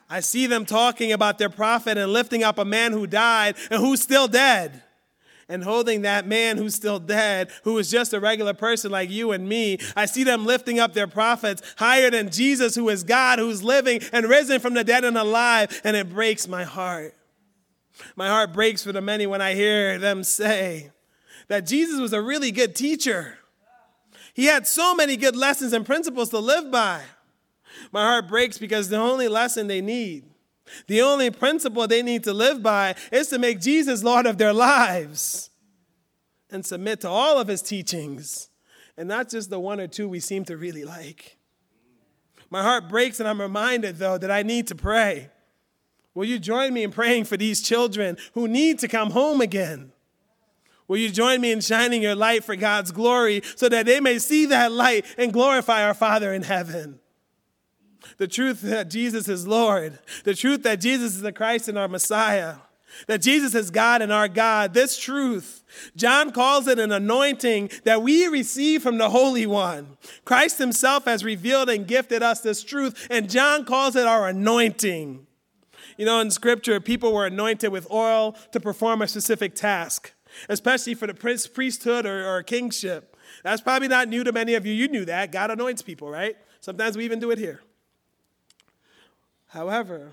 I 0.08 0.20
see 0.20 0.46
them 0.46 0.64
talking 0.64 1.12
about 1.12 1.38
their 1.38 1.48
prophet 1.50 1.98
and 1.98 2.12
lifting 2.12 2.44
up 2.44 2.58
a 2.58 2.64
man 2.64 2.92
who 2.92 3.06
died 3.06 3.56
and 3.70 3.80
who's 3.80 4.00
still 4.00 4.28
dead 4.28 4.82
and 5.48 5.62
holding 5.62 6.02
that 6.02 6.26
man 6.26 6.56
who's 6.56 6.74
still 6.74 6.98
dead, 6.98 7.50
who 7.62 7.78
is 7.78 7.90
just 7.90 8.12
a 8.12 8.20
regular 8.20 8.54
person 8.54 8.90
like 8.90 9.10
you 9.10 9.32
and 9.32 9.48
me. 9.48 9.78
I 9.94 10.06
see 10.06 10.24
them 10.24 10.44
lifting 10.44 10.78
up 10.78 10.92
their 10.92 11.06
prophets 11.06 11.62
higher 11.76 12.10
than 12.10 12.30
Jesus, 12.30 12.74
who 12.74 12.88
is 12.88 13.04
God, 13.04 13.38
who's 13.38 13.62
living 13.62 14.00
and 14.12 14.28
risen 14.28 14.60
from 14.60 14.74
the 14.74 14.84
dead 14.84 15.04
and 15.04 15.16
alive, 15.16 15.80
and 15.84 15.96
it 15.96 16.10
breaks 16.10 16.48
my 16.48 16.64
heart. 16.64 17.14
My 18.14 18.28
heart 18.28 18.52
breaks 18.52 18.82
for 18.82 18.92
the 18.92 19.00
many 19.00 19.26
when 19.26 19.40
I 19.40 19.54
hear 19.54 19.98
them 19.98 20.22
say 20.22 20.90
that 21.48 21.66
Jesus 21.66 22.00
was 22.00 22.12
a 22.12 22.20
really 22.20 22.50
good 22.50 22.74
teacher. 22.74 23.38
He 24.36 24.44
had 24.44 24.66
so 24.66 24.94
many 24.94 25.16
good 25.16 25.34
lessons 25.34 25.72
and 25.72 25.84
principles 25.84 26.28
to 26.28 26.38
live 26.38 26.70
by. 26.70 27.02
My 27.90 28.02
heart 28.04 28.28
breaks 28.28 28.58
because 28.58 28.88
the 28.88 28.98
only 28.98 29.26
lesson 29.26 29.66
they 29.66 29.80
need 29.80 30.24
the 30.86 31.02
only 31.02 31.30
principle 31.30 31.86
they 31.86 32.02
need 32.02 32.24
to 32.24 32.32
live 32.32 32.62
by 32.62 32.94
is 33.12 33.28
to 33.28 33.38
make 33.38 33.60
Jesus 33.60 34.02
Lord 34.02 34.26
of 34.26 34.38
their 34.38 34.52
lives 34.52 35.50
and 36.50 36.64
submit 36.64 37.00
to 37.02 37.08
all 37.08 37.38
of 37.38 37.48
his 37.48 37.62
teachings 37.62 38.50
and 38.96 39.08
not 39.08 39.30
just 39.30 39.50
the 39.50 39.60
one 39.60 39.80
or 39.80 39.86
two 39.86 40.08
we 40.08 40.20
seem 40.20 40.44
to 40.46 40.56
really 40.56 40.84
like. 40.84 41.36
My 42.48 42.62
heart 42.62 42.88
breaks, 42.88 43.18
and 43.18 43.28
I'm 43.28 43.40
reminded, 43.40 43.98
though, 43.98 44.18
that 44.18 44.30
I 44.30 44.42
need 44.42 44.68
to 44.68 44.74
pray. 44.74 45.30
Will 46.14 46.24
you 46.24 46.38
join 46.38 46.72
me 46.72 46.84
in 46.84 46.92
praying 46.92 47.24
for 47.24 47.36
these 47.36 47.60
children 47.60 48.16
who 48.34 48.46
need 48.46 48.78
to 48.78 48.88
come 48.88 49.10
home 49.10 49.40
again? 49.40 49.92
Will 50.88 50.98
you 50.98 51.10
join 51.10 51.40
me 51.40 51.50
in 51.50 51.60
shining 51.60 52.02
your 52.02 52.14
light 52.14 52.44
for 52.44 52.54
God's 52.54 52.92
glory 52.92 53.42
so 53.56 53.68
that 53.68 53.86
they 53.86 54.00
may 54.00 54.18
see 54.18 54.46
that 54.46 54.70
light 54.70 55.04
and 55.18 55.32
glorify 55.32 55.82
our 55.82 55.94
Father 55.94 56.32
in 56.32 56.42
heaven? 56.42 57.00
The 58.18 58.28
truth 58.28 58.62
that 58.62 58.88
Jesus 58.88 59.28
is 59.28 59.46
Lord, 59.46 59.98
the 60.24 60.34
truth 60.34 60.62
that 60.62 60.80
Jesus 60.80 61.14
is 61.16 61.22
the 61.22 61.32
Christ 61.32 61.68
and 61.68 61.76
our 61.76 61.88
Messiah, 61.88 62.56
that 63.08 63.20
Jesus 63.20 63.54
is 63.54 63.70
God 63.70 64.00
and 64.00 64.12
our 64.12 64.28
God, 64.28 64.74
this 64.74 64.96
truth, 64.98 65.64
John 65.96 66.30
calls 66.30 66.68
it 66.68 66.78
an 66.78 66.92
anointing 66.92 67.70
that 67.84 68.02
we 68.02 68.26
receive 68.28 68.82
from 68.82 68.98
the 68.98 69.10
Holy 69.10 69.44
One. 69.44 69.98
Christ 70.24 70.58
Himself 70.58 71.04
has 71.04 71.24
revealed 71.24 71.68
and 71.68 71.86
gifted 71.86 72.22
us 72.22 72.40
this 72.40 72.62
truth, 72.62 73.06
and 73.10 73.28
John 73.28 73.64
calls 73.64 73.96
it 73.96 74.06
our 74.06 74.28
anointing. 74.28 75.26
You 75.98 76.06
know, 76.06 76.20
in 76.20 76.30
Scripture, 76.30 76.80
people 76.80 77.12
were 77.12 77.26
anointed 77.26 77.72
with 77.72 77.90
oil 77.90 78.32
to 78.52 78.60
perform 78.60 79.02
a 79.02 79.08
specific 79.08 79.54
task 79.54 80.12
especially 80.48 80.94
for 80.94 81.06
the 81.06 81.14
prince, 81.14 81.46
priesthood 81.46 82.06
or, 82.06 82.26
or 82.26 82.42
kingship. 82.42 83.16
That's 83.42 83.60
probably 83.60 83.88
not 83.88 84.08
new 84.08 84.24
to 84.24 84.32
many 84.32 84.54
of 84.54 84.66
you. 84.66 84.72
You 84.72 84.88
knew 84.88 85.04
that. 85.04 85.32
God 85.32 85.50
anoints 85.50 85.82
people, 85.82 86.10
right? 86.10 86.36
Sometimes 86.60 86.96
we 86.96 87.04
even 87.04 87.18
do 87.18 87.30
it 87.30 87.38
here. 87.38 87.62
However, 89.48 90.12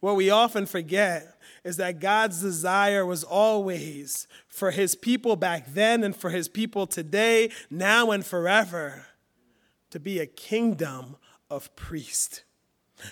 what 0.00 0.16
we 0.16 0.30
often 0.30 0.66
forget 0.66 1.38
is 1.64 1.76
that 1.76 2.00
God's 2.00 2.40
desire 2.40 3.04
was 3.04 3.24
always 3.24 4.26
for 4.48 4.70
his 4.70 4.94
people 4.94 5.36
back 5.36 5.72
then 5.72 6.02
and 6.04 6.14
for 6.14 6.30
his 6.30 6.48
people 6.48 6.86
today, 6.86 7.50
now 7.70 8.10
and 8.10 8.24
forever, 8.24 9.06
to 9.90 10.00
be 10.00 10.18
a 10.18 10.26
kingdom 10.26 11.16
of 11.50 11.74
priests. 11.76 12.42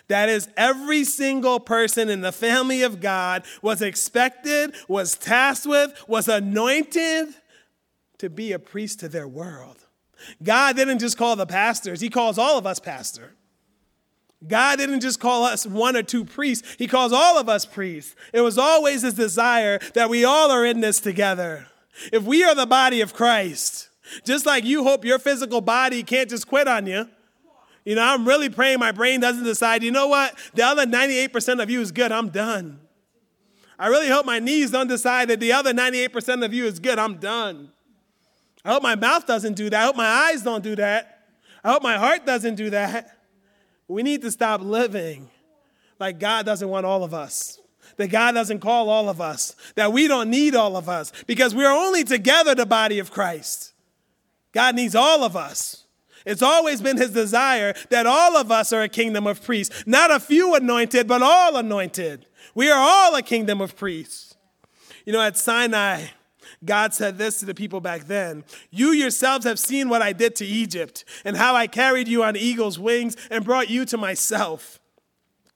That 0.09 0.29
is, 0.29 0.49
every 0.57 1.05
single 1.05 1.61
person 1.61 2.09
in 2.09 2.21
the 2.21 2.33
family 2.33 2.83
of 2.83 3.01
God 3.01 3.45
was 3.63 3.83
expected, 3.83 4.75
was 4.89 5.17
tasked 5.17 5.67
with, 5.67 6.05
was 6.09 6.29
anointed 6.29 7.29
to 8.19 8.31
be 8.31 8.53
a 8.53 8.59
priest 8.59 9.01
to 9.01 9.09
their 9.09 9.29
world. 9.29 9.77
God 10.43 10.77
didn't 10.77 10.99
just 10.99 11.17
call 11.17 11.37
the 11.37 11.47
pastors, 11.47 12.01
He 12.01 12.11
calls 12.11 12.39
all 12.39 12.59
of 12.59 12.67
us 12.67 12.79
pastor. 12.79 13.35
God 14.47 14.79
didn't 14.79 15.01
just 15.01 15.19
call 15.19 15.43
us 15.43 15.67
one 15.67 15.97
or 15.97 16.03
two 16.03 16.25
priests, 16.25 16.77
He 16.79 16.87
calls 16.87 17.13
all 17.13 17.39
of 17.39 17.49
us 17.49 17.67
priests. 17.67 18.15
It 18.33 18.41
was 18.41 18.59
always 18.59 19.03
His 19.03 19.15
desire 19.15 19.79
that 19.95 20.11
we 20.11 20.25
all 20.25 20.51
are 20.51 20.65
in 20.65 20.81
this 20.81 21.01
together. 21.01 21.67
If 22.13 22.23
we 22.23 22.45
are 22.45 22.55
the 22.55 22.67
body 22.67 23.01
of 23.01 23.15
Christ, 23.15 23.89
just 24.25 24.47
like 24.47 24.65
you 24.65 24.85
hope 24.85 25.05
your 25.05 25.19
physical 25.19 25.61
body 25.61 26.03
can't 26.03 26.31
just 26.31 26.47
quit 26.47 26.69
on 26.69 26.87
you, 26.87 27.09
you 27.89 27.95
know, 27.95 28.03
I'm 28.03 28.29
really 28.29 28.51
praying 28.51 28.81
my 28.81 28.93
brain 28.93 29.19
doesn't 29.19 29.45
decide, 29.45 29.83
you 29.83 29.91
know 29.91 30.09
what? 30.09 30.35
The 30.53 30.63
other 30.63 30.85
98% 30.85 31.63
of 31.63 31.71
you 31.71 31.81
is 31.81 31.91
good. 31.91 32.13
I'm 32.13 32.29
done. 32.29 32.81
I 33.79 33.87
really 33.87 34.11
hope 34.11 34.27
my 34.27 34.41
knees 34.41 34.71
don't 34.71 34.89
decide 34.89 35.29
that 35.29 35.41
the 35.41 35.55
other 35.55 35.73
98% 35.73 36.45
of 36.45 36.53
you 36.53 36.67
is 36.67 36.81
good. 36.81 36.99
I'm 36.99 37.15
done. 37.15 37.71
I 38.63 38.73
hope 38.73 38.83
my 38.83 38.95
mouth 38.95 39.27
doesn't 39.27 39.55
do 39.55 39.71
that. 39.71 39.81
I 39.81 39.87
hope 39.87 39.97
my 39.97 40.05
eyes 40.07 40.43
don't 40.43 40.63
do 40.63 40.77
that. 40.77 41.31
I 41.65 41.73
hope 41.73 41.83
my 41.83 41.97
heart 41.97 42.27
doesn't 42.27 42.57
do 42.57 42.69
that. 42.69 43.11
We 43.89 44.03
need 44.03 44.21
to 44.21 44.31
stop 44.31 44.61
living 44.61 45.31
like 45.99 46.19
God 46.19 46.45
doesn't 46.45 46.69
want 46.69 46.85
all 46.85 47.05
of 47.05 47.15
us. 47.15 47.59
That 47.97 48.09
God 48.09 48.33
doesn't 48.33 48.61
call 48.61 48.91
all 48.91 49.09
of 49.09 49.23
us. 49.23 49.57
That 49.77 49.95
we 49.95 50.09
don't 50.09 50.29
need 50.29 50.55
all 50.55 50.77
of 50.77 50.91
us 50.91 51.11
because 51.27 51.55
we're 51.55 51.73
only 51.73 52.05
together 52.05 52.55
the 52.55 52.67
body 52.67 52.99
of 52.99 53.11
Christ. 53.11 53.73
God 54.53 54.75
needs 54.75 54.95
all 54.95 55.25
of 55.25 55.37
us. 55.37 55.85
It's 56.29 56.43
always 56.43 56.83
been 56.83 56.99
his 56.99 57.13
desire 57.13 57.73
that 57.89 58.07
all 58.07 58.37
of 58.37 58.53
us 58.53 58.71
are 58.75 58.83
a 58.83 58.89
kingdom 58.89 59.27
of 59.27 59.43
priests, 59.43 59.83
not 59.87 60.11
a 60.11 60.21
few 60.21 60.55
anointed, 60.55 61.09
but 61.09 61.23
all 61.23 61.57
anointed. 61.57 62.27
We 62.55 62.71
are 62.71 62.79
all 62.79 63.17
a 63.17 63.23
kingdom 63.23 63.63
of 63.63 63.75
priests. 63.75 64.37
You 65.07 65.15
know, 65.15 65.23
at 65.23 65.39
Sinai, 65.39 66.09
God 66.63 66.93
said 66.93 67.17
this 67.17 67.41
to 67.41 67.47
the 67.47 67.55
people 67.55 67.81
back 67.81 68.05
then 68.05 68.45
You 68.71 68.93
yourselves 68.93 69.47
have 69.47 69.59
seen 69.59 69.89
what 69.89 70.03
I 70.03 70.13
did 70.13 70.37
to 70.37 70.45
Egypt, 70.45 71.07
and 71.25 71.35
how 71.35 71.55
I 71.55 71.67
carried 71.67 72.09
you 72.09 72.23
on 72.23 72.37
eagle's 72.37 72.79
wings 72.79 73.17
and 73.31 73.43
brought 73.43 73.71
you 73.71 73.87
to 73.87 73.97
myself. 73.97 74.81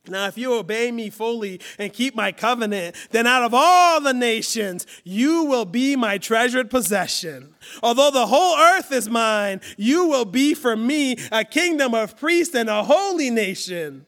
Now, 0.08 0.26
if 0.26 0.36
you 0.36 0.52
obey 0.54 0.90
me 0.90 1.10
fully 1.10 1.60
and 1.78 1.92
keep 1.92 2.16
my 2.16 2.32
covenant, 2.32 2.96
then 3.12 3.24
out 3.24 3.44
of 3.44 3.54
all 3.54 4.00
the 4.00 4.12
nations, 4.12 4.84
you 5.04 5.44
will 5.44 5.64
be 5.64 5.94
my 5.94 6.18
treasured 6.18 6.70
possession. 6.70 7.54
Although 7.84 8.10
the 8.10 8.26
whole 8.26 8.58
earth 8.58 8.90
is 8.90 9.08
mine, 9.08 9.60
you 9.76 10.08
will 10.08 10.24
be 10.24 10.54
for 10.54 10.76
me 10.76 11.18
a 11.30 11.44
kingdom 11.44 11.94
of 11.94 12.16
priests 12.16 12.54
and 12.56 12.68
a 12.68 12.82
holy 12.82 13.30
nation. 13.30 14.04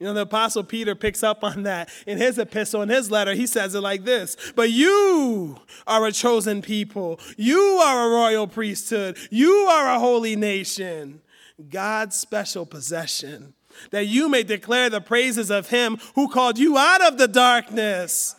You 0.00 0.06
know, 0.06 0.14
the 0.14 0.22
Apostle 0.22 0.64
Peter 0.64 0.96
picks 0.96 1.22
up 1.22 1.44
on 1.44 1.62
that 1.62 1.90
in 2.04 2.18
his 2.18 2.36
epistle, 2.38 2.82
in 2.82 2.88
his 2.88 3.08
letter. 3.08 3.34
He 3.34 3.46
says 3.46 3.76
it 3.76 3.80
like 3.80 4.04
this 4.04 4.36
But 4.56 4.70
you 4.70 5.58
are 5.86 6.06
a 6.06 6.12
chosen 6.12 6.60
people, 6.60 7.20
you 7.36 7.60
are 7.60 8.08
a 8.08 8.10
royal 8.10 8.48
priesthood, 8.48 9.16
you 9.30 9.52
are 9.52 9.94
a 9.94 10.00
holy 10.00 10.34
nation, 10.34 11.20
God's 11.68 12.16
special 12.16 12.66
possession 12.66 13.54
that 13.90 14.06
you 14.06 14.28
may 14.28 14.42
declare 14.42 14.90
the 14.90 15.00
praises 15.00 15.50
of 15.50 15.70
him 15.70 15.98
who 16.14 16.28
called 16.28 16.58
you 16.58 16.76
out 16.76 17.02
of 17.02 17.18
the 17.18 17.28
darkness 17.28 18.34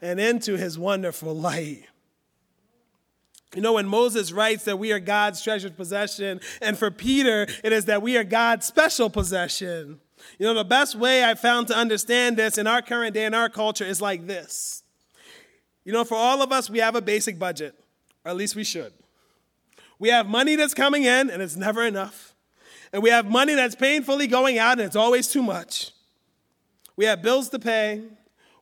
and 0.00 0.20
into 0.20 0.56
his 0.56 0.78
wonderful 0.78 1.34
light. 1.34 1.84
You 3.54 3.62
know, 3.62 3.74
when 3.74 3.86
Moses 3.86 4.32
writes 4.32 4.64
that 4.64 4.78
we 4.78 4.92
are 4.92 4.98
God's 4.98 5.42
treasured 5.42 5.76
possession, 5.76 6.40
and 6.60 6.76
for 6.76 6.90
Peter, 6.90 7.46
it 7.62 7.72
is 7.72 7.84
that 7.84 8.02
we 8.02 8.16
are 8.16 8.24
God's 8.24 8.66
special 8.66 9.08
possession. 9.08 10.00
You 10.38 10.46
know, 10.46 10.54
the 10.54 10.64
best 10.64 10.96
way 10.96 11.24
I 11.24 11.34
found 11.34 11.68
to 11.68 11.76
understand 11.76 12.36
this 12.36 12.58
in 12.58 12.66
our 12.66 12.82
current 12.82 13.14
day 13.14 13.24
in 13.24 13.34
our 13.34 13.48
culture 13.48 13.84
is 13.84 14.00
like 14.00 14.26
this. 14.26 14.82
You 15.84 15.92
know, 15.92 16.04
for 16.04 16.16
all 16.16 16.42
of 16.42 16.50
us, 16.50 16.68
we 16.68 16.78
have 16.78 16.96
a 16.96 17.02
basic 17.02 17.38
budget, 17.38 17.74
or 18.24 18.30
at 18.30 18.36
least 18.36 18.56
we 18.56 18.64
should. 18.64 18.92
We 19.98 20.08
have 20.08 20.26
money 20.26 20.56
that's 20.56 20.74
coming 20.74 21.04
in, 21.04 21.30
and 21.30 21.40
it's 21.40 21.56
never 21.56 21.84
enough 21.84 22.33
and 22.94 23.02
we 23.02 23.10
have 23.10 23.28
money 23.28 23.54
that's 23.54 23.74
painfully 23.74 24.28
going 24.28 24.56
out 24.56 24.78
and 24.78 24.82
it's 24.82 24.94
always 24.94 25.26
too 25.26 25.42
much. 25.42 25.90
We 26.94 27.06
have 27.06 27.22
bills 27.22 27.48
to 27.48 27.58
pay, 27.58 28.04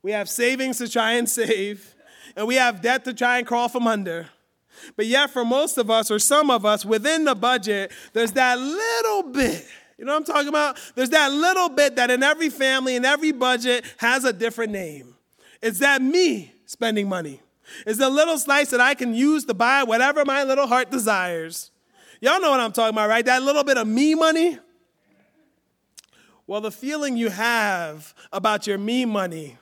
we 0.03 0.11
have 0.13 0.27
savings 0.27 0.79
to 0.79 0.89
try 0.89 1.13
and 1.13 1.29
save, 1.29 1.95
and 2.35 2.47
we 2.47 2.55
have 2.55 2.81
debt 2.81 3.05
to 3.05 3.13
try 3.13 3.37
and 3.37 3.47
crawl 3.47 3.69
from 3.69 3.87
under. 3.87 4.31
But 4.97 5.05
yet, 5.05 5.29
for 5.31 5.45
most 5.45 5.77
of 5.77 5.91
us, 5.91 6.11
or 6.11 6.19
some 6.19 6.51
of 6.51 6.65
us, 6.65 6.83
within 6.83 7.27
the 7.27 7.35
budget, 7.35 7.93
there's 8.15 8.33
that 8.33 8.59
little 8.59 9.25
bit. 9.25 9.67
You 9.99 10.07
know 10.07 10.13
what 10.13 10.21
I'm 10.21 10.35
talking 10.35 10.49
about? 10.49 10.79
There's 10.95 11.11
that 11.11 11.31
little 11.31 11.69
bit 11.69 11.97
that 11.97 12.11
in 12.11 12.23
every 12.23 12.49
family, 12.49 12.97
in 12.97 13.05
every 13.05 13.33
budget, 13.33 13.85
has 13.99 14.25
a 14.25 14.33
different 14.33 14.73
name. 14.73 15.15
It's 15.61 15.79
that 15.81 16.01
me 16.01 16.55
spending 16.65 17.07
money. 17.07 17.43
It's 17.87 17.99
the 17.99 18.09
little 18.09 18.39
slice 18.39 18.71
that 18.71 18.81
I 18.81 18.95
can 18.95 19.15
use 19.15 19.45
to 19.45 19.55
buy 19.55 19.83
whatever 19.83 20.25
my 20.25 20.43
little 20.43 20.67
heart 20.67 20.91
desires. 20.91 21.71
Y'all 22.23 22.41
know 22.41 22.53
what 22.53 22.61
I'm 22.61 22.71
talking 22.71 22.95
about, 22.95 23.09
right? 23.09 23.27
That 23.27 23.43
little 23.43 23.65
bit 23.65 23.77
of 23.77 23.89
me 23.89 24.15
money. 24.15 24.57
Well, 26.47 26.61
the 26.61 26.71
feeling 26.71 27.17
you 27.17 27.31
have 27.31 28.15
about 28.33 28.65
your 28.65 28.79
me 28.79 29.05
money, 29.05 29.59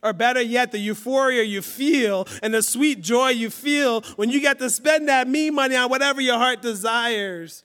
or 0.00 0.12
better 0.12 0.40
yet, 0.40 0.70
the 0.70 0.78
euphoria 0.78 1.42
you 1.42 1.60
feel 1.60 2.28
and 2.40 2.54
the 2.54 2.62
sweet 2.62 3.00
joy 3.00 3.30
you 3.30 3.50
feel 3.50 4.02
when 4.14 4.30
you 4.30 4.40
get 4.40 4.60
to 4.60 4.70
spend 4.70 5.08
that 5.08 5.26
me 5.26 5.50
money 5.50 5.74
on 5.74 5.90
whatever 5.90 6.20
your 6.20 6.38
heart 6.38 6.62
desires. 6.62 7.64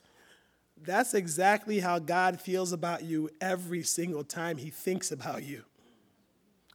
That's 0.81 1.13
exactly 1.13 1.79
how 1.79 1.99
God 1.99 2.41
feels 2.41 2.71
about 2.71 3.03
you 3.03 3.29
every 3.39 3.83
single 3.83 4.23
time 4.23 4.57
He 4.57 4.71
thinks 4.71 5.11
about 5.11 5.43
you. 5.43 5.63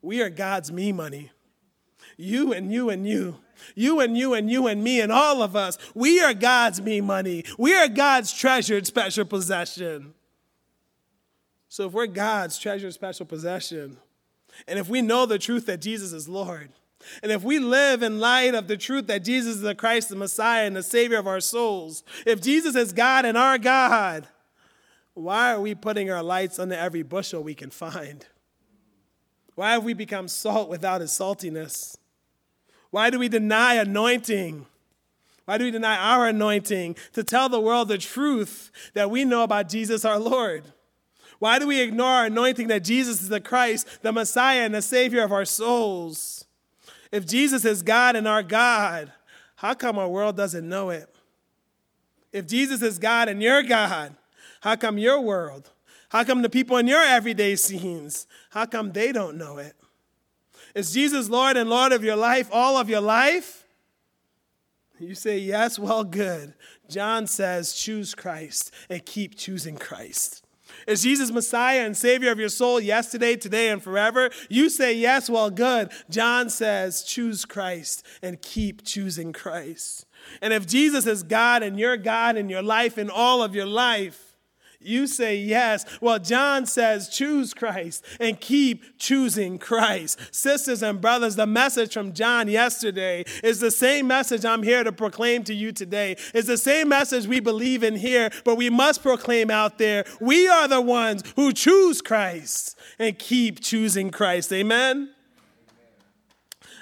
We 0.00 0.22
are 0.22 0.30
God's 0.30 0.70
me 0.70 0.92
money. 0.92 1.32
You 2.16 2.53
and 2.53 2.72
you 2.72 2.90
and 2.90 3.07
you. 3.07 3.38
You 3.74 4.00
and 4.00 4.16
you 4.16 4.35
and 4.35 4.50
you 4.50 4.66
and 4.66 4.83
me 4.83 5.00
and 5.00 5.12
all 5.12 5.42
of 5.42 5.57
us, 5.57 5.79
we 5.94 6.20
are 6.20 6.35
God's 6.35 6.81
me 6.81 7.00
money. 7.00 7.44
We 7.59 7.74
are 7.74 7.88
God's 7.88 8.33
treasured 8.33 8.87
special 8.87 9.24
possession. 9.24 10.14
So 11.68 11.87
if 11.87 11.92
we're 11.92 12.07
God's 12.07 12.59
treasured 12.59 12.94
special 12.94 13.27
possession, 13.27 13.96
and 14.68 14.79
if 14.79 14.88
we 14.88 15.03
know 15.03 15.27
the 15.27 15.38
truth 15.38 15.66
that 15.66 15.81
Jesus 15.81 16.12
is 16.12 16.29
Lord, 16.29 16.70
and 17.22 17.33
if 17.33 17.42
we 17.42 17.59
live 17.59 18.03
in 18.03 18.18
light 18.18 18.55
of 18.55 18.68
the 18.68 18.77
truth 18.77 19.07
that 19.09 19.24
Jesus 19.24 19.57
is 19.57 19.61
the 19.61 19.74
Christ, 19.74 20.09
the 20.09 20.16
Messiah, 20.16 20.66
and 20.66 20.77
the 20.77 20.83
Savior 20.83 21.18
of 21.18 21.27
our 21.27 21.40
souls, 21.40 22.03
if 22.27 22.40
Jesus 22.40 22.74
is 22.74 22.92
God 22.92 23.24
and 23.24 23.36
our 23.36 23.59
God, 23.59 24.26
why 25.14 25.53
are 25.53 25.61
we 25.61 25.74
putting 25.74 26.11
our 26.11 26.22
lights 26.22 26.59
under 26.59 26.74
every 26.74 27.03
bushel 27.03 27.43
we 27.43 27.55
can 27.55 27.70
find? 27.70 28.26
Why 29.55 29.72
have 29.72 29.84
we 29.84 29.95
become 29.95 30.28
salt 30.28 30.68
without 30.68 31.03
its 31.03 31.16
saltiness? 31.16 31.97
Why 32.95 33.11
do 33.11 33.18
we 33.18 33.26
deny 33.26 33.74
anointing? 33.74 34.66
Why 35.47 35.59
do 35.59 35.64
we 35.64 35.72
deny 35.72 35.97
our 35.97 36.28
anointing 36.28 36.95
to 37.14 37.24
tell 37.24 37.49
the 37.49 37.59
world 37.59 37.88
the 37.88 37.99
truth 37.99 38.70
that 38.92 39.11
we 39.11 39.24
know 39.24 39.42
about 39.42 39.68
Jesus 39.68 40.05
our 40.05 40.20
Lord? 40.20 40.62
Why 41.40 41.59
do 41.59 41.66
we 41.66 41.80
ignore 41.80 42.07
our 42.07 42.26
anointing 42.26 42.68
that 42.68 42.84
Jesus 42.84 43.20
is 43.20 43.28
the 43.28 43.40
Christ, 43.40 43.88
the 44.03 44.12
Messiah, 44.12 44.61
and 44.61 44.72
the 44.72 44.80
Savior 44.80 45.24
of 45.24 45.32
our 45.32 45.45
souls? 45.45 46.45
If 47.11 47.26
Jesus 47.26 47.64
is 47.64 47.82
God 47.82 48.14
and 48.14 48.28
our 48.28 48.45
God, 48.45 49.12
how 49.57 49.74
come 49.74 49.99
our 49.99 50.09
world 50.09 50.36
doesn't 50.36 50.68
know 50.68 50.90
it? 50.90 51.12
If 52.32 52.47
Jesus 52.47 52.80
is 52.80 53.01
God 53.01 53.28
and 53.28 53.42
your 53.42 53.64
God, 53.64 54.14
how 54.61 54.76
come 54.76 54.99
your 54.99 55.20
world 55.20 55.68
How 56.11 56.22
come 56.22 56.42
the 56.42 56.49
people 56.49 56.76
in 56.76 56.86
your 56.86 57.03
everyday 57.03 57.57
scenes, 57.57 58.28
how 58.51 58.66
come 58.66 58.92
they 58.92 59.11
don't 59.11 59.36
know 59.36 59.59
it? 59.59 59.74
Is 60.75 60.93
Jesus 60.93 61.29
Lord 61.29 61.57
and 61.57 61.70
Lord 61.70 61.93
of 61.93 62.03
your 62.03 62.16
life, 62.16 62.49
all 62.53 62.77
of 62.77 62.89
your 62.89 63.01
life? 63.01 63.64
You 64.99 65.14
say, 65.14 65.39
yes, 65.39 65.79
well, 65.79 66.05
good. 66.05 66.55
John 66.89 67.27
says, 67.27 67.75
choose 67.75 68.14
Christ 68.14 68.72
and 68.89 69.05
keep 69.05 69.37
choosing 69.37 69.77
Christ. 69.77 70.45
Is 70.87 71.03
Jesus 71.03 71.31
Messiah 71.31 71.85
and 71.85 71.97
Savior 71.97 72.33
of 72.33 72.39
your 72.39 72.49
soul 72.49 72.81
yesterday, 72.81 73.37
today, 73.37 73.68
and 73.68 73.83
forever? 73.83 74.31
You 74.49 74.68
say 74.68 74.95
yes, 74.95 75.29
well, 75.29 75.51
good. 75.51 75.91
John 76.11 76.49
says, 76.49 77.03
choose 77.03 77.45
Christ 77.45 78.05
and 78.22 78.41
keep 78.41 78.85
choosing 78.85 79.33
Christ. 79.33 80.07
And 80.41 80.53
if 80.53 80.66
Jesus 80.66 81.07
is 81.07 81.22
God 81.22 81.62
and 81.62 81.79
your 81.79 81.97
God 81.97 82.37
in 82.37 82.49
your 82.49 82.62
life, 82.62 82.97
in 82.97 83.11
all 83.11 83.43
of 83.43 83.55
your 83.55 83.66
life, 83.66 84.24
you 84.87 85.07
say 85.07 85.37
yes. 85.37 85.85
Well, 86.01 86.18
John 86.18 86.66
says 86.66 87.09
choose 87.09 87.55
Christ 87.55 88.05
and 88.20 88.41
keep 88.41 88.99
choosing 88.99 89.59
Christ. 89.59 90.18
Sisters 90.35 90.82
and 90.82 91.01
brothers, 91.01 91.37
the 91.37 91.47
message 91.47 91.95
from 91.95 92.12
John 92.12 92.49
yesterday 92.49 93.24
is 93.43 93.61
the 93.61 93.70
same 93.70 94.07
message 94.07 94.45
I'm 94.45 94.62
here 94.62 94.85
to 94.85 94.93
proclaim 94.93 95.45
to 95.45 95.55
you 95.55 95.72
today. 95.72 96.16
It's 96.32 96.49
the 96.49 96.59
same 96.59 96.89
message 96.89 97.26
we 97.26 97.41
believe 97.41 97.82
in 97.82 97.97
here, 97.97 98.30
but 98.45 98.57
we 98.57 98.70
must 98.70 99.03
proclaim 99.03 99.51
out 99.51 99.78
there. 99.78 100.05
We 100.20 100.49
are 100.49 100.68
the 100.68 100.80
ones 100.80 101.22
who 101.37 101.53
choose 101.53 102.03
Christ 102.03 102.78
and 102.99 103.18
keep 103.18 103.61
choosing 103.61 104.11
Christ. 104.11 104.53
Amen? 104.53 105.11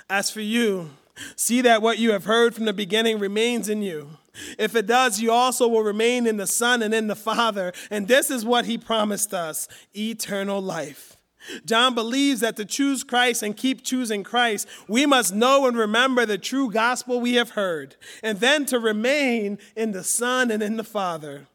As 0.08 0.30
for 0.30 0.40
you, 0.40 0.90
see 1.36 1.60
that 1.62 1.82
what 1.82 1.98
you 1.98 2.12
have 2.12 2.24
heard 2.24 2.54
from 2.54 2.64
the 2.64 2.72
beginning 2.72 3.18
remains 3.18 3.68
in 3.68 3.82
you. 3.82 4.18
If 4.58 4.74
it 4.74 4.86
does, 4.86 5.20
you 5.20 5.30
also 5.30 5.68
will 5.68 5.82
remain 5.82 6.26
in 6.26 6.36
the 6.36 6.46
Son 6.46 6.82
and 6.82 6.94
in 6.94 7.06
the 7.06 7.16
Father. 7.16 7.72
And 7.90 8.08
this 8.08 8.30
is 8.30 8.44
what 8.44 8.64
he 8.64 8.78
promised 8.78 9.34
us 9.34 9.68
eternal 9.94 10.60
life. 10.60 11.16
John 11.64 11.94
believes 11.94 12.40
that 12.40 12.56
to 12.56 12.64
choose 12.64 13.02
Christ 13.02 13.42
and 13.42 13.56
keep 13.56 13.84
choosing 13.84 14.22
Christ, 14.22 14.68
we 14.86 15.06
must 15.06 15.34
know 15.34 15.66
and 15.66 15.76
remember 15.76 16.24
the 16.24 16.38
true 16.38 16.70
gospel 16.70 17.20
we 17.20 17.34
have 17.34 17.50
heard, 17.50 17.96
and 18.22 18.38
then 18.38 18.64
to 18.66 18.78
remain 18.78 19.58
in 19.74 19.90
the 19.92 20.04
Son 20.04 20.50
and 20.50 20.62
in 20.62 20.76
the 20.76 20.84
Father. 20.84 21.46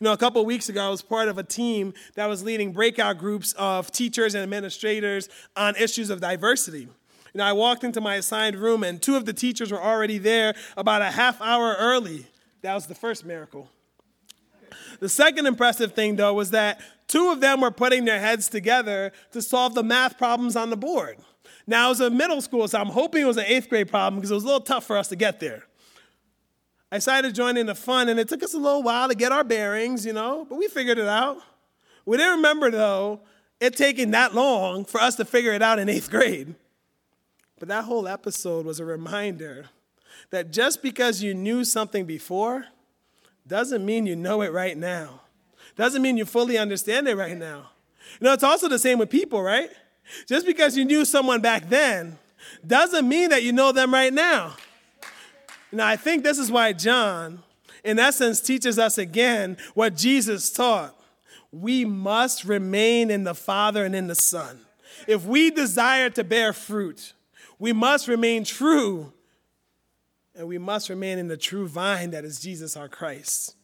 You 0.00 0.06
know, 0.06 0.12
a 0.12 0.16
couple 0.16 0.44
weeks 0.46 0.70
ago, 0.70 0.86
I 0.86 0.88
was 0.88 1.02
part 1.02 1.28
of 1.28 1.36
a 1.36 1.42
team 1.42 1.92
that 2.14 2.26
was 2.26 2.42
leading 2.42 2.72
breakout 2.72 3.18
groups 3.18 3.52
of 3.52 3.92
teachers 3.92 4.34
and 4.34 4.42
administrators 4.42 5.28
on 5.56 5.76
issues 5.76 6.08
of 6.08 6.22
diversity. 6.22 6.88
Know, 7.34 7.44
I 7.44 7.52
walked 7.52 7.82
into 7.82 8.00
my 8.00 8.14
assigned 8.14 8.56
room 8.56 8.84
and 8.84 9.02
two 9.02 9.16
of 9.16 9.24
the 9.24 9.32
teachers 9.32 9.72
were 9.72 9.82
already 9.82 10.18
there 10.18 10.54
about 10.76 11.02
a 11.02 11.10
half 11.10 11.40
hour 11.40 11.74
early. 11.78 12.26
That 12.62 12.74
was 12.74 12.86
the 12.86 12.94
first 12.94 13.24
miracle. 13.24 13.68
The 15.00 15.08
second 15.08 15.46
impressive 15.46 15.94
thing, 15.94 16.16
though, 16.16 16.34
was 16.34 16.50
that 16.52 16.80
two 17.08 17.30
of 17.30 17.40
them 17.40 17.60
were 17.60 17.72
putting 17.72 18.04
their 18.04 18.20
heads 18.20 18.48
together 18.48 19.12
to 19.32 19.42
solve 19.42 19.74
the 19.74 19.82
math 19.82 20.16
problems 20.16 20.54
on 20.54 20.70
the 20.70 20.76
board. 20.76 21.18
Now, 21.66 21.86
it 21.86 21.90
was 21.90 22.00
a 22.00 22.10
middle 22.10 22.40
school, 22.40 22.68
so 22.68 22.80
I'm 22.80 22.88
hoping 22.88 23.22
it 23.22 23.26
was 23.26 23.36
an 23.36 23.46
eighth 23.46 23.68
grade 23.68 23.88
problem 23.88 24.20
because 24.20 24.30
it 24.30 24.34
was 24.34 24.44
a 24.44 24.46
little 24.46 24.60
tough 24.60 24.84
for 24.84 24.96
us 24.96 25.08
to 25.08 25.16
get 25.16 25.40
there. 25.40 25.64
I 26.92 26.98
decided 26.98 27.28
to 27.28 27.34
join 27.34 27.56
in 27.56 27.66
the 27.66 27.74
fun, 27.74 28.08
and 28.08 28.20
it 28.20 28.28
took 28.28 28.42
us 28.42 28.54
a 28.54 28.58
little 28.58 28.82
while 28.82 29.08
to 29.08 29.14
get 29.14 29.32
our 29.32 29.42
bearings, 29.42 30.06
you 30.06 30.12
know, 30.12 30.46
but 30.48 30.56
we 30.56 30.68
figured 30.68 30.98
it 30.98 31.08
out. 31.08 31.38
We 32.06 32.16
didn't 32.16 32.36
remember, 32.36 32.70
though, 32.70 33.20
it 33.60 33.76
taking 33.76 34.12
that 34.12 34.34
long 34.34 34.84
for 34.84 35.00
us 35.00 35.16
to 35.16 35.24
figure 35.24 35.52
it 35.52 35.62
out 35.62 35.78
in 35.78 35.88
eighth 35.88 36.10
grade. 36.10 36.54
But 37.64 37.68
that 37.68 37.84
whole 37.86 38.06
episode 38.06 38.66
was 38.66 38.78
a 38.78 38.84
reminder 38.84 39.70
that 40.28 40.50
just 40.50 40.82
because 40.82 41.22
you 41.22 41.32
knew 41.32 41.64
something 41.64 42.04
before 42.04 42.66
doesn't 43.46 43.82
mean 43.86 44.04
you 44.04 44.14
know 44.14 44.42
it 44.42 44.52
right 44.52 44.76
now. 44.76 45.22
Doesn't 45.74 46.02
mean 46.02 46.18
you 46.18 46.26
fully 46.26 46.58
understand 46.58 47.08
it 47.08 47.16
right 47.16 47.38
now. 47.38 47.70
You 48.20 48.26
know, 48.26 48.34
it's 48.34 48.44
also 48.44 48.68
the 48.68 48.78
same 48.78 48.98
with 48.98 49.08
people, 49.08 49.40
right? 49.40 49.70
Just 50.28 50.44
because 50.44 50.76
you 50.76 50.84
knew 50.84 51.06
someone 51.06 51.40
back 51.40 51.70
then 51.70 52.18
doesn't 52.66 53.08
mean 53.08 53.30
that 53.30 53.42
you 53.42 53.50
know 53.50 53.72
them 53.72 53.94
right 53.94 54.12
now. 54.12 54.56
Now, 55.72 55.86
I 55.86 55.96
think 55.96 56.22
this 56.22 56.36
is 56.36 56.52
why 56.52 56.74
John, 56.74 57.42
in 57.82 57.98
essence, 57.98 58.42
teaches 58.42 58.78
us 58.78 58.98
again 58.98 59.56
what 59.72 59.96
Jesus 59.96 60.52
taught. 60.52 60.94
We 61.50 61.86
must 61.86 62.44
remain 62.44 63.10
in 63.10 63.24
the 63.24 63.34
Father 63.34 63.86
and 63.86 63.94
in 63.94 64.08
the 64.08 64.14
Son. 64.14 64.60
If 65.08 65.24
we 65.24 65.50
desire 65.50 66.10
to 66.10 66.22
bear 66.22 66.52
fruit, 66.52 67.14
we 67.58 67.72
must 67.72 68.08
remain 68.08 68.44
true, 68.44 69.12
and 70.34 70.48
we 70.48 70.58
must 70.58 70.88
remain 70.88 71.18
in 71.18 71.28
the 71.28 71.36
true 71.36 71.68
vine 71.68 72.10
that 72.10 72.24
is 72.24 72.40
Jesus 72.40 72.76
our 72.76 72.88
Christ. 72.88 73.56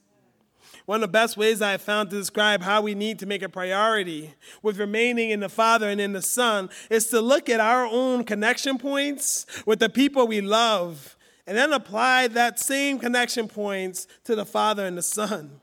One 0.86 0.96
of 0.96 1.02
the 1.02 1.12
best 1.12 1.36
ways 1.36 1.62
I 1.62 1.72
have 1.72 1.82
found 1.82 2.10
to 2.10 2.16
describe 2.16 2.62
how 2.62 2.80
we 2.80 2.94
need 2.94 3.18
to 3.20 3.26
make 3.26 3.42
a 3.42 3.48
priority 3.48 4.34
with 4.62 4.78
remaining 4.78 5.30
in 5.30 5.40
the 5.40 5.48
Father 5.48 5.88
and 5.88 6.00
in 6.00 6.12
the 6.12 6.22
Son 6.22 6.70
is 6.88 7.06
to 7.08 7.20
look 7.20 7.48
at 7.48 7.60
our 7.60 7.86
own 7.86 8.24
connection 8.24 8.78
points 8.78 9.46
with 9.66 9.78
the 9.78 9.88
people 9.88 10.26
we 10.26 10.40
love 10.40 11.16
and 11.46 11.56
then 11.56 11.72
apply 11.72 12.28
that 12.28 12.58
same 12.58 12.98
connection 12.98 13.48
points 13.48 14.06
to 14.24 14.34
the 14.34 14.44
Father 14.44 14.86
and 14.86 14.96
the 14.96 15.02
Son. 15.02 15.60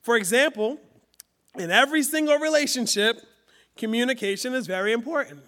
For 0.00 0.16
example, 0.16 0.78
in 1.56 1.70
every 1.70 2.02
single 2.02 2.38
relationship, 2.38 3.20
communication 3.76 4.54
is 4.54 4.66
very 4.66 4.92
important. 4.92 5.40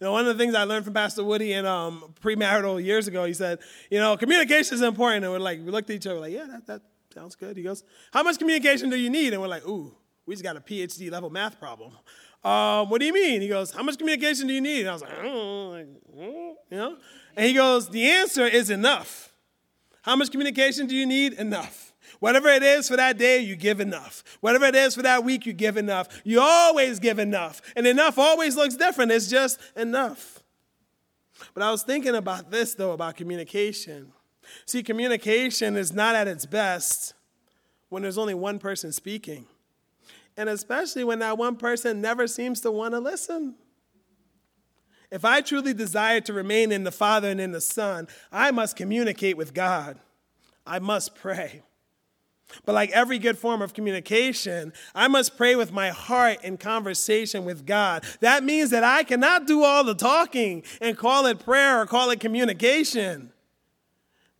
You 0.00 0.06
know, 0.06 0.12
one 0.12 0.26
of 0.26 0.36
the 0.36 0.42
things 0.42 0.54
I 0.54 0.64
learned 0.64 0.84
from 0.84 0.94
Pastor 0.94 1.24
Woody 1.24 1.52
in 1.52 1.66
um, 1.66 2.14
premarital 2.22 2.82
years 2.82 3.08
ago, 3.08 3.24
he 3.24 3.34
said, 3.34 3.58
you 3.90 3.98
know, 3.98 4.16
communication 4.16 4.74
is 4.74 4.82
important. 4.82 5.24
And 5.24 5.32
we're 5.32 5.38
like, 5.38 5.58
we 5.64 5.70
looked 5.70 5.90
at 5.90 5.96
each 5.96 6.06
other, 6.06 6.20
like, 6.20 6.32
yeah, 6.32 6.46
that, 6.46 6.66
that 6.66 6.82
sounds 7.14 7.34
good. 7.34 7.56
He 7.56 7.62
goes, 7.62 7.84
how 8.12 8.22
much 8.22 8.38
communication 8.38 8.90
do 8.90 8.96
you 8.96 9.10
need? 9.10 9.32
And 9.32 9.42
we're 9.42 9.48
like, 9.48 9.66
ooh, 9.66 9.94
we 10.26 10.34
just 10.34 10.44
got 10.44 10.56
a 10.56 10.60
PhD 10.60 11.10
level 11.10 11.30
math 11.30 11.58
problem. 11.58 11.92
Um, 12.44 12.88
what 12.88 13.00
do 13.00 13.06
you 13.06 13.12
mean? 13.12 13.40
He 13.40 13.48
goes, 13.48 13.72
how 13.72 13.82
much 13.82 13.98
communication 13.98 14.46
do 14.46 14.54
you 14.54 14.60
need? 14.60 14.80
And 14.80 14.90
I 14.90 14.92
was 14.92 15.02
like, 15.02 15.22
know, 15.22 15.68
like, 15.70 15.86
mm, 16.16 16.54
you 16.70 16.76
know? 16.76 16.96
And 17.36 17.46
he 17.46 17.52
goes, 17.52 17.88
the 17.88 18.04
answer 18.04 18.46
is 18.46 18.70
enough. 18.70 19.32
How 20.02 20.14
much 20.16 20.30
communication 20.30 20.86
do 20.86 20.94
you 20.94 21.06
need? 21.06 21.32
Enough. 21.34 21.87
Whatever 22.20 22.48
it 22.48 22.62
is 22.62 22.88
for 22.88 22.96
that 22.96 23.16
day, 23.16 23.40
you 23.40 23.54
give 23.54 23.80
enough. 23.80 24.24
Whatever 24.40 24.66
it 24.66 24.74
is 24.74 24.94
for 24.94 25.02
that 25.02 25.24
week, 25.24 25.46
you 25.46 25.52
give 25.52 25.76
enough. 25.76 26.08
You 26.24 26.40
always 26.40 26.98
give 26.98 27.18
enough. 27.18 27.62
And 27.76 27.86
enough 27.86 28.18
always 28.18 28.56
looks 28.56 28.74
different. 28.74 29.12
It's 29.12 29.28
just 29.28 29.60
enough. 29.76 30.42
But 31.54 31.62
I 31.62 31.70
was 31.70 31.84
thinking 31.84 32.16
about 32.16 32.50
this, 32.50 32.74
though, 32.74 32.92
about 32.92 33.16
communication. 33.16 34.12
See, 34.66 34.82
communication 34.82 35.76
is 35.76 35.92
not 35.92 36.14
at 36.14 36.26
its 36.26 36.46
best 36.46 37.14
when 37.88 38.02
there's 38.02 38.18
only 38.18 38.34
one 38.34 38.58
person 38.58 38.92
speaking. 38.92 39.46
And 40.36 40.48
especially 40.48 41.04
when 41.04 41.20
that 41.20 41.38
one 41.38 41.56
person 41.56 42.00
never 42.00 42.26
seems 42.26 42.60
to 42.62 42.70
want 42.70 42.94
to 42.94 43.00
listen. 43.00 43.54
If 45.10 45.24
I 45.24 45.40
truly 45.40 45.72
desire 45.72 46.20
to 46.22 46.32
remain 46.32 46.70
in 46.70 46.84
the 46.84 46.92
Father 46.92 47.28
and 47.28 47.40
in 47.40 47.52
the 47.52 47.60
Son, 47.60 48.08
I 48.30 48.50
must 48.50 48.76
communicate 48.76 49.36
with 49.36 49.54
God. 49.54 49.98
I 50.66 50.80
must 50.80 51.14
pray. 51.14 51.62
But 52.64 52.74
like 52.74 52.90
every 52.90 53.18
good 53.18 53.38
form 53.38 53.62
of 53.62 53.74
communication, 53.74 54.72
I 54.94 55.08
must 55.08 55.36
pray 55.36 55.54
with 55.56 55.72
my 55.72 55.90
heart 55.90 56.42
in 56.42 56.56
conversation 56.56 57.44
with 57.44 57.66
God. 57.66 58.04
That 58.20 58.44
means 58.44 58.70
that 58.70 58.84
I 58.84 59.02
cannot 59.02 59.46
do 59.46 59.62
all 59.64 59.84
the 59.84 59.94
talking 59.94 60.62
and 60.80 60.96
call 60.96 61.26
it 61.26 61.38
prayer 61.40 61.80
or 61.80 61.86
call 61.86 62.10
it 62.10 62.20
communication. 62.20 63.32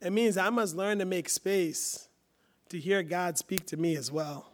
It 0.01 0.11
means 0.11 0.37
I 0.37 0.49
must 0.49 0.75
learn 0.75 0.99
to 0.99 1.05
make 1.05 1.29
space 1.29 2.07
to 2.69 2.79
hear 2.79 3.03
God 3.03 3.37
speak 3.37 3.65
to 3.67 3.77
me 3.77 3.95
as 3.95 4.11
well. 4.11 4.51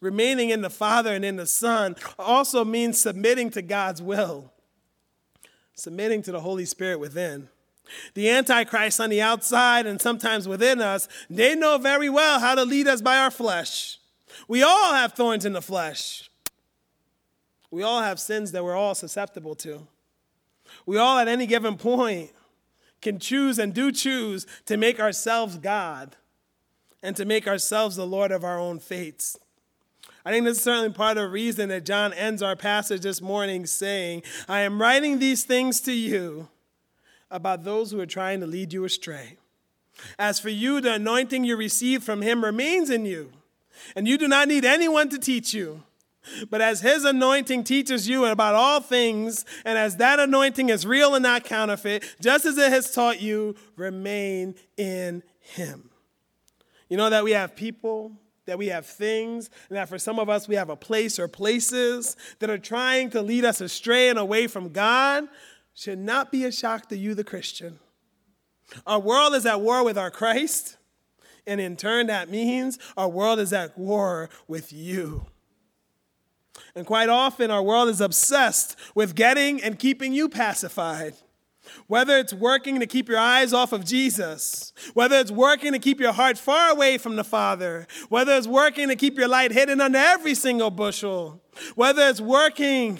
Remaining 0.00 0.50
in 0.50 0.62
the 0.62 0.70
Father 0.70 1.14
and 1.14 1.24
in 1.24 1.36
the 1.36 1.46
Son 1.46 1.94
also 2.18 2.64
means 2.64 3.00
submitting 3.00 3.50
to 3.50 3.62
God's 3.62 4.02
will, 4.02 4.52
submitting 5.74 6.22
to 6.22 6.32
the 6.32 6.40
Holy 6.40 6.64
Spirit 6.64 6.98
within. 6.98 7.48
The 8.14 8.30
Antichrist 8.30 9.00
on 9.00 9.10
the 9.10 9.22
outside 9.22 9.86
and 9.86 10.00
sometimes 10.00 10.48
within 10.48 10.80
us, 10.80 11.08
they 11.28 11.54
know 11.54 11.78
very 11.78 12.08
well 12.08 12.40
how 12.40 12.54
to 12.54 12.64
lead 12.64 12.88
us 12.88 13.00
by 13.00 13.18
our 13.18 13.30
flesh. 13.30 13.98
We 14.48 14.62
all 14.62 14.94
have 14.94 15.12
thorns 15.12 15.44
in 15.44 15.52
the 15.52 15.62
flesh. 15.62 16.30
We 17.70 17.82
all 17.82 18.02
have 18.02 18.20
sins 18.20 18.52
that 18.52 18.64
we're 18.64 18.76
all 18.76 18.94
susceptible 18.94 19.54
to. 19.56 19.86
We 20.86 20.98
all, 20.98 21.18
at 21.18 21.28
any 21.28 21.46
given 21.46 21.76
point, 21.76 22.30
can 23.00 23.18
choose 23.18 23.58
and 23.58 23.74
do 23.74 23.92
choose 23.92 24.46
to 24.66 24.76
make 24.76 25.00
ourselves 25.00 25.58
God 25.58 26.16
and 27.02 27.16
to 27.16 27.24
make 27.24 27.48
ourselves 27.48 27.96
the 27.96 28.06
Lord 28.06 28.30
of 28.30 28.44
our 28.44 28.58
own 28.58 28.78
fates. 28.78 29.36
I 30.24 30.30
think 30.30 30.44
this 30.44 30.58
is 30.58 30.62
certainly 30.62 30.90
part 30.90 31.16
of 31.16 31.24
the 31.24 31.28
reason 31.28 31.68
that 31.70 31.84
John 31.84 32.12
ends 32.12 32.42
our 32.42 32.54
passage 32.54 33.00
this 33.00 33.20
morning 33.20 33.66
saying, 33.66 34.22
I 34.48 34.60
am 34.60 34.80
writing 34.80 35.18
these 35.18 35.44
things 35.44 35.80
to 35.82 35.92
you 35.92 36.48
about 37.32 37.64
those 37.64 37.90
who 37.90 37.98
are 37.98 38.06
trying 38.06 38.40
to 38.40 38.46
lead 38.46 38.72
you 38.72 38.84
astray. 38.84 39.38
As 40.18 40.38
for 40.38 40.50
you, 40.50 40.80
the 40.80 40.94
anointing 40.94 41.44
you 41.44 41.56
received 41.56 42.04
from 42.04 42.22
him 42.22 42.44
remains 42.44 42.90
in 42.90 43.04
you, 43.04 43.32
and 43.96 44.06
you 44.06 44.16
do 44.16 44.28
not 44.28 44.48
need 44.48 44.64
anyone 44.64 45.08
to 45.08 45.18
teach 45.18 45.52
you. 45.52 45.82
But 46.48 46.60
as 46.60 46.82
his 46.82 47.04
anointing 47.04 47.64
teaches 47.64 48.08
you 48.08 48.26
about 48.26 48.54
all 48.54 48.80
things, 48.80 49.44
and 49.64 49.76
as 49.76 49.96
that 49.96 50.20
anointing 50.20 50.68
is 50.68 50.86
real 50.86 51.14
and 51.14 51.22
not 51.22 51.42
counterfeit, 51.42 52.04
just 52.20 52.44
as 52.44 52.56
it 52.58 52.70
has 52.70 52.92
taught 52.92 53.20
you, 53.20 53.56
remain 53.76 54.54
in 54.76 55.24
him. 55.40 55.90
You 56.88 56.96
know 56.96 57.10
that 57.10 57.24
we 57.24 57.32
have 57.32 57.56
people 57.56 58.12
that 58.44 58.58
we 58.58 58.66
have 58.68 58.86
things, 58.86 59.50
and 59.68 59.76
that 59.76 59.88
for 59.88 59.98
some 59.98 60.18
of 60.18 60.28
us 60.28 60.48
we 60.48 60.56
have 60.56 60.68
a 60.68 60.76
place 60.76 61.18
or 61.18 61.28
places 61.28 62.16
that 62.40 62.50
are 62.50 62.58
trying 62.58 63.08
to 63.10 63.22
lead 63.22 63.44
us 63.44 63.60
astray 63.60 64.08
and 64.08 64.18
away 64.18 64.46
from 64.46 64.70
God 64.70 65.28
should 65.74 65.98
not 65.98 66.30
be 66.30 66.44
a 66.44 66.52
shock 66.52 66.88
to 66.88 66.96
you, 66.96 67.14
the 67.14 67.24
Christian. 67.24 67.78
Our 68.86 69.00
world 69.00 69.34
is 69.34 69.46
at 69.46 69.60
war 69.60 69.84
with 69.84 69.98
our 69.98 70.10
Christ, 70.10 70.76
and 71.46 71.60
in 71.60 71.76
turn, 71.76 72.06
that 72.06 72.30
means 72.30 72.78
our 72.96 73.08
world 73.08 73.38
is 73.38 73.52
at 73.52 73.76
war 73.76 74.30
with 74.46 74.72
you. 74.72 75.26
And 76.74 76.86
quite 76.86 77.08
often, 77.08 77.50
our 77.50 77.62
world 77.62 77.88
is 77.88 78.00
obsessed 78.00 78.76
with 78.94 79.14
getting 79.14 79.62
and 79.62 79.78
keeping 79.78 80.12
you 80.12 80.28
pacified. 80.28 81.14
Whether 81.86 82.18
it's 82.18 82.34
working 82.34 82.80
to 82.80 82.86
keep 82.86 83.08
your 83.08 83.18
eyes 83.18 83.52
off 83.52 83.72
of 83.72 83.84
Jesus, 83.84 84.72
whether 84.94 85.16
it's 85.16 85.30
working 85.30 85.72
to 85.72 85.78
keep 85.78 86.00
your 86.00 86.12
heart 86.12 86.36
far 86.36 86.70
away 86.70 86.98
from 86.98 87.16
the 87.16 87.24
Father, 87.24 87.86
whether 88.08 88.32
it's 88.36 88.48
working 88.48 88.88
to 88.88 88.96
keep 88.96 89.16
your 89.16 89.28
light 89.28 89.52
hidden 89.52 89.80
under 89.80 89.98
every 89.98 90.34
single 90.34 90.70
bushel, 90.70 91.40
whether 91.74 92.08
it's 92.08 92.20
working 92.20 92.98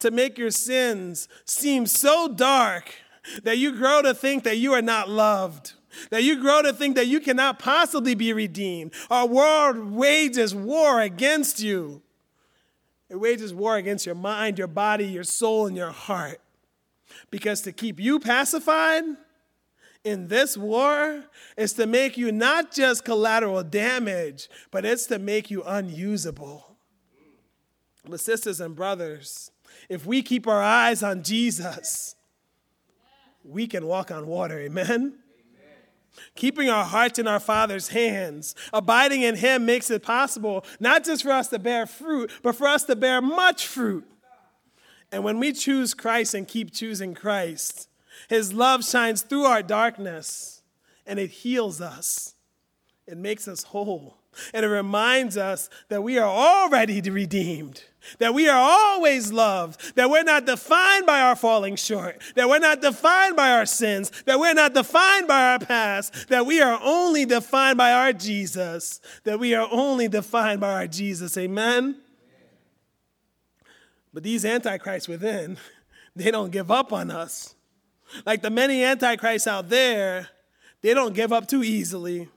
to 0.00 0.10
make 0.10 0.38
your 0.38 0.50
sins 0.50 1.28
seem 1.44 1.86
so 1.86 2.28
dark 2.28 2.94
that 3.42 3.58
you 3.58 3.72
grow 3.72 4.02
to 4.02 4.14
think 4.14 4.44
that 4.44 4.58
you 4.58 4.72
are 4.72 4.82
not 4.82 5.08
loved, 5.08 5.74
that 6.10 6.22
you 6.22 6.40
grow 6.40 6.62
to 6.62 6.72
think 6.72 6.96
that 6.96 7.06
you 7.06 7.20
cannot 7.20 7.58
possibly 7.58 8.14
be 8.14 8.32
redeemed. 8.32 8.92
Our 9.10 9.26
world 9.26 9.92
wages 9.92 10.54
war 10.54 11.00
against 11.00 11.60
you. 11.60 12.02
It 13.08 13.16
wages 13.16 13.54
war 13.54 13.76
against 13.76 14.04
your 14.04 14.14
mind, 14.14 14.58
your 14.58 14.68
body, 14.68 15.06
your 15.06 15.24
soul, 15.24 15.66
and 15.66 15.76
your 15.76 15.92
heart. 15.92 16.40
Because 17.30 17.62
to 17.62 17.72
keep 17.72 18.00
you 18.00 18.18
pacified 18.18 19.04
in 20.04 20.28
this 20.28 20.56
war 20.56 21.24
is 21.56 21.72
to 21.74 21.86
make 21.86 22.16
you 22.16 22.30
not 22.30 22.72
just 22.72 23.04
collateral 23.04 23.62
damage, 23.62 24.48
but 24.70 24.84
it's 24.84 25.06
to 25.06 25.18
make 25.18 25.50
you 25.50 25.62
unusable. 25.64 26.76
But, 28.08 28.20
sisters 28.20 28.60
and 28.60 28.76
brothers, 28.76 29.50
if 29.88 30.06
we 30.06 30.22
keep 30.22 30.46
our 30.46 30.62
eyes 30.62 31.02
on 31.02 31.22
Jesus, 31.22 32.16
we 33.44 33.66
can 33.66 33.86
walk 33.86 34.10
on 34.10 34.26
water. 34.26 34.58
Amen? 34.58 35.18
Keeping 36.34 36.70
our 36.70 36.84
hearts 36.84 37.18
in 37.18 37.28
our 37.28 37.40
Father's 37.40 37.88
hands, 37.88 38.54
abiding 38.72 39.22
in 39.22 39.36
Him 39.36 39.66
makes 39.66 39.90
it 39.90 40.02
possible 40.02 40.64
not 40.80 41.04
just 41.04 41.22
for 41.22 41.30
us 41.30 41.48
to 41.48 41.58
bear 41.58 41.86
fruit, 41.86 42.30
but 42.42 42.56
for 42.56 42.66
us 42.66 42.84
to 42.84 42.96
bear 42.96 43.20
much 43.20 43.66
fruit. 43.66 44.06
And 45.12 45.22
when 45.24 45.38
we 45.38 45.52
choose 45.52 45.94
Christ 45.94 46.34
and 46.34 46.48
keep 46.48 46.72
choosing 46.72 47.14
Christ, 47.14 47.88
His 48.28 48.52
love 48.52 48.84
shines 48.84 49.22
through 49.22 49.44
our 49.44 49.62
darkness 49.62 50.62
and 51.06 51.18
it 51.18 51.30
heals 51.30 51.80
us. 51.80 52.34
It 53.06 53.16
makes 53.16 53.46
us 53.46 53.62
whole. 53.62 54.18
And 54.52 54.66
it 54.66 54.68
reminds 54.68 55.36
us 55.36 55.70
that 55.88 56.02
we 56.02 56.18
are 56.18 56.28
already 56.28 57.00
redeemed, 57.00 57.84
that 58.18 58.34
we 58.34 58.48
are 58.48 58.58
always 58.58 59.32
loved, 59.32 59.94
that 59.96 60.10
we're 60.10 60.22
not 60.22 60.46
defined 60.46 61.06
by 61.06 61.20
our 61.20 61.36
falling 61.36 61.76
short, 61.76 62.20
that 62.34 62.48
we're 62.48 62.58
not 62.58 62.80
defined 62.80 63.36
by 63.36 63.50
our 63.50 63.66
sins, 63.66 64.10
that 64.24 64.38
we're 64.38 64.54
not 64.54 64.74
defined 64.74 65.28
by 65.28 65.52
our 65.52 65.58
past, 65.58 66.28
that 66.28 66.46
we 66.46 66.60
are 66.60 66.78
only 66.82 67.24
defined 67.24 67.78
by 67.78 67.92
our 67.92 68.12
Jesus, 68.12 69.00
that 69.24 69.38
we 69.38 69.54
are 69.54 69.68
only 69.70 70.08
defined 70.08 70.60
by 70.60 70.72
our 70.72 70.86
Jesus. 70.86 71.36
Amen? 71.36 71.96
But 74.12 74.22
these 74.22 74.44
antichrists 74.44 75.08
within, 75.08 75.58
they 76.16 76.30
don't 76.30 76.50
give 76.50 76.70
up 76.70 76.92
on 76.92 77.10
us. 77.10 77.54
Like 78.24 78.42
the 78.42 78.50
many 78.50 78.84
antichrists 78.84 79.46
out 79.46 79.68
there, 79.68 80.28
they 80.80 80.94
don't 80.94 81.14
give 81.14 81.32
up 81.32 81.48
too 81.48 81.62
easily. 81.62 82.28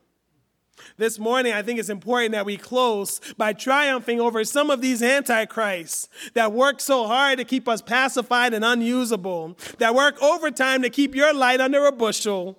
This 0.98 1.20
morning, 1.20 1.54
I 1.54 1.62
think 1.62 1.80
it's 1.80 1.90
important 1.90 2.32
that 2.34 2.46
we 2.46 2.58
close 2.58 3.20
by 3.38 3.54
triumphing 3.54 4.20
over 4.20 4.44
some 4.44 4.70
of 4.70 4.82
these 4.82 5.02
antichrists 5.02 6.10
that 6.34 6.52
work 6.52 6.80
so 6.80 7.08
hard 7.08 7.40
to 7.40 7.46
keep 7.46 7.68
us 7.68 7.82
pacified 7.82 8.54
and 8.54 8.66
unusable, 8.66 9.58
that 9.78 9.96
work 9.96 10.22
overtime 10.22 10.82
to 10.82 10.90
keep 10.90 11.16
your 11.16 11.34
light 11.34 11.62
under 11.62 11.86
a 11.86 11.92
bushel, 11.92 12.58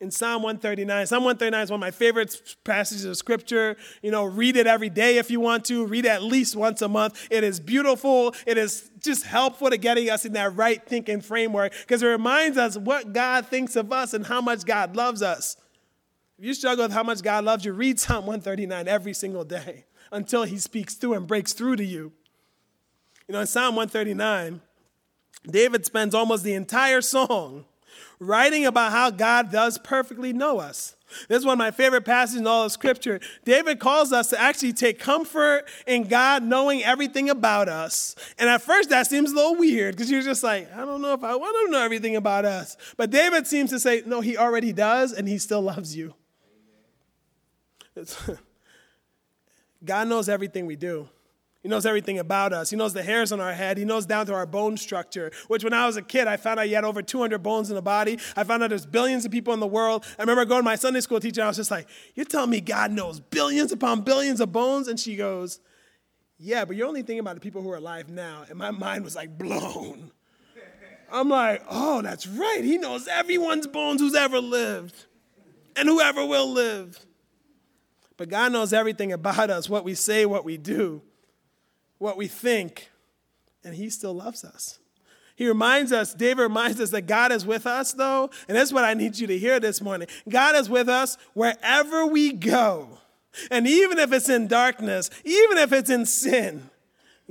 in 0.00 0.10
Psalm 0.10 0.42
139. 0.42 1.06
Psalm 1.06 1.24
139 1.24 1.62
is 1.62 1.70
one 1.70 1.78
of 1.78 1.80
my 1.80 1.90
favorite 1.90 2.56
passages 2.64 3.04
of 3.04 3.16
scripture. 3.16 3.76
You 4.02 4.10
know, 4.10 4.24
read 4.24 4.56
it 4.56 4.66
every 4.66 4.90
day 4.90 5.18
if 5.18 5.30
you 5.30 5.40
want 5.40 5.64
to. 5.66 5.86
Read 5.86 6.04
it 6.04 6.08
at 6.08 6.22
least 6.22 6.54
once 6.54 6.82
a 6.82 6.88
month. 6.88 7.26
It 7.30 7.44
is 7.44 7.60
beautiful. 7.60 8.34
It 8.46 8.58
is 8.58 8.90
just 9.00 9.24
helpful 9.24 9.70
to 9.70 9.78
getting 9.78 10.10
us 10.10 10.24
in 10.24 10.34
that 10.34 10.54
right 10.54 10.84
thinking 10.84 11.20
framework 11.20 11.72
because 11.80 12.02
it 12.02 12.06
reminds 12.06 12.58
us 12.58 12.76
what 12.76 13.12
God 13.12 13.46
thinks 13.46 13.76
of 13.76 13.92
us 13.92 14.12
and 14.12 14.26
how 14.26 14.40
much 14.40 14.64
God 14.64 14.96
loves 14.96 15.22
us. 15.22 15.56
If 16.38 16.44
you 16.44 16.54
struggle 16.54 16.84
with 16.84 16.92
how 16.92 17.02
much 17.02 17.22
God 17.22 17.44
loves 17.44 17.64
you, 17.64 17.72
read 17.72 17.98
Psalm 17.98 18.26
139 18.26 18.88
every 18.88 19.14
single 19.14 19.44
day 19.44 19.86
until 20.12 20.44
he 20.44 20.58
speaks 20.58 20.94
through 20.94 21.14
and 21.14 21.26
breaks 21.26 21.54
through 21.54 21.76
to 21.76 21.84
you. 21.84 22.12
You 23.26 23.32
know, 23.32 23.40
in 23.40 23.46
Psalm 23.46 23.74
139, 23.74 24.60
David 25.50 25.86
spends 25.86 26.14
almost 26.14 26.44
the 26.44 26.54
entire 26.54 27.00
song 27.00 27.64
writing 28.18 28.66
about 28.66 28.92
how 28.92 29.10
God 29.10 29.50
does 29.50 29.78
perfectly 29.78 30.32
know 30.32 30.58
us. 30.58 30.96
This 31.28 31.38
is 31.38 31.46
one 31.46 31.54
of 31.54 31.58
my 31.58 31.70
favorite 31.70 32.04
passages 32.04 32.40
in 32.40 32.46
all 32.46 32.64
of 32.64 32.72
Scripture. 32.72 33.20
David 33.44 33.78
calls 33.78 34.12
us 34.12 34.28
to 34.28 34.40
actually 34.40 34.72
take 34.72 34.98
comfort 34.98 35.64
in 35.86 36.08
God 36.08 36.42
knowing 36.42 36.82
everything 36.82 37.30
about 37.30 37.68
us. 37.68 38.14
And 38.38 38.50
at 38.50 38.60
first, 38.60 38.90
that 38.90 39.06
seems 39.06 39.32
a 39.32 39.34
little 39.34 39.56
weird 39.56 39.94
because 39.94 40.10
you're 40.10 40.22
just 40.22 40.42
like, 40.42 40.70
I 40.74 40.84
don't 40.84 41.00
know 41.00 41.14
if 41.14 41.22
I 41.22 41.36
want 41.36 41.66
to 41.66 41.72
know 41.72 41.82
everything 41.82 42.16
about 42.16 42.44
us. 42.44 42.76
But 42.96 43.10
David 43.10 43.46
seems 43.46 43.70
to 43.70 43.80
say, 43.80 44.02
no, 44.04 44.20
he 44.20 44.36
already 44.36 44.72
does, 44.72 45.12
and 45.12 45.28
he 45.28 45.38
still 45.38 45.62
loves 45.62 45.96
you. 45.96 46.14
God 49.84 50.08
knows 50.08 50.28
everything 50.28 50.66
we 50.66 50.76
do. 50.76 51.08
He 51.66 51.68
knows 51.68 51.84
everything 51.84 52.20
about 52.20 52.52
us. 52.52 52.70
He 52.70 52.76
knows 52.76 52.92
the 52.92 53.02
hairs 53.02 53.32
on 53.32 53.40
our 53.40 53.52
head. 53.52 53.76
He 53.76 53.84
knows 53.84 54.06
down 54.06 54.26
to 54.26 54.34
our 54.34 54.46
bone 54.46 54.76
structure, 54.76 55.32
which 55.48 55.64
when 55.64 55.72
I 55.72 55.86
was 55.86 55.96
a 55.96 56.02
kid, 56.02 56.28
I 56.28 56.36
found 56.36 56.60
out 56.60 56.68
you 56.68 56.76
had 56.76 56.84
over 56.84 57.02
200 57.02 57.42
bones 57.42 57.70
in 57.70 57.74
the 57.74 57.82
body. 57.82 58.20
I 58.36 58.44
found 58.44 58.62
out 58.62 58.68
there's 58.68 58.86
billions 58.86 59.24
of 59.24 59.32
people 59.32 59.52
in 59.52 59.58
the 59.58 59.66
world. 59.66 60.04
I 60.16 60.22
remember 60.22 60.44
going 60.44 60.60
to 60.60 60.64
my 60.64 60.76
Sunday 60.76 61.00
school 61.00 61.18
teacher, 61.18 61.42
I 61.42 61.48
was 61.48 61.56
just 61.56 61.72
like, 61.72 61.88
You're 62.14 62.26
telling 62.26 62.50
me 62.50 62.60
God 62.60 62.92
knows 62.92 63.18
billions 63.18 63.72
upon 63.72 64.02
billions 64.02 64.40
of 64.40 64.52
bones? 64.52 64.86
And 64.86 65.00
she 65.00 65.16
goes, 65.16 65.58
Yeah, 66.38 66.64
but 66.64 66.76
you're 66.76 66.86
only 66.86 67.02
thinking 67.02 67.18
about 67.18 67.34
the 67.34 67.40
people 67.40 67.62
who 67.62 67.70
are 67.72 67.78
alive 67.78 68.08
now. 68.08 68.44
And 68.48 68.58
my 68.58 68.70
mind 68.70 69.02
was 69.02 69.16
like 69.16 69.36
blown. 69.36 70.12
I'm 71.10 71.28
like, 71.28 71.64
Oh, 71.68 72.00
that's 72.00 72.28
right. 72.28 72.60
He 72.62 72.78
knows 72.78 73.08
everyone's 73.08 73.66
bones 73.66 74.00
who's 74.00 74.14
ever 74.14 74.40
lived 74.40 75.06
and 75.74 75.88
whoever 75.88 76.24
will 76.24 76.52
live. 76.52 77.05
But 78.16 78.28
God 78.28 78.52
knows 78.52 78.72
everything 78.72 79.12
about 79.12 79.50
us, 79.50 79.68
what 79.68 79.84
we 79.84 79.94
say, 79.94 80.26
what 80.26 80.44
we 80.44 80.56
do 80.56 81.02
what 81.98 82.16
we 82.16 82.28
think, 82.28 82.90
and 83.64 83.74
He 83.74 83.90
still 83.90 84.14
loves 84.14 84.44
us. 84.44 84.78
He 85.34 85.46
reminds 85.46 85.92
us, 85.92 86.14
David 86.14 86.42
reminds 86.42 86.80
us 86.80 86.90
that 86.90 87.02
God 87.02 87.30
is 87.30 87.44
with 87.44 87.66
us, 87.66 87.92
though, 87.92 88.30
and 88.48 88.56
that's 88.56 88.72
what 88.72 88.84
I 88.84 88.94
need 88.94 89.18
you 89.18 89.26
to 89.26 89.38
hear 89.38 89.60
this 89.60 89.82
morning. 89.82 90.08
God 90.28 90.56
is 90.56 90.70
with 90.70 90.88
us 90.88 91.18
wherever 91.34 92.06
we 92.06 92.32
go. 92.32 92.98
And 93.50 93.66
even 93.66 93.98
if 93.98 94.12
it's 94.12 94.30
in 94.30 94.46
darkness, 94.46 95.10
even 95.24 95.58
if 95.58 95.72
it's 95.72 95.90
in 95.90 96.06
sin, 96.06 96.70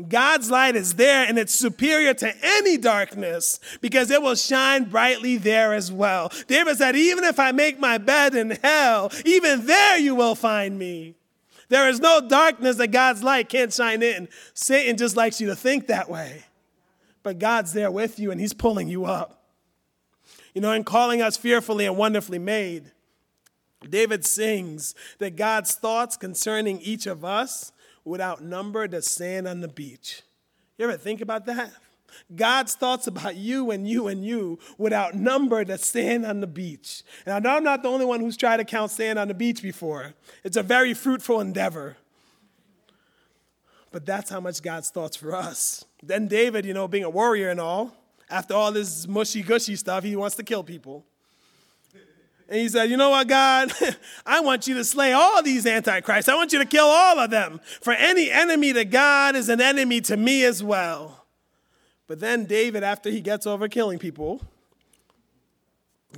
God's 0.10 0.52
light 0.52 0.76
is 0.76 0.96
there 0.96 1.26
and 1.26 1.40
it's 1.40 1.56
superior 1.56 2.14
to 2.16 2.34
any 2.44 2.78
darkness 2.78 3.62
because 3.80 4.12
it 4.12 4.22
will 4.22 4.36
shine 4.36 4.86
brightly 4.86 5.38
there 5.38 5.74
as 5.74 5.90
well. 5.90 6.32
David 6.48 6.78
said, 6.78 6.98
Even 6.98 7.24
if 7.24 7.40
I 7.40 7.54
make 7.54 7.80
my 7.80 7.98
bed 7.98 8.36
in 8.36 8.52
hell, 8.62 9.10
even 9.24 9.66
there 9.66 9.98
you 9.98 10.14
will 10.14 10.36
find 10.36 10.78
me. 10.78 11.16
There 11.70 11.88
is 11.88 12.02
no 12.02 12.28
darkness 12.28 12.76
that 12.78 12.90
God's 12.90 13.24
light 13.24 13.48
can't 13.48 13.74
shine 13.74 14.04
in. 14.04 14.28
Satan 14.54 14.98
just 14.98 15.16
likes 15.16 15.40
you 15.40 15.48
to 15.48 15.56
think 15.56 15.88
that 15.88 16.10
way. 16.10 16.44
But 17.24 17.40
God's 17.40 17.74
there 17.74 17.90
with 17.90 18.20
you 18.20 18.32
and 18.32 18.40
he's 18.40 18.54
pulling 18.54 18.90
you 18.90 19.06
up. 19.06 19.44
You 20.54 20.62
know, 20.62 20.74
in 20.74 20.84
calling 20.84 21.22
us 21.22 21.38
fearfully 21.38 21.86
and 21.86 21.98
wonderfully 21.98 22.40
made, 22.40 22.92
David 23.90 24.26
sings 24.26 24.94
that 25.20 25.36
God's 25.36 25.74
thoughts 25.76 26.18
concerning 26.18 26.80
each 26.82 27.08
of 27.08 27.24
us 27.24 27.72
would 28.06 28.22
outnumber 28.22 28.88
the 28.88 29.02
sand 29.02 29.48
on 29.48 29.60
the 29.60 29.68
beach. 29.68 30.22
You 30.78 30.86
ever 30.86 30.98
think 30.98 31.22
about 31.22 31.46
that? 31.48 31.72
God's 32.34 32.76
thoughts 32.76 33.08
about 33.08 33.36
you 33.36 33.72
and 33.72 33.88
you 33.88 34.08
and 34.08 34.26
you 34.26 34.60
would 34.78 34.94
outnumber 34.94 35.66
the 35.66 35.78
sand 35.78 36.26
on 36.26 36.40
the 36.40 36.48
beach. 36.48 37.04
And 37.26 37.34
I 37.34 37.40
know 37.40 37.58
I'm 37.58 37.64
not 37.64 37.84
the 37.84 37.90
only 37.90 38.06
one 38.06 38.22
who's 38.22 38.38
tried 38.38 38.58
to 38.58 38.64
count 38.64 38.92
sand 38.92 39.20
on 39.20 39.28
the 39.28 39.34
beach 39.34 39.62
before. 39.62 40.14
It's 40.44 40.56
a 40.56 40.64
very 40.64 40.94
fruitful 40.94 41.42
endeavor. 41.42 41.98
But 43.92 44.06
that's 44.06 44.30
how 44.30 44.40
much 44.40 44.62
God's 44.62 44.90
thoughts 44.90 45.18
for 45.18 45.36
us. 45.36 45.86
Then 46.04 46.28
David, 46.28 46.66
you 46.66 46.74
know, 46.74 46.88
being 46.88 47.04
a 47.04 47.10
warrior 47.10 47.50
and 47.50 47.60
all, 47.60 47.96
after 48.30 48.54
all 48.54 48.72
this 48.72 49.08
mushy 49.08 49.42
gushy 49.42 49.76
stuff, 49.76 50.04
he 50.04 50.16
wants 50.16 50.36
to 50.36 50.44
kill 50.44 50.64
people. 50.64 51.06
And 52.48 52.60
he 52.60 52.70
said, 52.70 52.90
You 52.90 52.98
know 52.98 53.10
what, 53.10 53.28
God? 53.28 53.72
I 54.26 54.40
want 54.40 54.68
you 54.68 54.76
to 54.76 54.84
slay 54.84 55.14
all 55.14 55.42
these 55.42 55.66
antichrists. 55.66 56.30
I 56.30 56.36
want 56.36 56.54
you 56.54 56.60
to 56.60 56.66
kill 56.66 56.86
all 56.86 57.20
of 57.20 57.32
them. 57.32 57.60
For 57.82 57.94
any 57.94 58.30
enemy 58.30 58.74
to 58.74 58.86
God 58.86 59.36
is 59.36 59.50
an 59.50 59.62
enemy 59.62 60.02
to 60.02 60.18
me 60.18 60.44
as 60.46 60.64
well. 60.64 61.26
But 62.08 62.20
then 62.20 62.46
David, 62.46 62.84
after 62.84 63.10
he 63.10 63.20
gets 63.20 63.48
over 63.48 63.68
killing 63.68 63.98
people, 63.98 64.42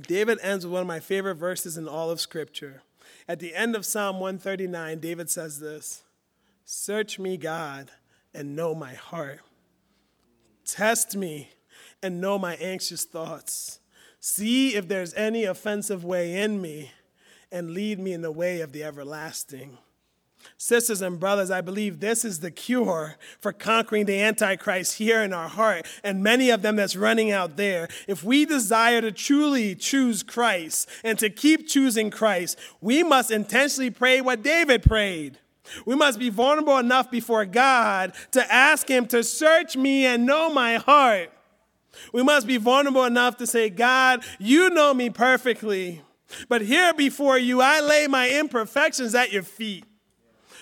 David 0.06 0.38
ends 0.42 0.66
with 0.66 0.72
one 0.72 0.82
of 0.82 0.86
my 0.86 1.00
favorite 1.00 1.36
verses 1.36 1.76
in 1.76 1.88
all 1.88 2.10
of 2.10 2.20
Scripture. 2.20 2.82
At 3.26 3.40
the 3.40 3.54
end 3.54 3.74
of 3.74 3.84
Psalm 3.84 4.20
139, 4.20 5.00
David 5.00 5.30
says 5.30 5.60
this 5.60 6.02
Search 6.64 7.18
me, 7.18 7.36
God, 7.36 7.90
and 8.34 8.54
know 8.54 8.74
my 8.74 8.94
heart. 8.94 9.40
Test 10.64 11.16
me 11.16 11.50
and 12.02 12.20
know 12.20 12.38
my 12.38 12.56
anxious 12.56 13.04
thoughts. 13.04 13.80
See 14.20 14.74
if 14.74 14.88
there's 14.88 15.14
any 15.14 15.44
offensive 15.44 16.04
way 16.04 16.40
in 16.40 16.60
me, 16.60 16.92
and 17.50 17.70
lead 17.70 17.98
me 17.98 18.12
in 18.12 18.22
the 18.22 18.32
way 18.32 18.60
of 18.60 18.72
the 18.72 18.84
everlasting. 18.84 19.78
Sisters 20.56 21.02
and 21.02 21.20
brothers, 21.20 21.50
I 21.50 21.60
believe 21.60 22.00
this 22.00 22.24
is 22.24 22.40
the 22.40 22.50
cure 22.50 23.16
for 23.40 23.52
conquering 23.52 24.06
the 24.06 24.20
Antichrist 24.20 24.98
here 24.98 25.22
in 25.22 25.32
our 25.32 25.48
heart 25.48 25.86
and 26.02 26.22
many 26.22 26.50
of 26.50 26.62
them 26.62 26.76
that's 26.76 26.96
running 26.96 27.30
out 27.30 27.56
there. 27.56 27.88
If 28.06 28.24
we 28.24 28.44
desire 28.44 29.00
to 29.00 29.12
truly 29.12 29.74
choose 29.74 30.22
Christ 30.22 30.88
and 31.04 31.18
to 31.18 31.30
keep 31.30 31.68
choosing 31.68 32.10
Christ, 32.10 32.58
we 32.80 33.02
must 33.02 33.30
intentionally 33.30 33.90
pray 33.90 34.20
what 34.20 34.42
David 34.42 34.82
prayed. 34.82 35.38
We 35.84 35.96
must 35.96 36.18
be 36.18 36.30
vulnerable 36.30 36.78
enough 36.78 37.10
before 37.10 37.44
God 37.44 38.14
to 38.32 38.52
ask 38.52 38.88
Him 38.88 39.06
to 39.08 39.22
search 39.22 39.76
me 39.76 40.06
and 40.06 40.24
know 40.24 40.52
my 40.52 40.76
heart. 40.76 41.30
We 42.12 42.22
must 42.22 42.46
be 42.46 42.56
vulnerable 42.56 43.04
enough 43.04 43.36
to 43.38 43.46
say, 43.46 43.70
God, 43.70 44.24
you 44.38 44.70
know 44.70 44.94
me 44.94 45.10
perfectly, 45.10 46.02
but 46.48 46.62
here 46.62 46.92
before 46.94 47.38
you, 47.38 47.60
I 47.60 47.80
lay 47.80 48.06
my 48.06 48.30
imperfections 48.30 49.14
at 49.14 49.32
your 49.32 49.42
feet. 49.42 49.84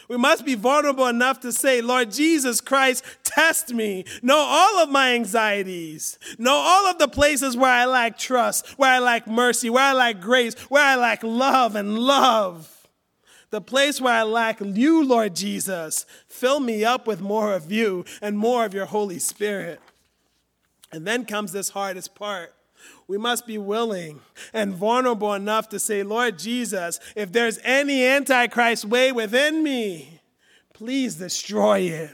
We 0.08 0.16
must 0.16 0.44
be 0.44 0.54
vulnerable 0.54 1.06
enough 1.06 1.40
to 1.40 1.52
say, 1.52 1.80
Lord 1.80 2.12
Jesus 2.12 2.60
Christ, 2.60 3.04
test 3.24 3.74
me. 3.74 4.04
Know 4.22 4.38
all 4.38 4.78
of 4.78 4.88
my 4.88 5.14
anxieties. 5.14 6.18
Know 6.38 6.54
all 6.54 6.86
of 6.86 6.98
the 6.98 7.08
places 7.08 7.56
where 7.56 7.72
I 7.72 7.86
lack 7.86 8.16
trust, 8.16 8.68
where 8.78 8.90
I 8.90 9.00
lack 9.00 9.26
mercy, 9.26 9.68
where 9.68 9.82
I 9.82 9.92
lack 9.92 10.20
grace, 10.20 10.54
where 10.70 10.84
I 10.84 10.94
lack 10.94 11.24
love 11.24 11.74
and 11.74 11.98
love. 11.98 12.72
The 13.50 13.60
place 13.60 14.00
where 14.00 14.14
I 14.14 14.22
lack 14.22 14.60
you, 14.60 15.04
Lord 15.04 15.34
Jesus, 15.34 16.06
fill 16.28 16.60
me 16.60 16.84
up 16.84 17.06
with 17.06 17.20
more 17.20 17.54
of 17.54 17.72
you 17.72 18.04
and 18.20 18.38
more 18.38 18.64
of 18.64 18.74
your 18.74 18.86
Holy 18.86 19.18
Spirit. 19.18 19.80
And 20.96 21.06
then 21.06 21.26
comes 21.26 21.52
this 21.52 21.68
hardest 21.68 22.14
part. 22.14 22.54
We 23.06 23.18
must 23.18 23.46
be 23.46 23.58
willing 23.58 24.20
and 24.54 24.72
vulnerable 24.72 25.34
enough 25.34 25.68
to 25.68 25.78
say, 25.78 26.02
Lord 26.02 26.38
Jesus, 26.38 26.98
if 27.14 27.30
there's 27.30 27.58
any 27.64 28.06
Antichrist 28.06 28.86
way 28.86 29.12
within 29.12 29.62
me, 29.62 30.22
please 30.72 31.16
destroy 31.16 31.80
it. 31.80 32.10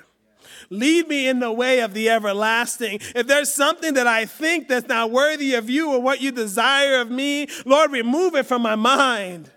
Lead 0.69 1.07
me 1.07 1.29
in 1.29 1.39
the 1.39 1.53
way 1.53 1.79
of 1.79 1.95
the 1.95 2.11
everlasting. 2.11 2.99
If 3.15 3.29
there's 3.29 3.55
something 3.55 3.95
that 3.95 4.09
I 4.09 4.25
think 4.25 4.67
that's 4.67 4.89
not 4.89 5.13
worthy 5.13 5.55
of 5.55 5.71
you 5.71 5.93
or 5.93 6.03
what 6.03 6.21
you 6.21 6.33
desire 6.33 7.01
of 7.01 7.09
me, 7.09 7.47
Lord, 7.65 7.93
remove 7.93 8.35
it 8.35 8.47
from 8.47 8.63
my 8.63 8.75
mind 8.75 9.49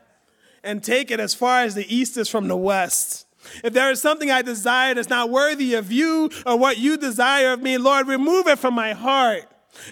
and 0.63 0.83
take 0.83 1.09
it 1.09 1.19
as 1.19 1.33
far 1.33 1.61
as 1.61 1.73
the 1.73 1.95
east 1.95 2.15
is 2.15 2.29
from 2.29 2.47
the 2.47 2.57
west. 2.57 3.24
If 3.63 3.73
there 3.73 3.91
is 3.91 4.01
something 4.01 4.31
I 4.31 4.41
desire 4.41 4.93
that's 4.93 5.09
not 5.09 5.29
worthy 5.29 5.73
of 5.73 5.91
you 5.91 6.29
or 6.45 6.57
what 6.57 6.77
you 6.77 6.97
desire 6.97 7.53
of 7.53 7.61
me, 7.61 7.77
Lord, 7.77 8.07
remove 8.07 8.47
it 8.47 8.59
from 8.59 8.73
my 8.73 8.93
heart 8.93 9.43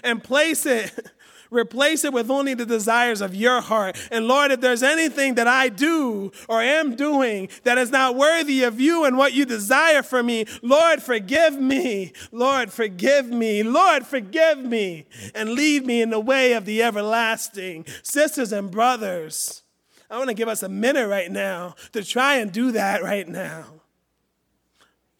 and 0.02 0.22
place 0.22 0.66
it, 0.66 0.92
replace 1.50 2.04
it 2.04 2.12
with 2.12 2.30
only 2.30 2.54
the 2.54 2.66
desires 2.66 3.20
of 3.20 3.34
your 3.34 3.60
heart. 3.60 3.96
And 4.10 4.26
Lord, 4.26 4.50
if 4.50 4.60
there's 4.60 4.82
anything 4.82 5.34
that 5.34 5.46
I 5.46 5.68
do 5.68 6.32
or 6.48 6.60
am 6.60 6.96
doing 6.96 7.48
that 7.62 7.78
is 7.78 7.90
not 7.90 8.16
worthy 8.16 8.64
of 8.64 8.80
you 8.80 9.04
and 9.04 9.16
what 9.16 9.32
you 9.32 9.44
desire 9.44 10.02
for 10.02 10.22
me, 10.22 10.46
Lord, 10.62 11.02
forgive 11.02 11.60
me. 11.60 12.12
Lord, 12.32 12.72
forgive 12.72 13.28
me. 13.28 13.62
Lord, 13.62 14.06
forgive 14.06 14.58
me 14.58 15.06
and 15.34 15.50
lead 15.50 15.86
me 15.86 16.02
in 16.02 16.10
the 16.10 16.20
way 16.20 16.52
of 16.52 16.64
the 16.64 16.82
everlasting. 16.82 17.86
Sisters 18.02 18.52
and 18.52 18.70
brothers, 18.70 19.63
I 20.10 20.18
want 20.18 20.28
to 20.28 20.34
give 20.34 20.48
us 20.48 20.62
a 20.62 20.68
minute 20.68 21.08
right 21.08 21.30
now 21.30 21.74
to 21.92 22.04
try 22.04 22.36
and 22.36 22.52
do 22.52 22.72
that 22.72 23.02
right 23.02 23.26
now. 23.26 23.64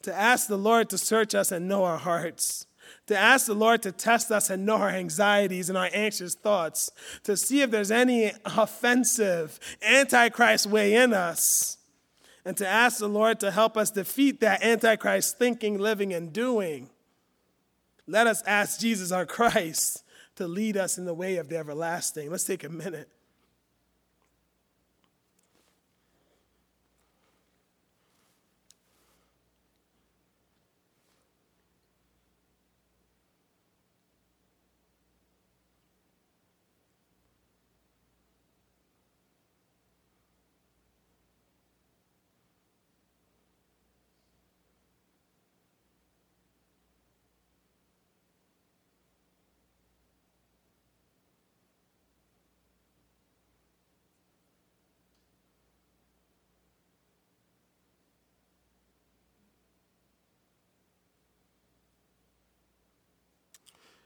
To 0.03 0.15
ask 0.15 0.49
the 0.49 0.59
Lord 0.59 0.91
to 0.91 0.99
search 0.99 1.35
us 1.35 1.51
and 1.51 1.67
know 1.67 1.85
our 1.85 1.97
hearts. 1.97 2.67
To 3.07 3.17
ask 3.17 3.47
the 3.47 3.55
Lord 3.55 3.83
to 3.83 3.93
test 3.93 4.31
us 4.31 4.51
and 4.51 4.67
know 4.67 4.77
our 4.77 4.91
anxieties 4.91 5.69
and 5.69 5.79
our 5.79 5.89
anxious 5.93 6.35
thoughts. 6.35 6.91
To 7.25 7.37
see 7.37 7.63
if 7.63 7.71
there's 7.71 7.91
any 7.91 8.33
offensive, 8.45 9.59
antichrist 9.83 10.67
way 10.67 10.95
in 10.95 11.15
us. 11.15 11.79
And 12.45 12.57
to 12.59 12.69
ask 12.69 12.99
the 12.99 13.09
Lord 13.09 13.41
to 13.41 13.51
help 13.51 13.77
us 13.77 13.91
defeat 13.91 14.41
that 14.41 14.63
antichrist 14.63 15.39
thinking, 15.39 15.79
living, 15.79 16.13
and 16.13 16.33
doing. 16.33 16.91
Let 18.07 18.27
us 18.27 18.43
ask 18.47 18.81
Jesus, 18.81 19.13
our 19.13 19.25
Christ, 19.25 20.05
to 20.37 20.47
lead 20.47 20.77
us 20.77 20.99
in 20.99 21.07
the 21.07 21.15
way 21.15 21.37
of 21.37 21.49
the 21.49 21.57
everlasting. 21.57 22.31
Let's 22.31 22.45
take 22.45 22.65
a 22.65 22.69
minute. 22.69 23.09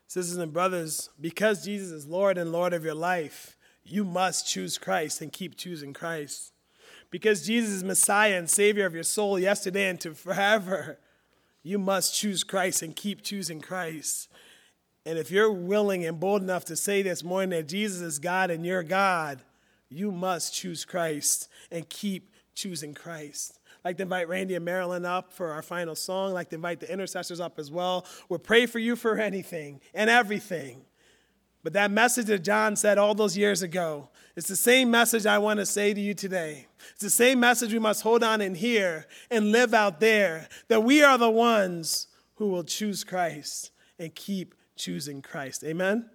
Sisters 0.09 0.39
and 0.39 0.53
brothers, 0.53 1.11
because 1.21 1.65
Jesus 1.65 1.91
is 1.91 2.07
Lord 2.07 2.39
and 2.39 2.51
Lord 2.51 2.73
of 2.73 2.83
your 2.83 2.95
life, 2.95 3.57
you 3.85 4.05
must 4.05 4.49
choose 4.49 4.79
Christ 4.79 5.21
and 5.21 5.33
keep 5.33 5.57
choosing 5.57 5.93
Christ. 5.93 6.53
Because 7.11 7.47
Jesus 7.47 7.71
is 7.71 7.85
Messiah 7.85 8.39
and 8.39 8.49
Savior 8.49 8.87
of 8.87 8.95
your 8.95 9.03
soul 9.03 9.39
yesterday 9.39 9.89
and 9.89 10.01
to 10.01 10.15
forever, 10.15 10.99
you 11.63 11.79
must 11.79 12.15
choose 12.15 12.43
Christ 12.43 12.83
and 12.83 12.97
keep 12.97 13.23
choosing 13.23 13.61
Christ. 13.61 14.29
And 15.05 15.19
if 15.19 15.31
your 15.31 15.53
willing 15.53 16.07
and 16.07 16.19
bold 16.19 16.43
enough 16.43 16.65
to 16.67 16.77
say 16.77 17.03
this 17.03 17.23
morning 17.23 17.51
that 17.51 17.69
Jesus 17.69 18.01
is 18.01 18.19
God 18.19 18.51
and 18.51 18.65
you're 18.65 18.83
God, 18.83 19.41
you 19.91 20.11
must 20.11 20.55
choose 20.55 20.87
Christ 20.87 21.49
and 21.71 21.89
keep 21.89 22.33
choosing 22.55 22.95
Christ. 22.95 23.58
Like 23.89 23.97
to 23.97 24.03
invite 24.03 24.29
Randy 24.29 24.55
and 24.55 24.67
Marilyn 24.67 25.07
up 25.07 25.33
for 25.33 25.51
our 25.51 25.63
final 25.63 25.95
song. 25.97 26.35
Like 26.35 26.51
to 26.51 26.57
invite 26.57 26.79
the 26.79 26.93
intercessors 26.93 27.41
up 27.41 27.59
as 27.59 27.71
well. 27.71 28.05
We'll 28.29 28.39
pray 28.39 28.67
for 28.67 28.79
you 28.79 28.97
for 28.97 29.19
anything 29.19 29.81
and 29.95 30.11
everything. 30.11 30.83
But 31.65 31.73
that 31.73 31.91
message 31.91 32.27
that 32.27 32.45
John 32.45 32.77
said 32.77 32.99
all 32.99 33.15
those 33.15 33.35
years 33.35 33.63
ago, 33.63 34.11
it's 34.37 34.47
the 34.47 34.57
same 34.57 34.91
message 34.91 35.25
I 35.25 35.39
want 35.39 35.59
to 35.61 35.65
say 35.65 35.95
to 35.95 36.01
you 36.03 36.13
today. 36.13 36.67
It's 36.91 37.01
the 37.01 37.09
same 37.09 37.41
message 37.41 37.73
we 37.73 37.79
must 37.79 38.03
hold 38.03 38.23
on 38.23 38.43
and 38.43 38.55
hear 38.55 39.07
and 39.31 39.53
live 39.53 39.73
out 39.73 40.01
there 40.01 40.51
that 40.69 40.85
we 40.85 41.03
are 41.03 41.17
the 41.17 41.31
ones 41.31 42.09
who 42.35 42.49
will 42.49 42.65
choose 42.65 43.05
Christ 43.05 43.71
and 43.99 44.15
keep 44.15 44.55
choosing 44.77 45.23
Christ. 45.23 45.65
Amen? 45.65 46.11